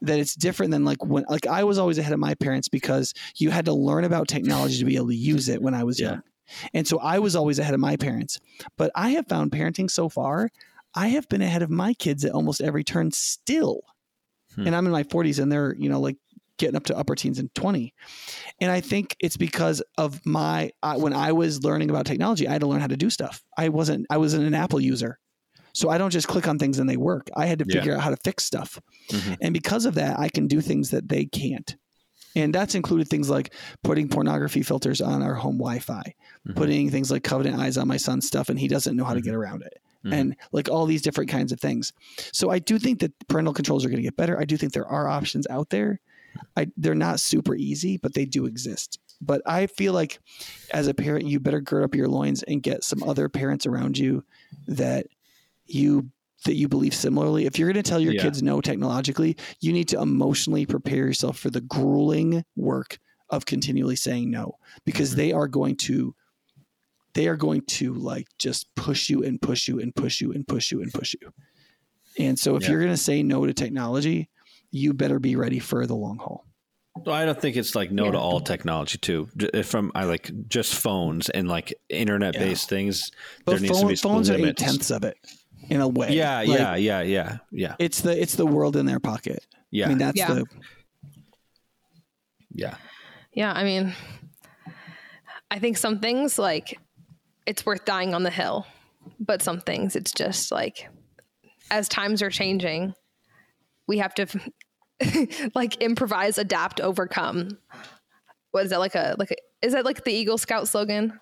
[0.03, 3.15] that it's different than like when like I was always ahead of my parents because
[3.37, 5.99] you had to learn about technology to be able to use it when I was
[5.99, 6.11] Yeah.
[6.11, 6.23] young.
[6.75, 8.39] And so I was always ahead of my parents.
[8.77, 10.51] But I have found parenting so far,
[10.95, 13.81] I have been ahead of my kids at almost every turn still.
[14.55, 14.67] Hmm.
[14.69, 16.17] And I'm in my 40s and they're, you know, like
[16.59, 17.93] getting up to upper teens and 20.
[18.61, 22.53] And I think it's because of my I, when I was learning about technology, I
[22.53, 23.43] had to learn how to do stuff.
[23.57, 25.19] I wasn't I wasn't an Apple user.
[25.73, 27.29] So I don't just click on things and they work.
[27.37, 27.81] I had to Yeah.
[27.81, 28.81] figure out how to fix stuff.
[29.11, 29.37] Mhm.
[29.43, 31.77] And because of that, I can do things that they can't.
[32.35, 33.53] And that's included things like
[33.83, 36.15] putting pornography filters on our home Wi-Fi,
[36.49, 36.57] Mhm.
[36.57, 39.21] putting things like covenant eyes on my son's stuff, and he doesn't know how to
[39.23, 40.13] get around it, Mhm.
[40.13, 41.93] and like all these different kinds of things.
[42.33, 44.39] So I do think that parental controls are going to get better.
[44.39, 46.01] I do think there are options out there.
[46.57, 48.99] I, they're not super easy, but they do exist.
[49.21, 50.19] But I feel like
[50.73, 53.97] as a parent, you better gird up your loins and get some other parents around
[53.99, 54.25] you
[54.67, 55.07] that
[55.67, 56.11] you
[56.45, 57.47] that you believe similarly.
[57.47, 58.23] If you're going to tell your Yeah.
[58.23, 62.99] kids no technologically, you need to emotionally prepare yourself for the grueling work
[63.31, 65.17] of continually saying no because Mhm.
[65.17, 66.15] they are going to
[67.15, 70.47] they are going to like just push you and push you and push you and
[70.47, 71.33] push you and push you.
[72.19, 72.73] And so if Yeah.
[72.73, 74.29] you're going to say no to technology,
[74.77, 76.45] you better be ready for the long haul.
[77.05, 79.29] Well, I don't think it's like no to all technology too.
[79.65, 83.11] From I like just phones and like internet based things.
[83.45, 85.19] But there needs to be phones are eight tenths of it
[85.69, 86.13] in a way.
[86.15, 89.45] Yeah, Like, yeah, yeah, yeah, yeah, It's the it's the world in their pocket.
[89.71, 90.33] yeah, I mean that's Yeah.
[90.35, 90.47] the
[92.55, 92.77] yeah.
[93.33, 93.95] Yeah, I mean,
[95.51, 96.79] I think some things like
[97.45, 98.67] it's worth dying on the hill,
[99.21, 100.89] but some things it's just like
[101.71, 102.95] as times are changing,
[103.87, 104.27] we have to
[105.55, 107.59] like improvise, adapt, overcome.
[108.53, 111.19] What is that like a like a, is that like the Eagle Scout slogan?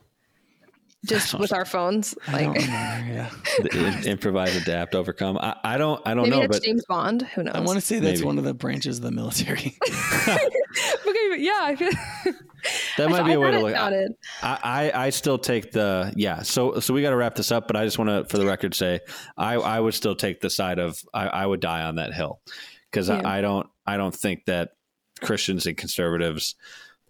[1.07, 2.55] Just with our phones, like.
[2.67, 3.29] Yeah,
[3.59, 5.37] The- improvise, adapt, overcome.
[5.37, 6.01] I, I don't.
[6.07, 7.21] I don't maybe know, that's but James Bond.
[7.35, 7.55] Who knows?
[7.55, 8.27] I want to say that's Maybe.
[8.27, 9.77] one of the branches of the military.
[10.29, 11.91] okay, but yeah, I feel
[12.97, 13.75] That might I be a way thought to it look.
[13.75, 14.13] I, sounded-
[14.43, 16.41] I I still take the yeah.
[16.41, 18.47] So so we got to wrap this up, but I just want to, for the
[18.47, 19.01] record, say
[19.37, 22.41] I I would still take the side of I, I would die on that hill
[22.95, 23.21] because Yeah.
[23.25, 24.77] I, I don't I don't think that
[25.21, 26.55] Christians and conservatives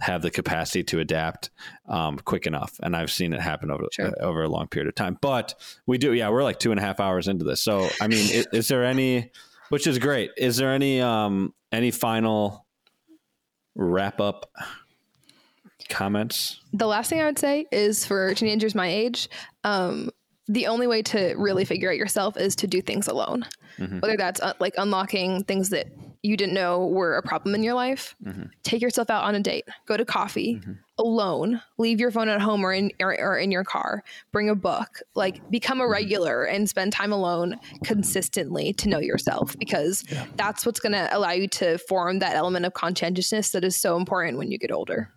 [0.00, 1.50] have the capacity to adapt
[1.88, 4.06] um, quick enough, and I've seen it happen over Sure.
[4.08, 5.16] uh, over a long period of time.
[5.20, 5.54] But
[5.86, 7.60] we do, yeah, we're like two and a half hours into this.
[7.60, 9.30] So I mean, is, is there any,
[9.68, 10.30] which is great?
[10.36, 12.66] Is there any um any final
[13.76, 14.50] wrap up
[15.88, 16.60] comments?
[16.72, 19.28] the last thing I would say is for teenagers my age,
[19.64, 20.10] um,
[20.48, 23.46] the only way to really figure out yourself is to do things alone.
[23.78, 24.00] Mhm.
[24.02, 25.86] Whether that's uh, like unlocking things that
[26.22, 28.48] you didn't know were a problem in your life, Mhm.
[28.62, 30.60] take yourself out on a date, go to coffee
[30.98, 34.54] alone, leave your phone at home or in or, or in your car, bring a
[34.54, 40.04] book, like become a regular and spend time alone consistently to know yourself because
[40.36, 43.96] that's what's going to allow you to form that element of conscientiousness that is so
[43.96, 45.10] important when you get older.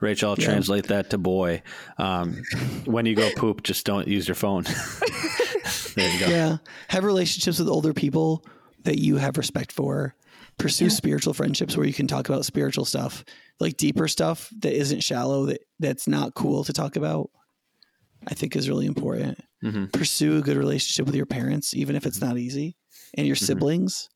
[0.00, 0.44] Rachel, I'll Yeah.
[0.46, 1.62] translate that to boy.
[1.98, 2.42] Um,
[2.84, 4.64] when you go poop, just don't use your phone.
[5.96, 6.26] there you go.
[6.26, 6.56] Yeah.
[6.88, 8.44] Have relationships with older people
[8.84, 10.14] that you have respect for.
[10.58, 13.24] Pursue spiritual friendships where you can talk about spiritual stuff,
[13.60, 17.30] like deeper stuff that isn't shallow, that that's not cool to talk about.
[18.26, 19.38] I think is really important.
[19.62, 19.92] Mhm.
[19.92, 22.76] Pursue a good relationship with your parents, even if it's not easy,
[23.14, 24.08] and your siblings.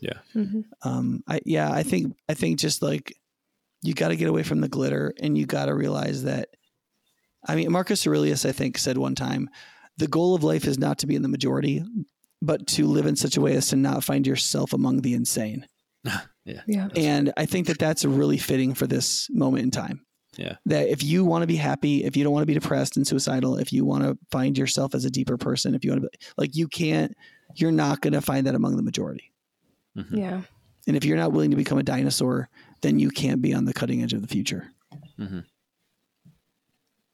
[0.00, 0.18] Yeah.
[0.82, 3.14] Um, I yeah, I think I think just like
[3.82, 6.48] you got to get away from the glitter, and you got to realize that.
[7.46, 9.50] I mean, Marcus Aurelius, I think, said one time,
[10.02, 11.84] the goal of life is not to be in the majority,
[12.42, 15.66] but to live in such a way as to not find yourself among the insane.
[16.44, 16.62] Yeah.
[16.66, 16.88] yeah.
[16.96, 20.04] And I think that that's really fitting for this moment in time.
[20.36, 20.56] Yeah.
[20.66, 23.06] That if you want to be happy, if you don't want to be depressed and
[23.06, 26.08] suicidal, if you want to find yourself as a deeper person, if you want to
[26.08, 27.14] be like, you can't,
[27.54, 29.32] you're not going to find that among the majority.
[29.96, 30.18] Mm-hmm.
[30.18, 30.40] Yeah.
[30.88, 32.48] And if you're not willing to become a dinosaur,
[32.80, 34.66] then you can't be on the cutting edge of the future.
[35.20, 35.40] Mm-hmm.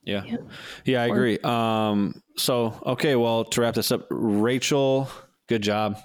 [0.09, 0.25] Yeah.
[0.25, 0.37] Yeah.
[0.85, 1.39] Yeah, I Or- agree.
[1.45, 5.09] Um, so, okay, well, to wrap this up, Rachel,
[5.49, 5.97] good job.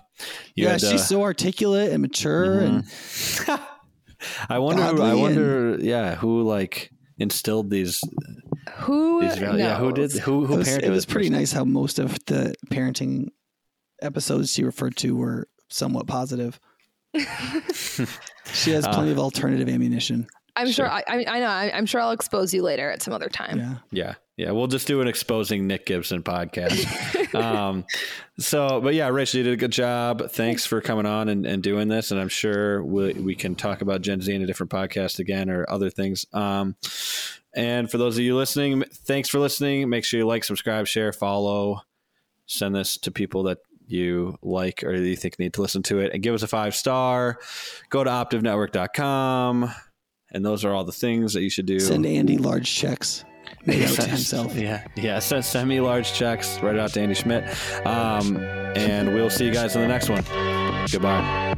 [0.56, 2.84] You yeah, had, uh, she's so articulate and mature and
[4.50, 8.02] I wonder, who, godly I and- wonder, yeah, who like instilled these,
[8.80, 9.60] Who these values?
[9.60, 10.20] Yeah, who did, knows?
[10.20, 11.40] who, who it was, parented it was pretty person?
[11.40, 13.30] nice how most of the parenting
[14.02, 16.60] episodes she referred to were somewhat positive.
[18.54, 20.28] she has Uh, plenty of alternative ammunition.
[20.56, 20.86] I'm sure.
[20.86, 20.90] Sure.
[20.92, 21.48] I, I, I know.
[21.48, 23.58] I, I'm sure I'll expose you later at some other time.
[23.58, 23.76] Yeah.
[23.92, 24.14] Yeah.
[24.38, 24.52] Yeah.
[24.52, 27.36] We'll just do an exposing Nic Gibson podcast.
[27.40, 27.86] um,
[28.40, 30.30] so, but yeah, Rachel, you did a good job.
[30.32, 32.12] Thanks for coming on and, and doing this.
[32.12, 35.50] And I'm sure we, we can talk about Gen Z in a different podcast again
[35.50, 36.26] or other things.
[36.34, 36.76] Um,
[37.56, 39.90] and for those of you listening, thanks for listening.
[39.90, 41.82] Make sure you like, subscribe, share, follow,
[42.48, 46.00] send this to people that you like or that you think need to listen to
[46.00, 47.38] it and give us a five star.
[47.90, 49.72] Go to optivenetwork.com.
[50.34, 51.80] And those are all the things that you should do.
[51.80, 53.24] Send Andy large checks
[53.66, 54.56] made out to himself.
[54.64, 55.20] Yeah, yeah.
[55.20, 56.60] Send, send me large checks.
[56.62, 57.44] Write it out to Andy Schmitt.
[57.86, 58.38] Um,
[58.76, 60.24] and we'll see you guys in the next one.
[60.92, 61.54] Goodbye.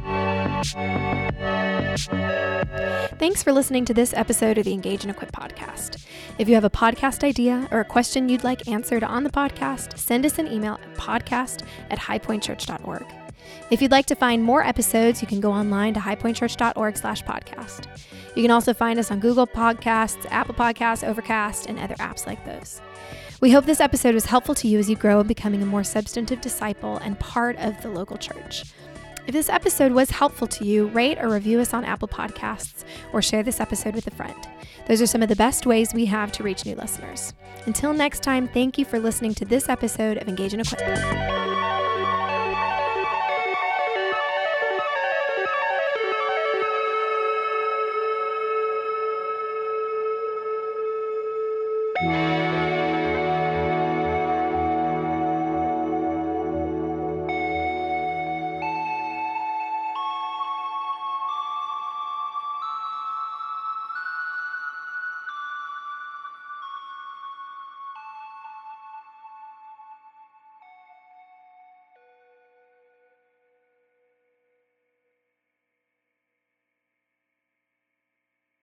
[3.18, 6.04] Thanks for listening to this episode of the Engage and Equip podcast.
[6.38, 9.96] If you have a podcast idea or a question you'd like answered on the podcast,
[9.96, 13.25] send us an email at podcast at highpointchurch.org.
[13.70, 17.86] If you'd like to find more episodes, you can go online to highpointchurch.org slash podcast.
[18.34, 22.44] You can also find us on Google Podcasts, Apple Podcasts, Overcast, and other apps like
[22.44, 22.80] those.
[23.40, 25.84] We hope this episode was helpful to you as you grow in becoming a more
[25.84, 28.64] substantive disciple and part of the local church.
[29.26, 33.20] If this episode was helpful to you, rate or review us on Apple Podcasts or
[33.20, 34.36] share this episode with a friend.
[34.86, 37.34] Those are some of the best ways we have to reach new listeners.
[37.66, 42.15] Until next time, thank you for listening to this episode of Engage and Equip.
[52.00, 52.35] Bye.